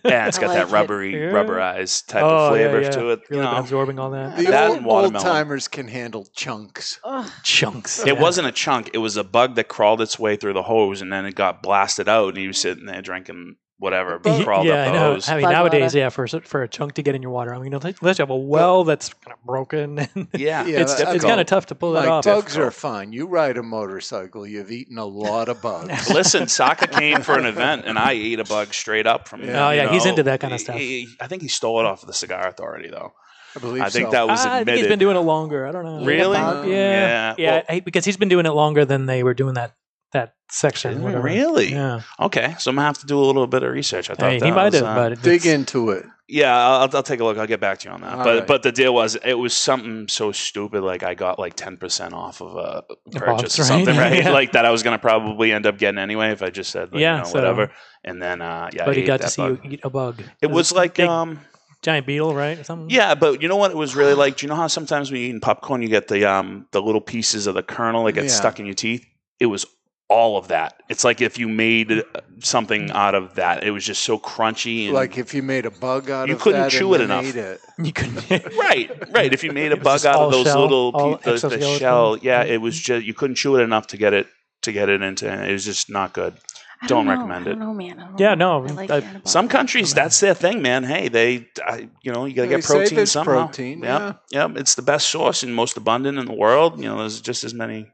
Yeah, 0.04 0.28
it's 0.28 0.38
I 0.38 0.42
got 0.42 0.48
like 0.50 0.58
that 0.58 0.70
rubbery, 0.70 1.14
Yeah. 1.14 1.32
rubberized 1.32 2.08
type 2.08 2.24
oh, 2.24 2.28
of 2.28 2.50
flavor 2.52 2.80
yeah, 2.80 2.84
yeah. 2.86 2.92
to 2.92 3.10
it. 3.10 3.20
You 3.20 3.38
Really 3.38 3.44
been 3.44 3.54
know, 3.54 3.60
absorbing 3.60 4.00
all 4.00 4.12
that. 4.12 4.38
The 4.38 4.44
That 4.44 4.70
old, 4.70 4.86
old 4.86 5.20
timers 5.20 5.68
can 5.68 5.88
handle 5.88 6.28
chunks. 6.36 7.00
Ugh. 7.04 7.30
Chunks. 7.44 8.06
It 8.06 8.18
wasn't 8.18 8.48
a 8.48 8.52
chunk. 8.52 8.92
It 8.94 9.00
was 9.00 9.18
a 9.18 9.24
bug 9.24 9.56
that 9.56 9.68
crawled 9.68 10.02
its 10.02 10.20
way 10.20 10.36
through 10.36 10.54
the 10.54 10.64
hose, 10.64 11.02
and 11.02 11.12
then 11.12 11.26
it 11.26 11.36
got 11.36 11.64
blasted 11.64 12.08
out, 12.08 12.30
and 12.30 12.38
he 12.38 12.48
was 12.48 12.60
sitting 12.60 12.86
there 12.86 13.02
drinking 13.02 13.56
whatever 13.78 14.20
crawled 14.20 14.66
yeah, 14.66 14.74
up 14.74 14.88
I 14.88 14.92
the 14.92 14.94
know. 14.94 15.14
hose. 15.14 15.30
I 15.30 15.36
mean, 15.36 15.44
Bug 15.44 15.52
nowadays, 15.52 15.82
water. 15.94 15.98
yeah, 15.98 16.10
for 16.10 16.28
for 16.28 16.64
a 16.64 16.68
chunk 16.68 16.94
to 16.94 17.04
get 17.04 17.14
in 17.16 17.22
your 17.22 17.32
water, 17.32 17.54
I 17.54 17.60
mean, 17.60 17.74
unless 17.74 17.96
unless 18.02 18.18
you 18.20 18.24
have 18.24 18.30
a 18.30 18.36
well 18.36 18.84
that's 18.84 19.14
kind 19.14 19.34
of 19.38 19.44
broken, 19.46 20.00
and 20.16 20.28
Yeah, 20.34 20.66
Yeah, 20.66 20.80
it's 20.82 20.96
that's 20.96 21.16
it's 21.16 21.26
kind 21.26 21.40
of 21.42 21.48
tough 21.48 21.66
to 21.68 21.76
pull 21.76 21.94
that 21.94 22.02
Like, 22.02 22.10
off. 22.10 22.24
bugs 22.26 22.58
are 22.58 22.72
fine. 22.72 23.12
You 23.14 23.28
ride 23.28 23.58
a 23.58 23.64
motorcycle, 23.64 24.48
you've 24.48 24.72
eaten 24.72 24.98
a 24.98 25.06
lot 25.06 25.50
of 25.50 25.62
bugs. 25.62 26.10
Listen, 26.14 26.48
Saka 26.48 26.88
came 26.88 27.22
for 27.22 27.38
an 27.38 27.46
event, 27.46 27.84
and 27.86 28.00
I 28.00 28.14
ate 28.14 28.40
a 28.40 28.46
bug 28.46 28.74
straight 28.74 29.08
up 29.08 29.28
from. 29.28 29.44
Yeah. 29.44 29.68
Oh, 29.68 29.72
you 29.72 29.82
yeah, 29.82 29.92
he's 29.92 30.06
into 30.06 30.24
that 30.24 30.40
kinda 30.40 30.58
stuff. 30.60 30.78
he- 30.78 31.08
I 31.20 31.28
think 31.28 31.42
he 31.42 31.48
stole 31.48 31.80
it 31.80 31.86
off 31.86 32.02
of 32.02 32.08
the 32.08 32.14
Cigar 32.14 32.48
Authority, 32.48 32.90
though. 32.90 33.14
I 33.56 33.60
believe 33.60 33.84
I 33.84 33.90
think 33.90 34.08
so. 34.08 34.12
that 34.12 34.28
was 34.28 34.46
Ah, 34.46 34.56
I 34.56 34.64
think 34.66 34.78
he's 34.80 34.88
been 34.88 35.00
doing 35.00 35.16
it 35.16 35.22
longer. 35.22 35.66
I 35.66 35.72
don't 35.72 35.86
know. 35.86 36.04
Really? 36.06 36.38
Yeah, 36.38 36.64
Yeah. 36.66 37.36
yeah, 37.38 37.52
Well- 37.52 37.64
I- 37.70 37.80
because 37.80 38.04
he's 38.04 38.18
been 38.18 38.28
doing 38.28 38.46
it 38.46 38.52
longer 38.52 38.84
than 38.84 39.06
they 39.06 39.24
were 39.24 39.34
doing 39.34 39.54
that 39.54 39.72
that 40.12 40.36
section. 40.50 41.04
Really? 41.04 41.72
Yeah. 41.72 42.02
Okay, 42.20 42.56
so 42.60 42.70
I'm 42.70 42.76
gonna 42.76 42.88
have 42.88 43.00
to 43.00 43.06
do 43.06 43.18
a 43.20 43.26
little 43.26 43.48
bit 43.48 43.64
of 43.64 43.72
research. 43.72 44.10
I 44.10 44.14
thought 44.16 44.32
Hey, 44.32 44.40
that 44.40 44.46
he 44.46 44.52
might 44.52 44.66
was, 44.72 44.76
have, 44.76 44.84
uh, 44.86 45.10
but 45.10 45.22
Dig 45.22 45.46
into 45.46 45.90
it. 45.92 46.06
Yeah, 46.28 46.56
I'll, 46.58 46.90
I'll 46.92 47.04
take 47.04 47.20
a 47.20 47.24
look. 47.24 47.38
I'll 47.38 47.46
get 47.46 47.60
back 47.60 47.78
to 47.80 47.88
you 47.90 47.94
on 47.94 48.02
that. 48.02 48.14
All 48.18 48.24
but 48.24 48.38
right. 48.40 48.48
but 48.48 48.64
the 48.64 48.72
deal 48.72 48.94
was 48.96 49.16
it 49.16 49.36
was 49.36 49.56
something 49.56 50.08
so 50.08 50.32
stupid 50.32 50.82
like 50.84 51.04
I 51.04 51.14
got 51.14 51.38
like 51.38 51.54
ten 51.56 51.78
percent 51.78 52.14
off 52.16 52.42
of 52.42 52.56
a 52.56 52.84
purchase 53.12 53.60
or 53.60 53.64
something, 53.64 53.96
right? 53.98 54.24
Yeah. 54.24 54.32
Like 54.32 54.54
that 54.54 54.66
I 54.66 54.72
was 54.72 54.82
gonna 54.82 54.98
probably 54.98 55.52
end 55.52 55.66
up 55.68 55.78
getting 55.78 56.00
anyway 56.00 56.32
if 56.32 56.42
I 56.42 56.50
just 56.50 56.72
said 56.72 56.92
like, 56.94 57.02
Yeah, 57.02 57.18
you 57.18 57.24
know, 57.24 57.30
so- 57.30 57.34
whatever. 57.40 57.72
And 58.04 58.22
then 58.22 58.42
uh, 58.42 58.70
yeah, 58.74 58.86
but 58.86 58.96
I 58.96 59.00
he 59.00 59.06
got 59.06 59.22
to 59.22 59.30
see 59.30 59.42
bug. 59.42 59.60
you 59.66 59.72
eat 59.72 59.80
a 59.84 59.90
bug. 59.90 60.22
It 60.42 60.50
was 60.52 60.72
like 60.72 60.96
big- 60.96 61.08
um, 61.10 61.40
giant 61.84 62.08
beetle, 62.08 62.34
right? 62.34 62.58
Or 62.58 62.64
something. 62.64 62.90
Yeah, 62.90 63.14
but 63.16 63.42
you 63.44 63.48
know 63.48 63.56
what 63.58 63.70
it 63.72 63.78
was 63.78 63.96
really 63.96 64.14
like? 64.24 64.38
Do 64.38 64.46
you 64.46 64.50
know 64.50 64.56
how 64.56 64.68
sometimes 64.68 65.12
when 65.12 65.22
you 65.22 65.34
eat 65.36 65.42
popcorn, 65.42 65.82
you 65.84 65.90
get 65.90 66.08
the 66.08 66.26
um 66.26 66.68
the 66.72 66.82
little 66.82 67.02
pieces 67.02 67.46
of 67.46 67.54
the 67.56 67.64
kernel 67.64 68.04
that 68.06 68.14
get 68.14 68.24
Yeah. 68.26 68.30
stuck 68.32 68.60
in 68.60 68.66
your 68.66 68.76
teeth? 68.76 69.06
It 69.40 69.48
was 69.48 69.66
all 70.08 70.38
of 70.38 70.50
that. 70.50 70.84
It's 70.90 71.04
like 71.04 71.20
if 71.22 71.40
you 71.40 71.48
made 71.48 71.92
uh, 71.92 72.04
something 72.40 72.92
out 72.92 73.16
of 73.16 73.36
that. 73.36 73.64
It 73.64 73.72
was 73.72 73.84
just 73.84 74.04
so 74.04 74.20
crunchy 74.20 74.86
and 74.86 74.94
Like 74.94 75.18
if 75.18 75.34
you 75.34 75.42
made 75.42 75.66
a 75.66 75.72
bug 75.72 76.10
out 76.10 76.24
of 76.24 76.28
that, 76.28 76.28
You 76.30 76.36
of 76.36 76.42
couldn't 76.42 76.62
that 76.62 76.72
chew 76.72 76.94
it 76.94 77.00
then 77.00 77.06
enough. 77.06 77.26
ate 77.26 77.36
it. 77.36 77.62
You 77.80 77.92
couldn't. 77.92 78.30
right, 78.58 78.92
right. 79.14 79.34
If 79.34 79.44
you 79.44 79.52
made 79.52 79.72
a 79.72 79.78
bug 79.78 79.96
just 79.96 80.06
out 80.06 80.16
all 80.16 80.26
of 80.28 80.32
those 80.32 80.44
shell, 80.46 80.62
little 80.62 80.92
all 80.94 81.18
pe- 81.18 81.24
the, 81.24 81.30
the 81.30 81.34
exoskeleton. 81.36 81.80
shell, 81.80 82.18
yeah, 82.22 82.44
it 82.44 82.62
was 82.62 82.80
just 82.80 83.06
you 83.06 83.14
couldn't 83.14 83.36
chew 83.36 83.56
it 83.58 83.62
enough 83.64 83.88
to 83.88 83.98
get 83.98 84.14
it 84.14 84.28
to 84.62 84.72
get 84.72 84.90
it 84.90 85.02
into. 85.02 85.28
It 85.32 85.52
was 85.52 85.66
just 85.66 85.90
not 85.90 86.14
good. 86.14 86.36
I 86.82 86.88
Don't, 86.88 87.06
know, 87.06 87.12
recommend 87.14 87.48
I 87.48 87.52
it. 87.52 87.54
don't 87.56 87.60
know, 87.60 87.74
man. 87.74 88.00
I 88.00 88.06
don't 88.08 88.20
Yeah, 88.20 88.36
know. 88.36 88.62
no. 88.62 88.68
I 88.68 88.72
like 88.74 88.92
I- 88.92 89.00
hearing 89.00 89.22
Some 89.24 89.48
countries, 89.48 89.94
that's 89.94 90.20
their 90.20 90.34
thing, 90.36 90.62
man. 90.62 90.84
Hey, 90.84 91.08
they, 91.08 91.48
I, 91.66 91.88
you 92.04 92.12
know, 92.12 92.26
you 92.26 92.36
got 92.36 92.44
to 92.44 92.50
They 92.50 92.56
get 92.58 92.64
say 92.66 92.74
protein 92.76 92.96
there's 92.98 93.12
somehow. 93.12 93.46
protein, 93.48 93.82
Yep, 93.82 94.22
yep. 94.32 94.52
It's 94.58 94.76
the 94.76 94.82
best 94.82 95.08
source 95.10 95.42
and 95.42 95.56
most 95.56 95.78
abundant 95.78 96.20
in 96.20 96.26
the 96.26 96.34
world. 96.34 96.78
You 96.80 96.86
know, 96.90 96.98
there's 97.00 97.22
just 97.22 97.44
as 97.44 97.54
many 97.54 97.88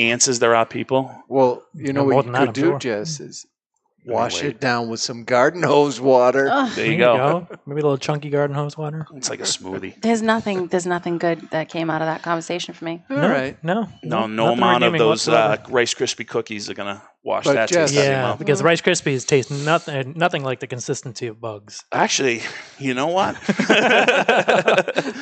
ants 0.00 0.28
as 0.28 0.38
there 0.38 0.54
are 0.54 0.66
people. 0.66 1.10
Well, 1.28 1.64
you 1.74 1.92
know 1.92 2.04
what 2.04 2.26
than 2.26 2.34
you 2.34 2.46
could 2.46 2.54
do, 2.54 2.60
sure. 2.62 2.78
Jess, 2.78 3.20
is 3.20 3.46
wash 4.06 4.40
Anyway. 4.40 4.50
it 4.50 4.60
down 4.60 4.88
with 4.88 5.00
some 5.00 5.24
garden 5.24 5.62
hose 5.62 6.00
water. 6.00 6.48
Ugh. 6.50 6.72
There 6.74 6.86
you 6.86 6.98
go. 6.98 7.46
Maybe 7.66 7.80
a 7.80 7.84
little 7.84 7.98
chunky 7.98 8.30
garden 8.30 8.54
hose 8.54 8.76
water. 8.76 9.06
It's 9.14 9.30
like 9.30 9.40
a 9.40 9.44
smoothie. 9.44 10.00
There's 10.00 10.22
nothing. 10.22 10.66
There's 10.66 10.86
nothing 10.86 11.18
good 11.18 11.40
that 11.50 11.68
came 11.68 11.90
out 11.90 12.02
of 12.02 12.06
that 12.06 12.22
conversation 12.22 12.74
for 12.74 12.84
me. 12.84 13.02
All 13.10 13.16
no, 13.16 13.28
right. 13.28 13.62
No. 13.64 13.88
No, 14.02 14.26
no 14.26 14.54
nothing 14.54 14.58
amount 14.58 14.84
of 14.84 14.98
those 14.98 15.28
uh. 15.28 15.56
Rice 15.68 15.94
Krispie 15.94 16.26
cookies 16.26 16.68
are 16.68 16.74
gonna 16.74 17.02
wash 17.24 17.44
But 17.44 17.54
that 17.54 17.68
Jess- 17.70 17.90
taste 17.90 17.98
out 18.00 18.04
of 18.04 18.10
Yeah, 18.30 18.36
because 18.38 18.62
Rice 18.62 18.80
Krispies 18.82 19.26
taste 19.26 19.50
nothing, 19.50 20.12
nothing 20.14 20.44
like 20.44 20.60
the 20.60 20.66
consistency 20.66 21.26
of 21.26 21.40
bugs. 21.40 21.82
Actually, 21.90 22.42
you 22.78 22.92
know 22.94 23.06
what? 23.08 23.34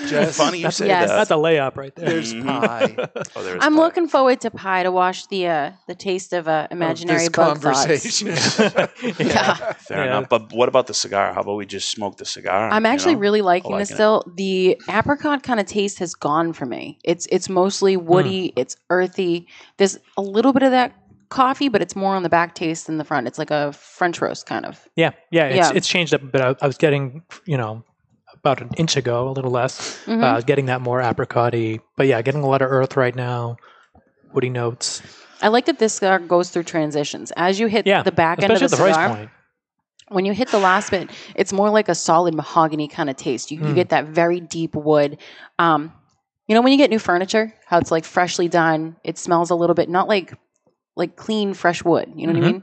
Jess, 0.08 0.36
Funny 0.36 0.58
you 0.58 0.70
say 0.70 0.86
Yes. 0.88 1.08
that. 1.08 1.16
That's 1.16 1.30
a 1.30 1.34
layup 1.34 1.76
right 1.76 1.94
there. 1.94 2.08
There's 2.10 2.34
Mhm. 2.34 2.44
pie. 2.46 2.96
Oh, 3.36 3.42
there 3.42 3.56
is 3.56 3.64
I'm 3.64 3.74
pie. 3.74 3.80
looking 3.80 4.08
forward 4.08 4.40
to 4.42 4.50
pie 4.50 4.82
to 4.82 4.90
wash 4.90 5.26
the 5.26 5.46
uh, 5.48 5.70
the 5.86 5.94
taste 5.94 6.32
of 6.32 6.48
uh, 6.48 6.66
imaginary 6.70 7.20
this 7.20 7.28
bug 7.28 7.58
thoughts. 7.60 7.78
conversation. 7.80 8.28
Yeah. 9.18 9.54
Fair 9.74 10.04
Yeah. 10.04 10.18
enough. 10.18 10.28
But 10.28 10.52
what 10.52 10.68
about 10.68 10.86
the 10.86 10.94
cigar? 10.94 11.32
How 11.32 11.40
about 11.42 11.56
we 11.56 11.66
just 11.66 11.90
smoke 11.90 12.16
the 12.18 12.24
cigar? 12.24 12.70
I'm 12.70 12.84
you 12.84 12.90
actually 12.90 13.14
know? 13.14 13.20
really 13.20 13.42
liking 13.42 13.76
this 13.78 13.90
liking 13.90 13.94
it. 13.94 13.96
still. 13.96 14.32
The 14.36 14.78
apricot 14.88 15.42
kind 15.42 15.60
of 15.60 15.66
taste 15.66 15.98
has 16.00 16.14
gone 16.14 16.52
for 16.52 16.66
me. 16.66 16.98
It's 17.04 17.26
it's 17.30 17.48
mostly 17.48 17.96
woody, 17.96 18.52
it's 18.56 18.76
earthy. 18.90 19.46
There's 19.78 19.98
a 20.16 20.22
little 20.22 20.52
bit 20.52 20.62
of 20.62 20.70
that 20.72 20.92
coffee, 21.32 21.68
but 21.68 21.82
it's 21.82 21.96
more 21.96 22.14
on 22.14 22.22
the 22.22 22.28
back 22.28 22.54
taste 22.54 22.86
than 22.86 22.98
the 22.98 23.04
front. 23.04 23.26
It's 23.26 23.38
like 23.38 23.50
a 23.50 23.72
French 23.72 24.20
roast 24.20 24.46
kind 24.46 24.64
of. 24.66 24.86
Yeah, 24.96 25.10
yeah, 25.30 25.46
it's, 25.46 25.56
Yeah. 25.56 25.72
it's 25.74 25.88
changed 25.88 26.14
up 26.14 26.22
a 26.22 26.26
bit. 26.26 26.40
I, 26.40 26.54
I 26.60 26.66
was 26.66 26.76
getting, 26.78 27.22
you 27.46 27.56
know, 27.56 27.82
about 28.34 28.60
an 28.60 28.70
inch 28.76 28.96
ago, 28.96 29.28
a 29.28 29.32
little 29.32 29.50
less. 29.50 30.04
Mhm. 30.06 30.22
Uh, 30.22 30.26
I 30.26 30.34
was 30.34 30.44
getting 30.44 30.66
that 30.66 30.80
more 30.80 31.00
apricot-y. 31.00 31.80
But 31.96 32.06
yeah, 32.06 32.22
getting 32.22 32.42
a 32.42 32.46
lot 32.48 32.62
of 32.62 32.70
earth 32.70 32.96
right 32.96 33.14
now, 33.14 33.56
woody 34.32 34.50
notes. 34.50 35.02
I 35.40 35.48
like 35.48 35.66
that 35.66 35.78
this 35.78 35.94
cigar 35.94 36.18
goes 36.20 36.50
through 36.50 36.64
transitions. 36.64 37.32
As 37.36 37.58
you 37.58 37.66
hit 37.66 37.86
Yeah, 37.86 38.02
the 38.02 38.12
back 38.12 38.42
end 38.42 38.52
of 38.52 38.56
especially 38.62 38.68
the 38.68 38.76
the 38.76 38.82
price 38.82 38.94
cigar, 38.94 39.16
point. 39.16 39.30
when 40.08 40.24
you 40.24 40.32
hit 40.32 40.48
the 40.50 40.58
last 40.58 40.90
bit, 40.90 41.10
it's 41.34 41.52
more 41.52 41.70
like 41.70 41.88
a 41.88 41.94
solid 41.94 42.34
mahogany 42.34 42.88
kind 42.88 43.10
of 43.10 43.16
taste. 43.16 43.50
You, 43.50 43.58
you 43.58 43.64
Mm. 43.72 43.74
get 43.74 43.88
that 43.90 44.06
very 44.06 44.40
deep 44.40 44.74
wood. 44.74 45.18
Um, 45.58 45.92
you 46.46 46.54
know, 46.54 46.62
when 46.62 46.72
you 46.72 46.78
get 46.78 46.90
new 46.90 46.98
furniture, 46.98 47.52
how 47.66 47.78
it's 47.78 47.90
like 47.90 48.04
freshly 48.04 48.48
done, 48.48 48.96
it 49.04 49.18
smells 49.18 49.50
a 49.50 49.54
little 49.54 49.74
bit 49.74 49.88
not 49.88 50.08
like 50.08 50.34
like 50.96 51.16
clean 51.16 51.54
fresh 51.54 51.84
wood. 51.84 52.12
You 52.16 52.26
know 52.26 52.32
what 52.34 52.42
I 52.42 52.46
Mhm. 52.48 52.52
mean? 52.52 52.62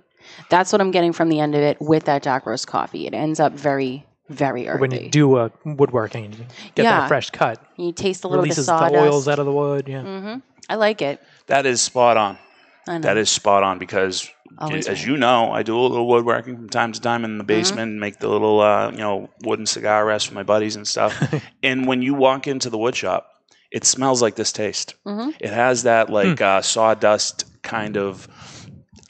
That's 0.49 0.71
what 0.71 0.81
I'm 0.81 0.91
getting 0.91 1.13
from 1.13 1.29
the 1.29 1.39
end 1.39 1.55
of 1.55 1.61
it 1.61 1.77
with 1.81 2.05
that 2.05 2.23
Jack 2.23 2.45
Roast 2.45 2.67
coffee. 2.67 3.07
It 3.07 3.13
ends 3.13 3.39
up 3.39 3.53
very, 3.53 4.05
very 4.29 4.67
earthy. 4.67 4.81
When 4.81 4.91
you 4.91 5.09
do 5.09 5.37
a 5.37 5.51
woodworking, 5.65 6.25
and 6.25 6.35
you 6.35 6.45
get 6.75 6.83
Yeah. 6.83 6.99
that 7.01 7.07
fresh 7.07 7.29
cut. 7.31 7.59
you 7.77 7.91
taste 7.93 8.23
a 8.23 8.27
little 8.27 8.43
Releases 8.43 8.67
bit 8.67 8.73
of 8.73 8.79
the 8.79 8.85
sawdust. 8.89 9.03
oils 9.03 9.27
out 9.27 9.39
of 9.39 9.45
the 9.45 9.51
wood. 9.53 9.87
Yeah. 9.87 10.01
hmm 10.01 10.35
I 10.69 10.75
like 10.75 11.01
it. 11.01 11.19
That 11.47 11.65
is 11.65 11.81
spot 11.81 12.17
on. 12.17 12.37
I 12.87 12.97
know. 12.97 13.01
That 13.01 13.17
is 13.17 13.29
spot 13.29 13.63
on 13.63 13.79
because, 13.79 14.29
Always 14.59 14.87
as 14.87 14.99
right. 14.99 15.07
you 15.07 15.17
know, 15.17 15.51
I 15.51 15.63
do 15.63 15.77
a 15.77 15.81
little 15.81 16.07
woodworking 16.07 16.55
from 16.57 16.69
time 16.69 16.91
to 16.91 16.99
time 17.01 17.23
in 17.23 17.31
Mm-hmm. 17.31 17.37
the 17.39 17.43
basement 17.45 17.91
and 17.91 17.99
make 17.99 18.19
the 18.19 18.27
little, 18.27 18.59
uh, 18.59 18.91
you 18.91 18.97
know, 18.97 19.29
wooden 19.43 19.65
cigar 19.65 20.05
rests 20.05 20.27
for 20.27 20.35
my 20.35 20.43
buddies 20.43 20.75
and 20.75 20.87
stuff. 20.87 21.17
and 21.63 21.87
when 21.87 22.01
you 22.01 22.13
walk 22.13 22.45
into 22.47 22.69
the 22.69 22.77
wood 22.77 22.95
shop, 22.95 23.27
it 23.71 23.85
smells 23.85 24.21
like 24.21 24.35
this 24.35 24.51
taste. 24.51 24.95
Mhm. 25.05 25.35
It 25.39 25.51
has 25.51 25.83
that 25.83 26.09
like 26.09 26.39
Hmm. 26.39 26.43
uh, 26.43 26.61
sawdust 26.61 27.45
kind 27.61 27.97
of. 27.97 28.27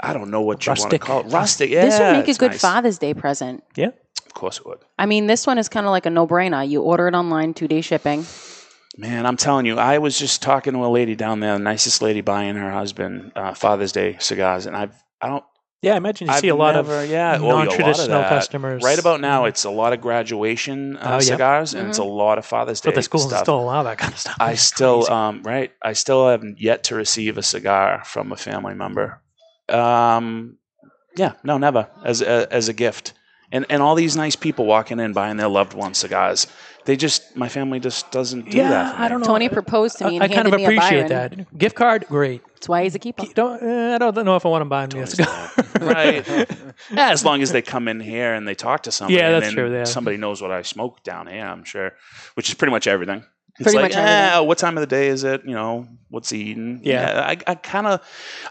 I 0.01 0.13
don't 0.13 0.29
know 0.31 0.41
what 0.41 0.65
you 0.65 0.73
want 0.77 0.91
to 0.91 0.99
call 0.99 1.21
it. 1.21 1.25
Rustic. 1.33 1.69
Yeah, 1.69 1.85
this 1.85 1.99
would 1.99 2.11
make 2.13 2.27
a 2.29 2.33
good 2.39 2.51
nice. 2.51 2.61
Father's 2.61 2.97
Day 2.97 3.13
present. 3.13 3.63
Yeah. 3.75 3.89
Of 4.25 4.33
course 4.33 4.59
it 4.59 4.65
would. 4.65 4.79
I 4.97 5.05
mean, 5.05 5.27
this 5.27 5.45
one 5.45 5.57
is 5.57 5.67
kind 5.67 5.85
of 5.85 5.91
like 5.91 6.05
a 6.05 6.09
no-brainer. 6.09 6.67
You 6.67 6.81
order 6.81 7.07
it 7.09 7.13
online, 7.15 7.53
two-day 7.53 7.81
shipping. 7.81 8.25
Man, 8.97 9.25
I'm 9.25 9.35
telling 9.37 9.65
you, 9.65 9.77
I 9.77 9.97
was 9.97 10.17
just 10.17 10.41
talking 10.41 10.73
to 10.73 10.85
a 10.85 10.87
lady 10.87 11.15
down 11.15 11.39
there, 11.41 11.53
the 11.53 11.59
nicest 11.63 12.01
lady 12.01 12.21
buying 12.21 12.55
her 12.55 12.71
husband 12.71 13.31
uh, 13.35 13.53
Father's 13.53 13.91
Day 13.91 14.15
cigars, 14.19 14.65
and 14.65 14.75
I've 14.75 14.93
I 15.21 15.27
don't 15.27 15.43
Yeah, 15.81 15.93
I 15.93 15.97
imagine 15.97 16.27
you 16.27 16.33
I've 16.33 16.41
see 16.41 16.49
a 16.49 16.55
lot 16.55 16.75
never- 16.75 17.03
of 17.03 17.09
yeah, 17.09 17.37
oh, 17.39 17.41
yeah, 17.41 17.41
a 17.41 17.45
lot 17.45 17.59
of 17.61 17.65
non-traditional 17.67 18.21
that. 18.21 18.29
customers. 18.29 18.83
Right 18.83 18.99
about 18.99 19.21
now, 19.21 19.45
it's 19.45 19.63
a 19.63 19.69
lot 19.69 19.93
of 19.93 20.01
graduation 20.01 20.97
uh, 20.97 20.99
Oh, 21.03 21.13
yeah. 21.15 21.19
cigars, 21.19 21.73
and 21.73 21.87
it's 21.87 21.97
a 21.97 22.01
Mm-hmm. 22.01 22.11
lot 22.11 22.37
of 22.37 22.45
Father's 22.45 22.81
Day 22.81 22.89
But 22.89 22.95
the 22.95 23.01
schools 23.03 23.27
stuff. 23.29 23.41
still 23.41 23.61
allow 23.61 23.83
that 23.83 23.97
kind 23.97 24.11
of 24.13 24.19
stuff. 24.19 24.35
I 24.41 24.51
It's 24.53 24.61
still, 24.61 25.09
um, 25.09 25.41
right? 25.43 25.71
I 25.81 25.93
still 25.93 26.27
have 26.27 26.43
yet 26.57 26.83
to 26.85 26.95
receive 26.95 27.37
a 27.37 27.43
cigar 27.43 28.03
from 28.03 28.33
a 28.33 28.35
family 28.35 28.73
member. 28.73 29.21
Um, 29.69 30.57
yeah, 31.15 31.33
no, 31.43 31.57
never 31.57 31.89
as 32.03 32.21
a, 32.21 32.51
as 32.51 32.67
a 32.67 32.73
gift. 32.73 33.13
And 33.51 33.65
and 33.69 33.81
all 33.81 33.95
these 33.95 34.15
nice 34.15 34.35
people 34.35 34.65
walking 34.65 34.99
in 34.99 35.13
buying 35.13 35.37
their 35.37 35.47
loved 35.47 35.73
ones 35.73 35.97
cigars. 35.97 36.47
They 36.85 36.95
just 36.95 37.35
my 37.35 37.49
family 37.49 37.79
just 37.79 38.11
doesn't 38.11 38.49
do 38.49 38.57
yeah, 38.57 38.69
that. 38.69 38.95
For. 38.95 39.01
I 39.01 39.07
don't 39.07 39.19
know. 39.21 39.27
Tony 39.27 39.49
proposed 39.49 39.97
to 39.99 40.07
me 40.07 40.15
and 40.15 40.23
I, 40.23 40.25
I 40.25 40.29
kind 40.29 40.47
of 40.47 40.53
handed 40.53 40.67
me 40.69 40.75
a 40.75 40.77
appreciate 40.77 41.07
that. 41.09 41.57
Gift 41.57 41.75
card, 41.75 42.05
great. 42.07 42.41
That's 42.53 42.69
why 42.69 42.83
he's 42.83 42.95
a 42.95 42.99
keeper. 42.99 43.25
Don't, 43.33 43.61
uh, 43.61 43.95
I 43.95 43.97
don't 43.97 44.25
know 44.25 44.35
if 44.35 44.45
I 44.45 44.49
want 44.49 44.61
to 44.61 44.65
buy 44.65 44.87
me 44.87 44.99
a 44.99 45.07
cigar. 45.07 45.51
right? 45.81 46.27
Yeah, 46.27 46.45
as 47.11 47.23
long 47.23 47.41
as 47.41 47.51
they 47.51 47.61
come 47.61 47.87
in 47.87 47.99
here 47.99 48.33
and 48.33 48.47
they 48.47 48.55
talk 48.55 48.83
to 48.83 48.91
somebody. 48.91 49.15
Yeah, 49.15 49.31
that's 49.31 49.47
then 49.47 49.53
true, 49.53 49.71
yeah. 49.71 49.83
Somebody 49.83 50.17
knows 50.17 50.41
what 50.41 50.51
I 50.51 50.61
smoke 50.61 51.03
down 51.03 51.27
here. 51.27 51.45
I'm 51.45 51.63
sure, 51.63 51.93
which 52.35 52.49
is 52.49 52.55
pretty 52.55 52.71
much 52.71 52.87
everything. 52.87 53.23
It's 53.59 53.63
Pretty 53.63 53.77
like, 53.77 53.91
much 53.91 53.97
everything. 53.97 54.39
"Ah, 54.39 54.41
what 54.43 54.57
time 54.57 54.77
of 54.77 54.81
the 54.81 54.87
day 54.87 55.07
is 55.09 55.25
it? 55.25 55.43
You 55.43 55.53
know, 55.53 55.87
what's 56.09 56.29
he 56.29 56.39
eating? 56.43 56.79
Yeah. 56.81 57.25
I, 57.27 57.37
I 57.45 57.55
kind 57.55 57.87
of, 57.87 58.01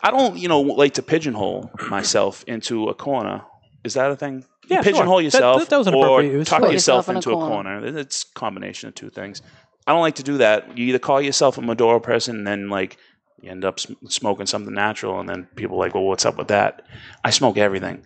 I 0.02 0.10
don't, 0.10 0.36
you 0.36 0.48
know, 0.48 0.60
like 0.60 0.94
to 0.94 1.02
pigeonhole 1.02 1.70
myself 1.88 2.44
into 2.46 2.88
a 2.88 2.94
corner. 2.94 3.42
Is 3.84 3.94
that 3.94 4.10
a 4.10 4.16
thing? 4.16 4.44
You 4.68 4.76
Yeah, 4.76 4.82
pigeonhole 4.82 5.16
That- 5.18 5.24
yourself 5.24 5.58
that- 5.60 5.68
that 5.70 5.78
was 5.78 5.86
an 5.86 5.94
or 5.94 6.04
appropriate 6.04 6.32
use. 6.32 6.48
tuck 6.48 6.60
Put 6.60 6.72
yourself, 6.72 6.96
yourself 7.06 7.08
in 7.08 7.16
into 7.16 7.30
a 7.30 7.34
corner. 7.34 7.80
corner. 7.80 7.98
It's 7.98 8.24
a 8.24 8.34
combination 8.38 8.88
of 8.88 8.94
two 8.94 9.10
things. 9.10 9.40
I 9.86 9.92
don't 9.92 10.02
like 10.02 10.16
to 10.16 10.22
do 10.22 10.38
that. 10.38 10.76
You 10.76 10.86
either 10.86 10.98
call 10.98 11.20
yourself 11.22 11.56
a 11.58 11.62
Maduro 11.62 11.98
person 12.00 12.36
and 12.36 12.46
then 12.46 12.68
like 12.68 12.98
you 13.40 13.50
end 13.50 13.64
up 13.64 13.78
sm- 13.80 13.92
smoking 14.08 14.46
something 14.46 14.74
natural, 14.74 15.20
and 15.20 15.28
then 15.28 15.46
people 15.54 15.76
are 15.76 15.84
like, 15.86 15.94
well, 15.94 16.02
what's 16.04 16.26
up 16.26 16.36
with 16.36 16.48
that? 16.48 16.82
I 17.24 17.30
smoke 17.30 17.56
everything 17.56 18.04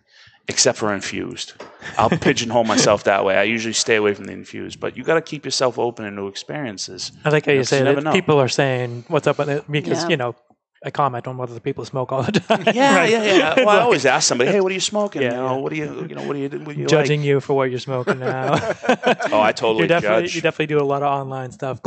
except 0.49 0.77
for 0.77 0.93
infused. 0.93 1.55
I'll 1.97 2.11
pigeonhole 2.11 2.65
myself 2.65 3.05
that 3.05 3.25
way. 3.25 3.37
I 3.37 3.45
usually 3.45 3.73
stay 3.73 3.97
away 3.97 4.13
from 4.13 4.27
the 4.27 4.33
infused, 4.33 4.79
but 4.79 4.97
you 4.97 5.05
got 5.05 5.15
to 5.15 5.23
keep 5.23 5.45
yourself 5.45 5.79
open 5.79 6.05
to 6.05 6.11
new 6.11 6.27
experiences. 6.29 7.13
I 7.25 7.31
like 7.31 7.47
how 7.47 7.53
you 7.53 7.59
Because 7.61 7.69
say 7.71 7.83
that 7.83 8.13
people 8.13 8.39
are 8.41 8.49
saying, 8.49 9.05
what's 9.09 9.27
up 9.27 9.39
with 9.39 9.49
it? 9.49 9.65
Because, 9.71 10.03
Yeah. 10.05 10.09
you 10.11 10.17
know, 10.19 10.35
I 10.85 10.91
comment 10.91 11.29
on 11.29 11.37
whether 11.37 11.55
the 11.55 11.61
people 11.61 11.85
smoke 11.85 12.11
all 12.11 12.23
the 12.25 12.33
time. 12.41 12.65
Yeah, 12.75 12.97
right? 12.97 13.11
yeah, 13.11 13.23
yeah. 13.23 13.55
Well, 13.59 13.69
I 13.69 13.79
always 13.81 14.05
ask 14.05 14.27
somebody, 14.27 14.51
"Hey, 14.51 14.61
what 14.61 14.73
are 14.73 14.75
you 14.75 14.81
smoking? 14.81 15.23
Yeah, 15.23 15.31
you 15.31 15.37
know, 15.37 15.55
yeah. 15.55 15.61
what 15.63 15.71
do 15.71 15.77
you, 15.77 16.07
you 16.09 16.15
know, 16.17 16.23
what 16.27 16.33
do 16.35 16.39
you, 16.41 16.49
what 16.49 16.75
do 16.75 16.81
you 16.81 16.87
judging 16.89 17.21
like?" 17.21 17.27
you 17.29 17.41
for 17.41 17.55
what 17.55 17.71
you're 17.71 17.79
smoking 17.79 18.19
now. 18.19 18.55
Oh, 19.33 19.41
I 19.41 19.53
totally 19.53 19.83
you 19.83 19.89
definitely, 19.89 20.23
judge. 20.23 20.35
You 20.35 20.41
definitely 20.43 20.67
do 20.75 20.81
a 20.81 20.85
lot 20.85 21.03
of 21.03 21.09
online 21.21 21.53
stuff. 21.53 21.81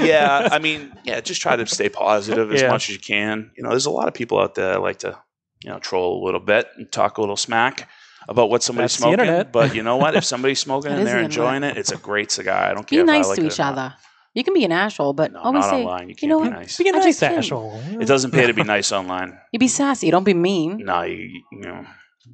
yeah, 0.00 0.48
I 0.50 0.58
mean, 0.58 0.92
yeah, 1.04 1.20
just 1.20 1.40
try 1.40 1.56
to 1.56 1.66
stay 1.66 1.88
positive 1.88 2.52
as 2.52 2.62
Yeah. 2.62 2.70
much 2.70 2.88
as 2.88 2.94
you 2.94 3.00
can. 3.00 3.50
You 3.56 3.62
know, 3.64 3.70
there's 3.70 3.86
a 3.86 3.90
lot 3.90 4.08
of 4.08 4.14
people 4.14 4.38
out 4.40 4.54
there 4.54 4.74
that 4.74 4.80
like 4.80 4.98
to, 5.00 5.18
you 5.64 5.70
know, 5.70 5.78
troll 5.78 6.22
a 6.22 6.24
little 6.24 6.40
bit 6.40 6.68
and 6.76 6.90
talk 6.90 7.18
a 7.18 7.20
little 7.20 7.36
smack 7.36 7.88
about 8.28 8.48
what 8.50 8.62
somebody's 8.62 8.92
That's 8.92 9.02
smoking. 9.02 9.20
internet. 9.20 9.52
But 9.52 9.74
you 9.74 9.82
know 9.82 9.96
what? 9.96 10.14
If 10.14 10.24
somebody's 10.24 10.60
smoking 10.60 10.92
and 10.92 11.06
they're 11.06 11.18
the 11.18 11.24
internet. 11.24 11.30
enjoying 11.30 11.62
it, 11.64 11.76
it's 11.76 11.90
a 11.92 11.96
great 11.96 12.30
cigar. 12.30 12.62
I 12.70 12.74
don't 12.74 12.86
care. 12.86 13.02
Be 13.04 13.06
care 13.08 13.16
nice 13.18 13.26
I 13.26 13.28
like 13.30 13.38
to 13.40 13.44
it 13.44 13.52
each 13.52 13.60
other. 13.60 13.74
not. 13.76 13.96
Other. 14.32 14.38
You 14.38 14.44
can 14.44 14.54
be 14.54 14.64
an 14.64 14.72
asshole, 14.72 15.12
but 15.12 15.32
No, 15.32 15.40
always 15.40 15.64
not 15.64 15.70
say, 15.70 15.84
online. 15.84 16.08
You 16.10 16.14
you 16.22 16.28
know 16.28 16.38
can't 16.40 16.50
be 16.50 16.56
what? 16.56 16.60
nice. 16.60 16.78
Be 16.78 16.88
a 16.88 16.92
I 16.92 16.96
nice 16.98 17.04
just 17.04 17.20
can't. 17.20 17.38
asshole. 17.38 17.80
It 18.00 18.06
doesn't 18.06 18.30
pay 18.30 18.46
to 18.46 18.54
be 18.54 18.62
nice 18.64 18.92
online. 18.92 19.38
You 19.52 19.58
be 19.58 19.68
sassy. 19.68 20.10
Don't 20.10 20.24
be 20.24 20.34
mean. 20.34 20.78
No, 20.84 21.02
you, 21.02 21.42
you 21.52 21.60
know. 21.60 21.84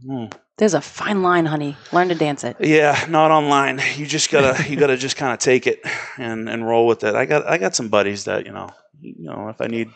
hmm. 0.06 0.24
There's 0.58 0.74
a 0.74 0.80
fine 0.80 1.22
line, 1.22 1.44
honey. 1.46 1.76
Learn 1.92 2.08
to 2.08 2.14
dance 2.14 2.42
it. 2.42 2.56
Yeah, 2.60 3.04
not 3.10 3.30
online. 3.30 3.80
You 3.96 4.06
just 4.06 4.30
gotta 4.30 4.68
you 4.70 4.76
gotta 4.76 4.96
just 4.96 5.16
kind 5.16 5.32
of 5.32 5.38
take 5.38 5.66
it 5.66 5.80
and 6.18 6.48
and 6.48 6.66
roll 6.66 6.86
with 6.86 7.04
it. 7.04 7.14
I 7.14 7.26
got 7.26 7.46
I 7.46 7.58
got 7.58 7.74
some 7.74 7.88
buddies 7.88 8.24
that 8.24 8.46
you 8.46 8.52
know 8.52 8.70
you 9.00 9.14
know 9.18 9.48
if 9.48 9.60
I 9.60 9.66
need 9.66 9.88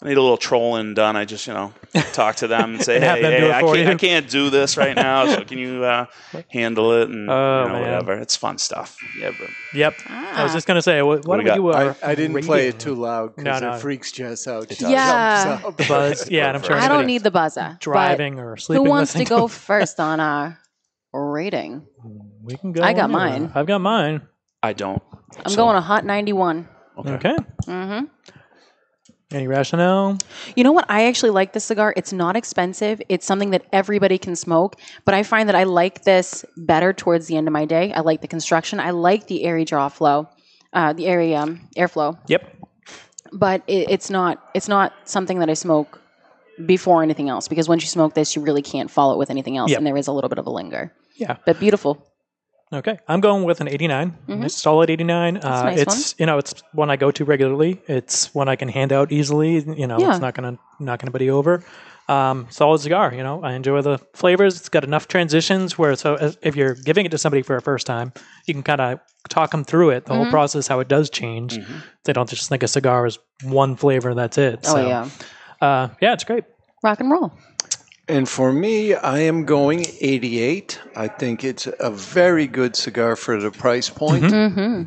I 0.00 0.06
need 0.06 0.16
a 0.16 0.22
little 0.22 0.36
trolling 0.36 0.94
done, 0.94 1.16
I 1.16 1.24
just 1.24 1.46
you 1.48 1.52
know 1.52 1.72
talk 2.12 2.36
to 2.36 2.46
them 2.46 2.74
and 2.74 2.82
say, 2.84 2.96
And 2.96 3.04
hey, 3.04 3.20
hey 3.22 3.50
I 3.52 3.62
can't. 3.62 3.88
I 3.88 3.94
can't 3.96 4.30
do 4.30 4.48
this 4.48 4.76
right 4.76 4.94
now, 4.94 5.26
so 5.26 5.44
can 5.44 5.58
you 5.58 5.82
uh, 5.82 6.06
handle 6.48 6.92
it 6.92 7.08
and 7.08 7.28
Oh, 7.28 7.62
you 7.66 7.72
know, 7.72 7.80
whatever. 7.80 8.12
It's 8.14 8.36
fun 8.36 8.58
stuff. 8.58 8.96
Yeah, 9.18 9.32
but 9.38 9.48
Yep. 9.74 9.94
I 10.08 10.44
was 10.44 10.52
just 10.52 10.66
going 10.68 10.76
to 10.76 10.82
say, 10.82 11.02
what, 11.02 11.18
What 11.26 11.26
what 11.26 11.36
do 11.38 11.42
do 11.54 11.62
we 11.64 11.70
you 11.72 11.76
uh, 11.76 11.94
I, 12.02 12.12
I 12.12 12.14
didn't 12.14 12.42
play 12.44 12.68
it 12.68 12.78
too 12.78 12.94
loud 12.94 13.36
No, 13.36 13.42
because 13.44 13.60
no. 13.62 13.72
it 13.74 13.80
freaks 13.80 14.12
Jess 14.12 14.46
out. 14.46 14.72
She 14.72 14.84
Yeah. 14.86 15.56
jumps 15.56 15.64
up. 15.82 15.88
Buzz. 15.88 16.30
Yeah, 16.30 16.46
and 16.48 16.56
I'm 16.58 16.62
sure 16.62 16.76
I 16.76 16.82
don't 16.86 16.98
anybody 16.98 17.06
need 17.14 17.22
the 17.24 17.30
buzzer. 17.32 17.76
driving 17.80 18.38
or 18.38 18.56
sleeping. 18.56 18.84
Who 18.84 18.90
wants 18.90 19.14
to 19.14 19.24
go 19.24 19.48
first 19.68 19.98
on 19.98 20.20
our 20.20 20.58
rating? 21.12 21.86
We 22.42 22.56
can 22.56 22.70
go. 22.72 22.82
I 22.82 22.92
got 22.92 23.10
whenever. 23.10 23.40
mine. 23.40 23.52
I've 23.54 23.66
got 23.66 23.80
mine. 23.80 24.22
I 24.62 24.72
don't. 24.74 25.02
I'm 25.44 25.54
going 25.54 25.74
a 25.76 25.80
hot 25.80 26.04
91. 26.04 26.68
Okay. 26.98 27.36
Mm-hmm. 27.66 28.04
Any 29.30 29.46
rationale? 29.46 30.16
You 30.56 30.64
know 30.64 30.72
what? 30.72 30.86
I 30.88 31.04
actually 31.04 31.30
like 31.30 31.52
this 31.52 31.64
cigar. 31.64 31.92
It's 31.96 32.14
not 32.14 32.34
expensive. 32.34 33.02
It's 33.10 33.26
something 33.26 33.50
that 33.50 33.66
everybody 33.72 34.16
can 34.16 34.34
smoke. 34.34 34.76
But 35.04 35.12
I 35.14 35.22
find 35.22 35.48
that 35.50 35.54
I 35.54 35.64
like 35.64 36.04
this 36.04 36.46
better 36.56 36.94
towards 36.94 37.26
the 37.26 37.36
end 37.36 37.46
of 37.46 37.52
my 37.52 37.66
day. 37.66 37.92
I 37.92 38.00
like 38.00 38.22
the 38.22 38.28
construction. 38.28 38.80
I 38.80 38.90
like 38.90 39.26
the 39.26 39.44
airy 39.44 39.66
draw 39.66 39.90
flow, 39.90 40.28
uh, 40.72 40.94
the 40.94 41.06
airy 41.06 41.34
um, 41.34 41.60
airflow. 41.76 42.18
Yep. 42.28 42.56
But 43.30 43.62
it, 43.66 43.90
it's 43.90 44.08
not. 44.08 44.42
It's 44.54 44.68
not 44.68 44.94
something 45.04 45.40
that 45.40 45.50
I 45.50 45.54
smoke 45.54 46.00
before 46.64 47.02
anything 47.02 47.28
else 47.28 47.48
because 47.48 47.68
once 47.68 47.82
you 47.82 47.88
smoke 47.88 48.14
this, 48.14 48.34
you 48.34 48.40
really 48.40 48.62
can't 48.62 48.90
follow 48.90 49.12
it 49.12 49.18
with 49.18 49.28
anything 49.30 49.58
else, 49.58 49.70
Yep. 49.70 49.78
and 49.78 49.86
there 49.86 49.96
is 49.96 50.06
a 50.06 50.12
little 50.12 50.30
bit 50.30 50.38
of 50.38 50.46
a 50.46 50.50
linger. 50.50 50.92
Yeah. 51.16 51.36
But 51.44 51.60
beautiful. 51.60 52.02
Okay, 52.72 52.98
I'm 53.08 53.20
going 53.20 53.44
with 53.44 53.60
an 53.62 53.68
89. 53.68 54.16
Mhm. 54.28 54.44
It's 54.44 54.54
solid 54.60 54.90
89. 54.90 55.38
a 55.38 55.40
Uh, 55.46 55.62
nice 55.64 55.78
it's 55.80 56.14
you 56.18 56.26
know 56.26 56.36
it's 56.38 56.62
one 56.72 56.90
I 56.90 56.96
go 56.96 57.10
to 57.10 57.24
regularly. 57.24 57.80
It's 57.86 58.34
one 58.34 58.48
I 58.48 58.56
can 58.56 58.68
hand 58.68 58.92
out 58.92 59.10
easily. 59.10 59.58
You 59.60 59.86
know, 59.86 59.98
Yeah. 59.98 60.10
it's 60.10 60.20
not 60.20 60.34
going 60.34 60.54
to 60.56 60.60
knock 60.78 61.02
anybody 61.02 61.30
over. 61.30 61.62
Um, 62.10 62.46
solid 62.50 62.80
cigar. 62.80 63.12
You 63.14 63.22
know, 63.22 63.42
I 63.42 63.52
enjoy 63.52 63.80
the 63.82 63.98
flavors. 64.14 64.56
It's 64.58 64.68
got 64.68 64.84
enough 64.84 65.08
transitions 65.08 65.78
where 65.78 65.94
so 65.96 66.14
as, 66.16 66.36
if 66.42 66.56
you're 66.56 66.74
giving 66.74 67.04
it 67.06 67.10
to 67.10 67.18
somebody 67.18 67.42
for 67.42 67.56
a 67.56 67.62
first 67.62 67.86
time, 67.86 68.12
you 68.46 68.52
can 68.54 68.62
kind 68.62 68.80
of 68.80 68.98
talk 69.30 69.50
them 69.50 69.64
through 69.64 69.90
it, 69.90 70.04
the 70.06 70.12
Mhm. 70.12 70.16
whole 70.16 70.30
process, 70.30 70.66
how 70.68 70.80
it 70.80 70.88
does 70.88 71.08
change. 71.10 71.58
They 72.04 72.12
don't 72.12 72.28
just 72.28 72.48
think 72.48 72.62
a 72.62 72.68
cigar 72.68 73.04
is 73.06 73.18
one 73.44 73.76
flavor. 73.76 74.14
That's 74.14 74.36
it. 74.38 74.60
Oh, 74.66 74.74
So, 74.74 74.86
yeah. 74.86 75.06
uh, 75.66 75.88
yeah, 76.00 76.12
it's 76.14 76.24
great. 76.24 76.44
Rock 76.82 77.00
and 77.00 77.10
roll. 77.10 77.32
And 78.08 78.26
for 78.28 78.52
me, 78.52 78.94
I 78.94 79.18
am 79.20 79.44
going 79.44 79.84
88. 80.00 80.80
I 80.96 81.08
think 81.08 81.44
it's 81.44 81.68
a 81.78 81.90
very 81.90 82.46
good 82.46 82.74
cigar 82.74 83.16
for 83.16 83.38
the 83.38 83.50
price 83.50 83.90
point. 83.90 84.24
Mm-hmm. 84.24 84.84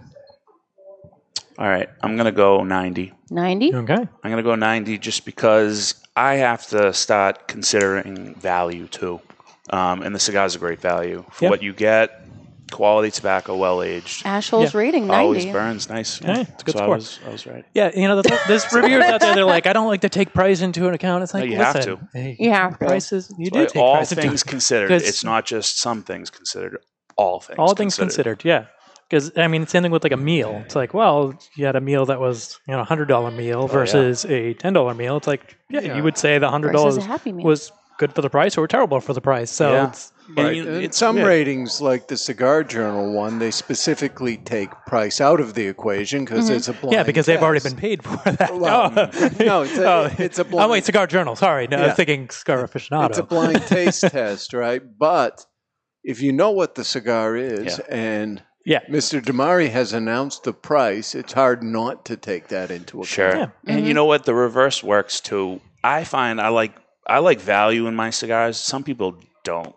All 1.59 1.69
right, 1.69 1.87
I'm 2.01 2.17
gonna 2.17 2.31
go 2.31 2.63
90. 2.63 3.13
90. 3.29 3.75
Okay. 3.75 3.93
I'm 4.23 4.31
gonna 4.31 4.41
go 4.41 4.55
90 4.55 4.97
just 4.97 5.25
because 5.25 5.93
I 6.15 6.35
have 6.35 6.65
to 6.67 6.91
start 6.93 7.47
considering 7.47 8.33
value 8.35 8.87
too. 8.87 9.21
Um, 9.69 10.01
and 10.01 10.15
the 10.15 10.19
cigar's 10.19 10.55
a 10.55 10.59
great 10.59 10.81
value 10.81 11.23
for 11.29 11.45
Yep. 11.45 11.51
what 11.51 11.61
you 11.63 11.73
get. 11.73 12.25
Quality 12.71 13.11
tobacco, 13.11 13.55
well 13.55 13.83
aged. 13.83 14.25
Ash 14.25 14.49
Hole's 14.49 14.73
rating 14.73 15.05
90. 15.07 15.21
Always 15.23 15.45
burns. 15.45 15.89
Nice. 15.89 16.21
Yeah, 16.21 16.39
it's 16.41 16.63
a 16.63 16.65
good 16.65 16.71
so 16.73 16.77
score. 16.79 16.93
I 16.93 16.95
was, 16.97 17.19
I 17.25 17.29
was 17.29 17.45
right. 17.45 17.65
Yeah, 17.73 17.91
you 17.93 18.07
know, 18.07 18.21
there's, 18.21 18.39
there's 18.47 18.73
reviewers 18.73 19.03
out 19.05 19.19
there. 19.21 19.35
They're 19.35 19.45
like, 19.45 19.67
I 19.67 19.73
don't 19.73 19.87
like 19.87 20.01
to 20.01 20.09
take 20.09 20.33
price 20.33 20.61
into 20.61 20.87
an 20.87 20.93
account. 20.93 21.23
It's 21.23 21.33
like, 21.33 21.45
No, 21.45 21.51
you 21.51 21.57
have 21.57 21.81
to. 21.81 21.99
hey, 22.13 22.35
You 22.39 22.51
have 22.51 22.79
to. 22.79 22.85
prices. 22.85 23.33
You 23.37 23.49
That's 23.51 23.73
do 23.73 23.79
take 23.79 23.83
all 23.83 23.95
price 23.95 24.13
things 24.13 24.41
it. 24.41 24.47
considered. 24.49 24.89
'Cause 24.89 25.03
It's 25.07 25.23
not 25.23 25.45
just 25.45 25.79
some 25.79 26.01
things 26.03 26.29
considered. 26.29 26.77
All 27.17 27.39
things. 27.41 27.59
all 27.59 27.75
things 27.75 27.97
considered. 27.97 28.43
Yeah, 28.45 28.65
because 29.09 29.37
I 29.37 29.47
mean, 29.47 29.67
same 29.67 29.83
thing 29.83 29.91
with 29.91 30.03
like 30.03 30.13
a 30.13 30.17
meal. 30.17 30.61
It's 30.65 30.75
like, 30.75 30.93
well, 30.93 31.37
you 31.55 31.65
had 31.65 31.75
a 31.75 31.81
meal 31.81 32.05
that 32.05 32.19
was 32.21 32.57
you 32.67 32.73
know 32.73 32.79
a 32.79 32.85
hundred 32.85 33.09
dollar 33.09 33.29
meal 33.31 33.63
oh, 33.63 33.67
versus 33.67 34.25
a 34.25 34.53
ten 34.55 34.71
dollar 34.73 34.93
meal. 34.93 35.17
It's 35.17 35.27
like, 35.27 35.57
yeah, 35.69 35.81
Yeah. 35.81 35.97
you 35.97 36.03
would 36.03 36.17
say 36.17 36.39
the 36.39 36.49
hundred 36.49 36.71
dollars 36.71 36.97
Meal. 37.25 37.35
was 37.43 37.71
good 38.01 38.13
for 38.13 38.21
the 38.21 38.29
price 38.29 38.57
or 38.57 38.67
terrible 38.67 38.99
for 38.99 39.13
the 39.13 39.21
price. 39.21 39.49
So 39.51 39.71
Yeah. 39.71 39.87
it's 39.89 40.11
And 40.37 40.37
Right. 40.47 40.55
you- 40.55 40.67
And 40.67 40.77
it's- 40.77 40.97
some 40.97 41.17
yeah. 41.17 41.25
ratings, 41.25 41.81
like 41.81 42.07
the 42.07 42.15
Cigar 42.15 42.63
Journal 42.63 43.11
one, 43.11 43.39
they 43.39 43.51
specifically 43.51 44.37
take 44.37 44.69
price 44.87 45.19
out 45.19 45.41
of 45.41 45.55
the 45.55 45.67
equation 45.67 46.23
because 46.23 46.49
it's 46.49 46.69
a 46.69 46.71
blind 46.73 46.83
Mm-hmm. 46.85 46.93
yeah, 46.93 47.03
because 47.03 47.25
they've 47.25 47.43
already 47.47 47.59
been 47.69 47.75
paid 47.87 48.01
for 48.03 48.15
that. 48.31 48.55
Well, 48.57 48.93
oh. 48.95 49.09
no, 49.51 49.63
it's 49.63 49.77
a- 49.77 49.91
oh. 49.91 50.09
it's 50.17 50.39
a 50.39 50.45
Oh 50.53 50.69
wait, 50.69 50.85
Cigar 50.85 51.05
Journal. 51.07 51.35
Sorry, 51.35 51.67
no, 51.67 51.77
I 51.77 51.87
was 51.87 51.95
thinking 51.95 52.29
Cigar 52.29 52.63
Aficionado. 52.65 53.09
It's 53.09 53.17
a 53.17 53.23
blind 53.23 53.61
taste 53.67 54.01
test, 54.19 54.53
right? 54.53 54.81
But 54.97 55.45
if 56.03 56.21
you 56.21 56.31
know 56.31 56.51
what 56.51 56.75
the 56.75 56.85
cigar 56.85 57.35
is 57.35 57.79
Yeah. 57.79 57.95
and 57.95 58.43
Yeah. 58.65 58.79
Mr. 58.89 59.21
Damari 59.21 59.69
has 59.71 59.91
announced 59.91 60.43
the 60.43 60.53
price, 60.53 61.13
it's 61.13 61.33
hard 61.33 61.61
not 61.61 62.05
to 62.05 62.15
take 62.15 62.47
that 62.49 62.71
into 62.71 62.97
account. 62.99 63.07
Sure. 63.09 63.35
Yeah. 63.35 63.47
And 63.67 63.79
Mm-hmm. 63.79 63.87
you 63.87 63.93
know 63.95 64.05
what? 64.05 64.23
The 64.25 64.35
reverse 64.35 64.81
works 64.83 65.19
too. 65.19 65.59
I 65.83 66.03
find 66.05 66.39
I 66.39 66.49
like 66.49 66.73
I 67.07 67.19
like 67.19 67.41
value 67.41 67.87
in 67.87 67.95
my 67.95 68.09
cigars. 68.09 68.57
Some 68.57 68.83
people 68.83 69.17
don't. 69.43 69.75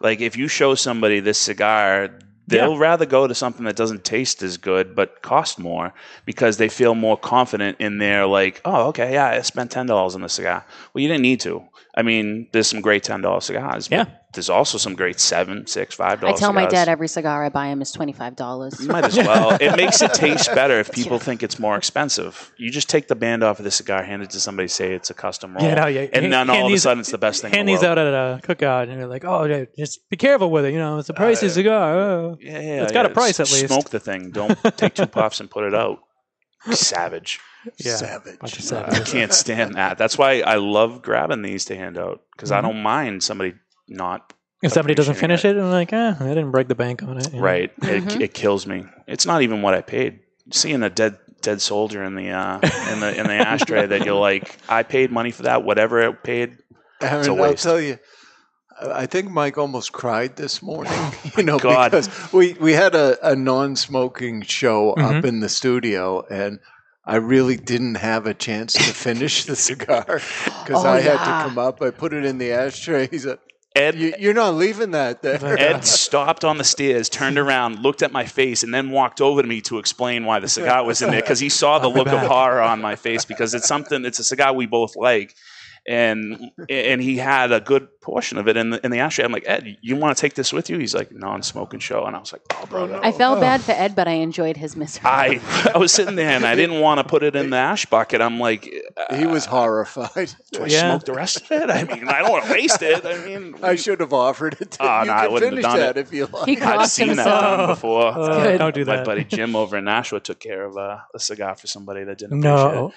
Like 0.00 0.20
if 0.20 0.36
you 0.36 0.48
show 0.48 0.74
somebody 0.74 1.20
this 1.20 1.38
cigar, 1.38 2.18
they'll 2.46 2.76
rather 2.76 3.06
go 3.06 3.26
to 3.26 3.34
something 3.34 3.64
that 3.64 3.76
doesn't 3.76 4.04
taste 4.04 4.42
as 4.42 4.56
good 4.56 4.94
but 4.94 5.22
cost 5.22 5.58
more 5.58 5.94
because 6.26 6.56
they 6.56 6.68
feel 6.68 6.94
more 6.94 7.16
confident 7.16 7.80
in 7.80 7.98
their 7.98 8.26
like, 8.26 8.60
oh, 8.64 8.88
okay, 8.88 9.14
yeah, 9.14 9.28
I 9.28 9.40
spent 9.42 9.70
ten 9.70 9.86
dollars 9.86 10.14
on 10.14 10.20
the 10.20 10.28
cigar. 10.28 10.64
Well, 10.92 11.02
you 11.02 11.08
didn't 11.08 11.22
need 11.22 11.40
to. 11.40 11.64
I 11.96 12.02
mean, 12.02 12.48
there's 12.52 12.66
some 12.66 12.80
great 12.80 13.04
ten 13.04 13.20
dollar 13.20 13.40
cigars. 13.40 13.88
Yeah. 13.90 14.06
There's 14.32 14.50
also 14.50 14.78
some 14.78 14.94
great 14.96 15.20
seven, 15.20 15.64
six, 15.68 15.94
five 15.94 16.20
dollar. 16.20 16.30
I 16.30 16.32
dollar. 16.32 16.40
tell 16.40 16.52
my 16.52 16.66
dad 16.66 16.88
every 16.88 17.06
cigar 17.06 17.44
I 17.44 17.50
buy 17.50 17.68
him 17.68 17.80
is 17.80 17.92
twenty 17.92 18.12
five 18.12 18.34
dollars. 18.34 18.80
You 18.80 18.88
might 18.88 19.04
as 19.04 19.16
well. 19.16 19.56
It 19.60 19.76
makes 19.76 20.02
it 20.02 20.12
taste 20.12 20.52
better 20.56 20.80
if 20.80 20.90
people 20.90 21.20
think 21.20 21.44
it's 21.44 21.60
more 21.60 21.76
expensive. 21.76 22.52
You 22.56 22.72
just 22.72 22.88
take 22.90 23.06
the 23.06 23.14
band 23.14 23.44
off 23.44 23.60
of 23.60 23.64
the 23.64 23.70
cigar, 23.70 24.02
hand 24.02 24.22
it 24.24 24.30
to 24.30 24.40
somebody, 24.40 24.66
say 24.66 24.92
it's 24.92 25.10
a 25.10 25.14
custom 25.14 25.54
roll, 25.54 25.64
Yeah, 25.64 25.74
no, 25.76 25.86
yeah. 25.86 26.08
and 26.12 26.24
then 26.32 26.32
Hand 26.32 26.50
all 26.50 26.66
of 26.66 26.72
a 26.72 26.78
sudden 26.78 26.98
it's 27.02 27.12
the 27.12 27.18
best 27.18 27.42
thing. 27.42 27.52
in 27.52 27.58
Hand 27.58 27.68
the 27.68 27.72
these 27.74 27.84
out 27.84 27.96
at 27.96 28.08
a 28.08 28.40
cookout, 28.42 28.88
and 28.88 28.98
you're 28.98 29.06
like, 29.06 29.24
oh, 29.24 29.44
yeah, 29.44 29.64
just 29.78 30.08
be 30.10 30.16
careful 30.16 30.50
with 30.50 30.64
it. 30.64 30.72
You 30.72 30.80
know, 30.80 30.98
it's 30.98 31.10
a 31.10 31.14
uh, 31.14 31.16
pricey 31.16 31.48
cigar. 31.48 31.96
Oh. 31.96 32.36
Yeah, 32.40 32.60
yeah, 32.60 32.82
it's 32.82 32.92
got 32.92 33.06
a 33.06 33.10
price 33.10 33.38
at 33.38 33.46
S- 33.46 33.52
least. 33.52 33.68
Smoke 33.72 33.90
the 33.90 34.00
thing. 34.00 34.32
Don't 34.32 34.58
take 34.76 34.94
two 34.94 35.06
puffs 35.18 35.38
and 35.38 35.48
put 35.48 35.62
it 35.62 35.74
out. 35.76 36.00
Savage. 36.72 37.40
Yeah, 37.78 37.96
Savage. 37.96 38.38
bunch 38.38 38.58
of 38.58 38.72
I 38.72 39.00
can't 39.00 39.32
stand 39.32 39.74
that. 39.74 39.96
That's 39.96 40.18
why 40.18 40.40
I 40.40 40.56
love 40.56 41.02
grabbing 41.02 41.42
these 41.42 41.64
to 41.66 41.76
hand 41.76 41.96
out 41.96 42.22
because 42.32 42.52
I 42.52 42.60
don't 42.60 42.82
mind 42.82 43.22
somebody 43.22 43.54
not. 43.88 44.32
If 44.62 44.72
somebody 44.72 44.94
doesn't 44.94 45.14
finish 45.16 45.44
it, 45.44 45.56
I'm 45.56 45.70
like, 45.70 45.92
eh, 45.92 46.14
I 46.18 46.24
didn't 46.28 46.50
break 46.50 46.68
the 46.68 46.74
bank 46.74 47.02
on 47.02 47.18
it. 47.18 47.32
you 47.32 47.38
know? 47.38 47.44
Right. 47.44 47.80
Mm-hmm. 47.80 48.08
It, 48.08 48.20
it 48.22 48.34
kills 48.34 48.66
me. 48.66 48.84
It's 49.06 49.26
not 49.26 49.42
even 49.42 49.62
what 49.62 49.74
I 49.74 49.82
paid. 49.82 50.20
Seeing 50.50 50.82
a 50.82 50.90
dead 50.90 51.18
dead 51.42 51.60
soldier 51.60 52.02
in 52.02 52.14
the 52.14 52.30
uh, 52.30 52.54
in 52.92 53.00
the 53.00 53.14
in 53.18 53.26
the 53.26 53.32
ashtray 53.46 53.86
that 53.86 54.04
you're 54.04 54.18
like, 54.20 54.56
I 54.68 54.82
paid 54.82 55.10
money 55.10 55.30
for 55.30 55.44
that. 55.44 55.64
Whatever 55.64 56.02
it 56.02 56.22
paid, 56.22 56.58
it's 57.00 57.02
a 57.02 57.12
Aaron, 57.12 57.28
I'll 57.30 57.36
waste. 57.36 57.62
tell 57.62 57.80
you, 57.80 57.98
I 58.80 59.02
I 59.02 59.06
think 59.06 59.30
Mike 59.30 59.58
almost 59.58 59.92
cried 59.92 60.36
this 60.36 60.62
morning. 60.62 60.92
You 61.36 61.42
know, 61.42 61.58
God. 61.58 61.90
because 61.90 62.08
we 62.32 62.52
we 62.60 62.72
had 62.74 62.94
a, 62.94 63.18
a 63.32 63.34
non-smoking 63.34 64.42
show 64.42 64.90
up 64.92 64.98
Mhm. 65.16 65.24
in 65.24 65.40
the 65.40 65.48
studio, 65.48 66.24
and 66.30 66.60
I 67.04 67.16
really 67.16 67.56
didn't 67.56 67.96
have 67.96 68.26
a 68.26 68.34
chance 68.34 68.72
to 68.74 68.82
finish 68.94 69.44
the 69.44 69.56
cigar 69.56 70.04
because 70.44 70.84
Oh, 70.84 70.88
I 70.88 71.00
had 71.00 71.18
to 71.18 71.48
come 71.48 71.58
up. 71.58 71.82
I 71.82 71.90
put 71.90 72.12
it 72.12 72.24
in 72.24 72.38
the 72.38 72.52
ashtray. 72.52 73.08
He 73.10 73.18
said, 73.18 73.38
Ed 73.76 73.96
you, 73.96 74.14
"You're 74.18 74.32
not 74.34 74.54
leaving 74.54 74.92
that 74.92 75.22
there." 75.22 75.38
Ed 75.58 75.84
stopped 75.84 76.44
on 76.44 76.56
the 76.58 76.64
stairs, 76.64 77.08
turned 77.08 77.36
around, 77.38 77.80
looked 77.80 78.02
at 78.02 78.12
my 78.12 78.24
face, 78.24 78.62
and 78.62 78.72
then 78.72 78.90
walked 78.90 79.20
over 79.20 79.42
to 79.42 79.48
me 79.48 79.60
to 79.62 79.78
explain 79.78 80.24
why 80.24 80.38
the 80.38 80.48
cigar 80.48 80.84
was 80.84 81.02
in 81.02 81.10
there 81.10 81.20
because 81.20 81.40
he 81.40 81.48
saw 81.48 81.80
the 81.80 81.88
look 81.88 82.06
of 82.06 82.20
horror 82.20 82.62
on 82.62 82.80
my 82.80 82.94
face 82.94 83.24
because 83.24 83.52
it's 83.54 83.66
something. 83.66 84.04
It's 84.04 84.20
a 84.20 84.24
cigar 84.24 84.52
we 84.54 84.66
both 84.66 84.94
like, 84.94 85.34
and 85.88 86.38
and 86.70 87.02
he 87.02 87.16
had 87.18 87.50
a 87.50 87.60
good 87.60 87.88
portion 88.04 88.38
of 88.38 88.46
it 88.46 88.56
in 88.56 88.70
the 88.70 88.84
in 88.84 88.90
the 88.90 88.98
ashtray. 89.00 89.24
I'm 89.24 89.32
like, 89.32 89.44
Ed, 89.46 89.78
you 89.80 89.96
want 89.96 90.16
to 90.16 90.20
take 90.20 90.34
this 90.34 90.52
with 90.52 90.68
you? 90.70 90.78
He's 90.78 90.94
like, 90.94 91.10
non-smoking 91.10 91.80
show, 91.80 92.04
and 92.04 92.14
I 92.14 92.18
was 92.20 92.32
like, 92.32 92.42
oh, 92.52 92.66
brother. 92.66 93.00
I 93.02 93.10
felt 93.12 93.40
bad 93.40 93.62
for 93.62 93.72
Ed, 93.72 93.96
but 93.96 94.06
I 94.06 94.12
enjoyed 94.12 94.56
his 94.56 94.76
misery. 94.76 95.02
I 95.04 95.40
I 95.74 95.78
was 95.78 95.90
sitting 95.90 96.14
there 96.16 96.30
and 96.30 96.44
I 96.44 96.54
didn't 96.54 96.80
want 96.80 96.98
to 96.98 97.04
put 97.04 97.22
it 97.22 97.34
in 97.34 97.50
the 97.50 97.56
ash 97.56 97.86
bucket. 97.86 98.20
I'm 98.20 98.38
like, 98.38 98.72
uh, 98.96 99.16
he 99.16 99.26
was 99.26 99.46
horrified. 99.46 100.32
do 100.52 100.62
I 100.62 100.66
Yeah. 100.66 100.90
smoke 100.90 101.04
the 101.06 101.14
rest 101.14 101.42
of 101.42 101.50
it? 101.52 101.70
I 101.70 101.84
mean, 101.84 102.06
I 102.08 102.20
don't 102.20 102.30
want 102.30 102.44
to 102.46 102.52
waste 102.52 102.82
it. 102.82 103.04
I 103.04 103.24
mean, 103.24 103.56
I 103.62 103.74
should 103.76 104.00
have 104.00 104.12
offered 104.12 104.56
it. 104.60 104.72
To 104.72 104.78
Oh, 104.82 105.00
you 105.00 105.06
no, 105.06 105.12
I 105.14 105.26
wouldn't 105.28 105.42
have 105.42 105.50
finish 105.50 105.62
done 105.64 105.78
that 105.78 105.96
it. 105.96 106.06
if 106.06 106.12
you 106.12 106.26
like. 106.26 106.44
He 106.46 106.56
I've 106.58 106.62
crossed 106.62 106.94
seen 106.94 107.08
that 107.08 107.16
himself. 107.16 107.40
done 107.58 107.66
before. 107.68 108.06
Uh, 108.18 108.56
don't 108.58 108.74
do 108.74 108.84
that. 108.84 108.98
My 108.98 109.04
buddy 109.04 109.24
Jim 109.24 109.56
over 109.56 109.78
in 109.78 109.84
Nashua 109.84 110.20
took 110.20 110.40
care 110.40 110.64
of 110.64 110.76
uh, 110.76 110.98
a 111.14 111.18
cigar 111.18 111.54
for 111.56 111.66
somebody 111.66 112.04
that 112.04 112.18
didn't 112.18 112.44
appreciate 112.44 112.74
No. 112.74 112.88
it. 112.88 112.94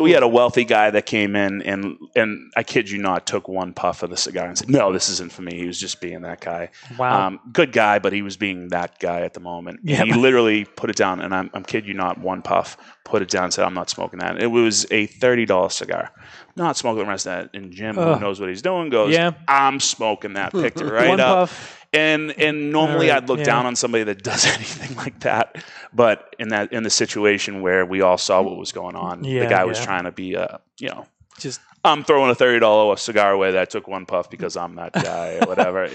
We 0.00 0.12
had 0.12 0.22
a 0.22 0.28
wealthy 0.28 0.64
guy 0.64 0.90
that 0.90 1.06
came 1.06 1.34
in 1.34 1.60
and 1.62 1.96
and 2.14 2.52
I 2.56 2.62
kid 2.62 2.88
you 2.88 2.98
not, 2.98 3.26
took 3.26 3.48
one 3.48 3.72
puff 3.72 4.04
of 4.04 4.10
the 4.10 4.16
cigar 4.16 4.41
and 4.48 4.58
said, 4.58 4.68
"No, 4.70 4.92
this 4.92 5.08
isn't 5.08 5.32
for 5.32 5.42
me." 5.42 5.54
He 5.56 5.66
was 5.66 5.78
just 5.78 6.00
being 6.00 6.22
that 6.22 6.40
guy. 6.40 6.70
Wow. 6.98 7.26
Um, 7.26 7.40
good 7.52 7.72
guy, 7.72 7.98
but 7.98 8.12
he 8.12 8.22
was 8.22 8.36
being 8.36 8.68
that 8.68 8.98
guy 8.98 9.20
at 9.22 9.34
the 9.34 9.40
moment. 9.40 9.80
Yeah. 9.84 10.04
He 10.04 10.12
literally 10.12 10.64
put 10.64 10.90
it 10.90 10.96
down, 10.96 11.20
and 11.20 11.34
I'm, 11.34 11.50
I'm 11.54 11.62
kid 11.64 11.86
you 11.86 11.94
not, 11.94 12.18
one 12.18 12.42
puff, 12.42 12.76
put 13.04 13.22
it 13.22 13.28
down, 13.28 13.50
said, 13.50 13.64
"I'm 13.64 13.74
not 13.74 13.90
smoking 13.90 14.18
that." 14.20 14.40
It 14.42 14.48
was 14.48 14.86
a 14.90 15.06
thirty 15.06 15.44
dollar 15.46 15.70
cigar. 15.70 16.10
Not 16.56 16.76
smoking 16.76 17.04
the 17.04 17.08
rest 17.10 17.26
of 17.26 17.50
that. 17.50 17.58
And 17.58 17.72
Jim, 17.72 17.98
Ugh. 17.98 18.14
who 18.18 18.20
knows 18.24 18.38
what 18.40 18.48
he's 18.48 18.62
doing, 18.62 18.90
goes, 18.90 19.12
Yeah. 19.14 19.32
"I'm 19.48 19.80
smoking 19.80 20.34
that." 20.34 20.52
Picked 20.52 20.80
it 20.80 20.84
right 20.90 21.08
One 21.08 21.20
up. 21.20 21.48
puff. 21.48 21.78
And 21.94 22.30
and 22.38 22.72
normally 22.72 23.10
All 23.10 23.16
right, 23.16 23.22
I'd 23.22 23.28
look 23.28 23.40
yeah. 23.40 23.44
down 23.44 23.66
on 23.66 23.76
somebody 23.76 24.04
that 24.04 24.22
does 24.22 24.46
anything 24.54 24.96
like 24.96 25.20
that, 25.20 25.62
but 25.92 26.34
in 26.38 26.48
that 26.48 26.72
in 26.72 26.84
the 26.84 26.90
situation 26.90 27.60
where 27.60 27.84
we 27.84 28.00
all 28.00 28.16
saw 28.16 28.40
what 28.40 28.56
was 28.56 28.72
going 28.72 28.96
on, 28.96 29.24
Yeah, 29.24 29.40
the 29.42 29.46
guy 29.50 29.64
was 29.66 29.78
trying 29.78 30.04
to 30.04 30.10
be 30.10 30.32
a 30.32 30.60
you 30.78 30.88
know 30.88 31.06
Just 31.38 31.60
I'm 31.84 32.04
throwing 32.04 32.30
a 32.30 32.34
thirty 32.34 32.60
dollar 32.60 32.96
cigar 32.96 33.32
away 33.32 33.50
that 33.52 33.60
I 33.60 33.64
took 33.64 33.88
one 33.88 34.06
puff 34.06 34.30
because 34.30 34.56
I'm 34.56 34.76
that 34.76 34.92
guy 34.92 35.38
or 35.40 35.46
whatever. 35.46 35.84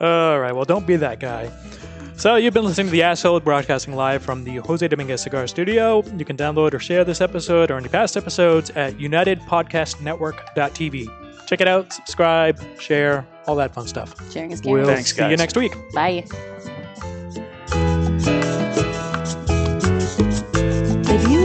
All 0.00 0.38
right. 0.38 0.52
Well, 0.52 0.64
don't 0.64 0.86
be 0.86 0.94
that 0.96 1.18
guy. 1.18 1.50
So 2.16 2.36
you've 2.36 2.54
been 2.54 2.64
listening 2.64 2.88
to 2.88 2.92
the 2.92 3.04
Ash 3.04 3.22
Hole 3.22 3.38
broadcasting 3.38 3.94
live 3.94 4.22
from 4.22 4.42
the 4.44 4.56
Jose 4.56 4.86
Dominguez 4.86 5.22
Cigar 5.22 5.46
Studio. 5.46 6.02
You 6.16 6.24
can 6.24 6.36
download 6.36 6.74
or 6.74 6.80
share 6.80 7.04
this 7.04 7.20
episode 7.20 7.70
or 7.70 7.76
any 7.76 7.88
past 7.88 8.16
episodes 8.16 8.70
at 8.70 8.94
UnitedPodcastNetwork.tv. 8.94 11.46
Check 11.46 11.60
it 11.60 11.68
out, 11.68 11.92
subscribe, 11.92 12.60
share, 12.80 13.24
all 13.46 13.54
that 13.56 13.72
fun 13.72 13.86
stuff. 13.86 14.16
Sharing 14.32 14.50
is 14.50 14.60
caring. 14.60 14.82
We'll 14.82 14.86
Thanks, 14.86 15.14
see 15.14 15.30
you 15.30 15.36
next 15.36 15.56
week. 15.56 15.74
Bye. 15.94 16.24